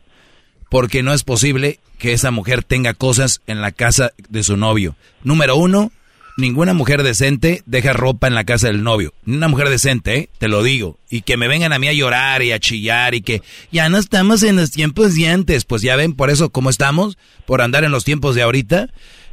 [0.68, 4.96] Porque no es posible que esa mujer tenga cosas en la casa de su novio.
[5.24, 5.90] Número uno,
[6.36, 9.12] ninguna mujer decente deja ropa en la casa del novio.
[9.26, 10.28] Una mujer decente, ¿eh?
[10.38, 10.98] te lo digo.
[11.10, 13.98] Y que me vengan a mí a llorar y a chillar y que ya no
[13.98, 15.64] estamos en los tiempos de antes.
[15.64, 17.18] Pues ya ven, por eso, ¿cómo estamos?
[17.46, 18.88] Por andar en los tiempos de ahorita.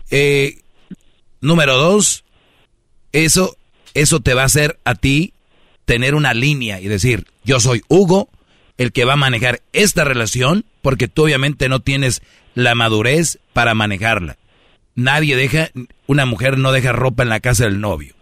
[0.10, 0.62] Eh,
[1.42, 2.24] número dos,
[3.12, 3.56] eso,
[3.94, 5.34] eso te va a hacer a ti
[5.86, 8.30] tener una línea y decir, yo soy Hugo,
[8.78, 12.22] el que va a manejar esta relación, porque tú obviamente no tienes
[12.54, 14.38] la madurez para manejarla.
[14.96, 15.70] Nadie deja,
[16.08, 18.16] una mujer no deja ropa en la casa del novio.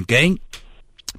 [0.00, 0.12] ¿Ok?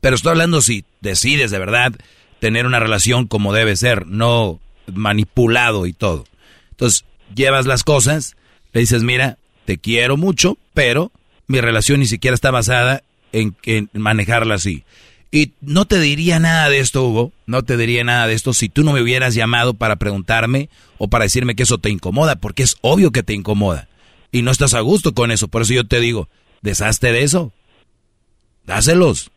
[0.02, 1.94] Pero estoy hablando si decides de verdad
[2.40, 4.60] tener una relación como debe ser, no
[4.94, 6.26] manipulado y todo.
[6.72, 8.36] Entonces, llevas las cosas,
[8.72, 11.12] le dices, mira, te quiero mucho, pero
[11.48, 14.84] mi relación ni siquiera está basada en, en manejarla así.
[15.32, 18.68] Y no te diría nada de esto, Hugo, no te diría nada de esto si
[18.68, 22.64] tú no me hubieras llamado para preguntarme o para decirme que eso te incomoda, porque
[22.64, 23.88] es obvio que te incomoda.
[24.32, 26.30] Y no estás a gusto con eso, por eso yo te digo,
[26.62, 27.54] deshazte de eso.
[28.66, 29.32] Dáselos.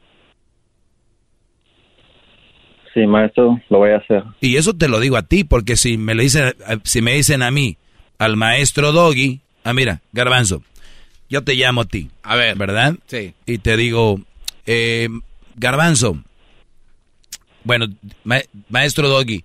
[2.95, 4.23] Sí, maestro, lo voy a hacer.
[4.41, 6.55] Y eso te lo digo a ti, porque si me le dicen,
[6.85, 7.77] si me dicen a mí,
[8.19, 10.63] al maestro Doggy, ah, mira, Garbanzo,
[11.29, 12.11] yo te llamo a ti.
[12.23, 12.57] A ver.
[12.57, 12.97] ¿Verdad?
[13.07, 13.35] Sí.
[13.47, 14.21] Y te digo,
[14.67, 15.09] eh,
[15.57, 16.23] Garbanzo,
[17.65, 17.87] bueno,
[18.25, 19.45] ma- maestro Doggy,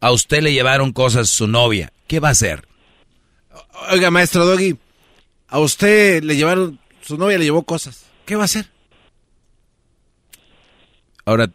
[0.00, 2.66] a usted le llevaron cosas su novia, ¿qué va a hacer?
[3.90, 4.76] Oiga, maestro Doggy,
[5.48, 8.04] a usted le llevaron, su novia le llevó cosas.
[8.24, 8.68] ¿Qué va a hacer?
[11.24, 11.50] Ahora,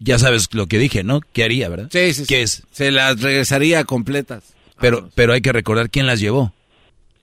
[0.00, 1.20] ya sabes lo que dije, ¿no?
[1.32, 1.88] ¿Qué haría, verdad?
[1.92, 2.26] Sí, sí, sí.
[2.26, 2.62] ¿Qué es?
[2.72, 4.54] Se las regresaría completas.
[4.80, 6.52] Pero, pero hay que recordar quién las llevó.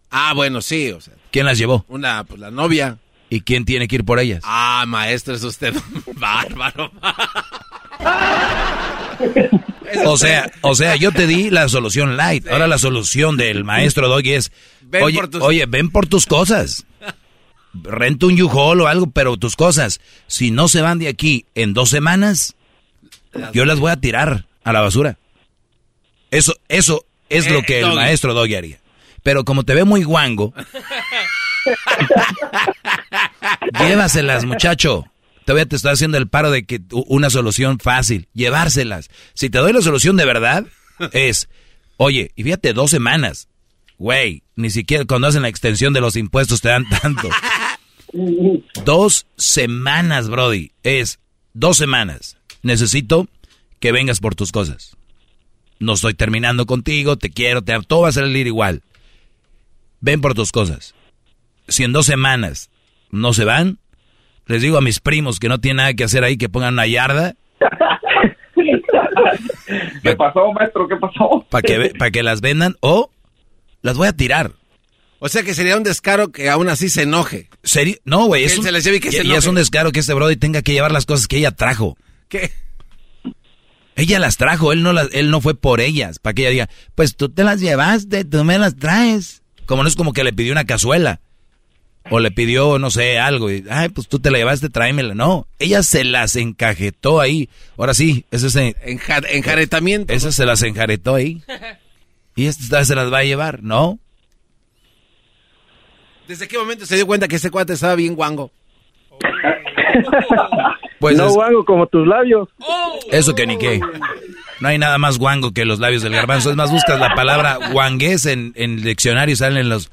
[0.10, 1.86] Ah, bueno, sí, o sea, ¿Quién las llevó?
[1.90, 2.98] una, pues la novia.
[3.36, 4.42] ¿Y quién tiene que ir por ellas?
[4.46, 6.90] Ah, maestro, es usted un bárbaro.
[10.06, 12.48] O sea, o sea, yo te di la solución light.
[12.48, 16.26] Ahora la solución del maestro Doggy es, Ven oye, por tus- oye, ven por tus
[16.26, 16.86] cosas.
[17.74, 21.74] Renta un U-Haul o algo, pero tus cosas, si no se van de aquí en
[21.74, 22.56] dos semanas,
[23.54, 25.18] yo las voy a tirar a la basura.
[26.32, 27.96] Eso, eso es lo Eh, que el Doggy.
[27.98, 28.80] maestro Doggy haría.
[29.24, 30.54] Pero como te ve muy guango,
[33.80, 35.06] llévaselas, muchacho.
[35.46, 39.10] Todavía te estoy haciendo el paro de que una solución fácil, llevárselas.
[39.34, 40.66] Si te doy la solución de verdad,
[41.12, 41.50] es,
[41.98, 43.48] oye, y fíjate, dos semanas.
[43.98, 47.30] Güey, ni siquiera cuando hacen la extensión de los impuestos te dan tanto.
[48.84, 50.72] Dos semanas, Brody.
[50.84, 51.20] Es
[51.54, 52.38] dos semanas.
[52.64, 53.28] Necesito
[53.80, 54.96] que vengas por tus cosas.
[55.80, 58.82] No estoy terminando contigo, te quiero, te todo va a salir igual.
[60.00, 60.96] Ven por tus cosas.
[61.68, 62.70] Si en dos semanas
[63.12, 63.80] no se van,
[64.46, 66.88] les digo a mis primos que no tienen nada que hacer ahí que pongan una
[66.88, 67.36] yarda
[70.04, 70.88] ¿Qué pasó, maestro?
[70.88, 71.46] ¿Qué pasó?
[71.50, 73.10] para que, pa' que las vendan o
[73.82, 74.52] las voy a tirar.
[75.20, 77.50] O sea que sería un descaro que aún así se enoje.
[77.64, 79.48] Seri- No, güey, Que es un, se las lleve y que y- se y es
[79.48, 81.98] un descaro que este Brody tenga que llevar las cosas que ella trajo.
[82.30, 82.52] ¿Qué?
[83.96, 86.70] Ella las trajo, él no, las, él no fue por ellas, para que ella diga,
[86.96, 89.42] pues tú te las llevaste, tú me las traes.
[89.66, 91.22] Como no es como que le pidió una cazuela.
[92.12, 93.52] O le pidió, no sé, algo.
[93.52, 95.16] Y, Ay, pues tú te la llevaste, tráemela.
[95.16, 97.50] No, ella se las encajetó ahí.
[97.78, 100.14] Ahora sí, ese es enjaretamiento.
[100.14, 101.42] Esa se las enjaretó ahí.
[102.36, 103.98] Y esta se las va a llevar, ¿no?
[106.28, 108.52] ¿Desde qué momento se dio cuenta que ese cuate estaba bien guango?
[111.00, 112.50] Pues no guango como tus labios.
[113.12, 113.80] Eso que ni qué.
[114.60, 116.50] No hay nada más guango que los labios del garbanzo.
[116.50, 119.92] Es más, buscas la palabra guangués en, en el diccionario y salen los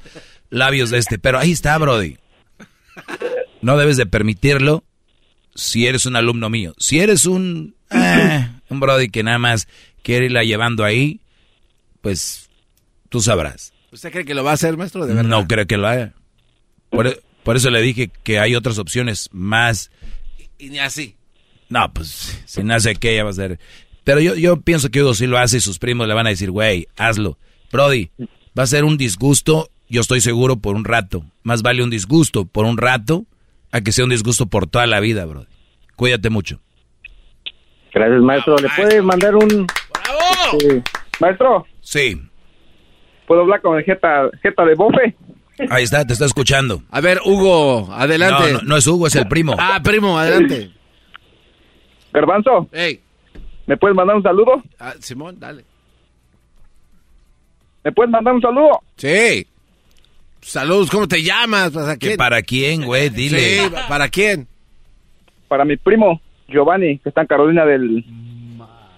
[0.53, 1.19] labios de este.
[1.19, 2.17] Pero ahí está, Brody.
[3.61, 4.83] No debes de permitirlo
[5.55, 6.73] si eres un alumno mío.
[6.77, 9.67] Si eres un, eh, un Brody que nada más
[10.01, 11.21] quiere irla llevando ahí,
[12.01, 12.49] pues
[13.09, 13.73] tú sabrás.
[13.91, 15.05] ¿Usted cree que lo va a hacer, maestro?
[15.05, 16.13] De No creo que lo haga.
[16.89, 19.91] Por, por, eso le dije que hay otras opciones más.
[20.57, 21.15] Y, ni así.
[21.69, 23.59] No, pues si nace que ella va a ser.
[24.03, 26.31] Pero yo, yo pienso que Hugo sí lo hace y sus primos le van a
[26.31, 27.37] decir, güey, hazlo.
[27.71, 28.11] Brody,
[28.57, 31.23] va a ser un disgusto, yo estoy seguro, por un rato.
[31.43, 33.25] Más vale un disgusto por un rato
[33.71, 35.47] a que sea un disgusto por toda la vida, Brody.
[35.95, 36.59] Cuídate mucho.
[37.93, 38.55] Gracias, maestro.
[38.57, 39.47] ¿Le puede mandar un...
[39.47, 40.57] ¡Bravo!
[40.57, 40.83] Este,
[41.19, 41.65] maestro.
[41.81, 42.19] Sí.
[43.27, 45.15] ¿Puedo hablar con el Jeta, Jeta de Bofe?
[45.69, 46.81] Ahí está, te está escuchando.
[46.89, 48.53] A ver, Hugo, adelante.
[48.53, 49.55] No, no, es Hugo, es el primo.
[49.57, 50.71] Ah, primo, adelante.
[52.11, 52.67] Garbanzo.
[52.71, 52.99] Hey.
[53.65, 54.63] ¿Me puedes mandar un saludo?
[54.79, 55.63] Ah, Simón, dale.
[57.83, 58.81] ¿Me puedes mandar un saludo?
[58.97, 59.47] Sí.
[60.43, 61.71] Saludos, ¿cómo te llamas?
[61.71, 62.17] ¿Para quién?
[62.17, 63.09] ¿Para quién, güey?
[63.09, 63.39] Dile.
[63.39, 64.47] Sí, ¿para quién?
[65.47, 68.05] Para mi primo, Giovanni, que está en Carolina del...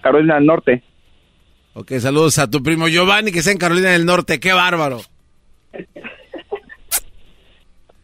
[0.02, 0.82] Carolina del Norte.
[1.74, 4.40] Ok, saludos a tu primo Giovanni, que está en Carolina del Norte.
[4.40, 5.00] ¡Qué bárbaro!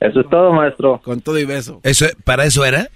[0.01, 1.01] Eso es todo, maestro.
[1.03, 1.81] Con todo y beso.
[1.85, 2.89] ¿Eso, ¿Para eso era?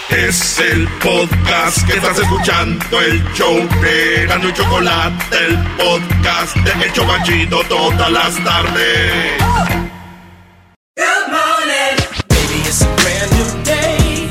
[0.09, 6.87] Es el podcast que estás escuchando, el show de Gano y Chocolate, el podcast de
[6.87, 9.33] El Chocachito todas las tardes.
[10.97, 11.97] Good morning.
[12.29, 14.31] Baby, it's a brand new day.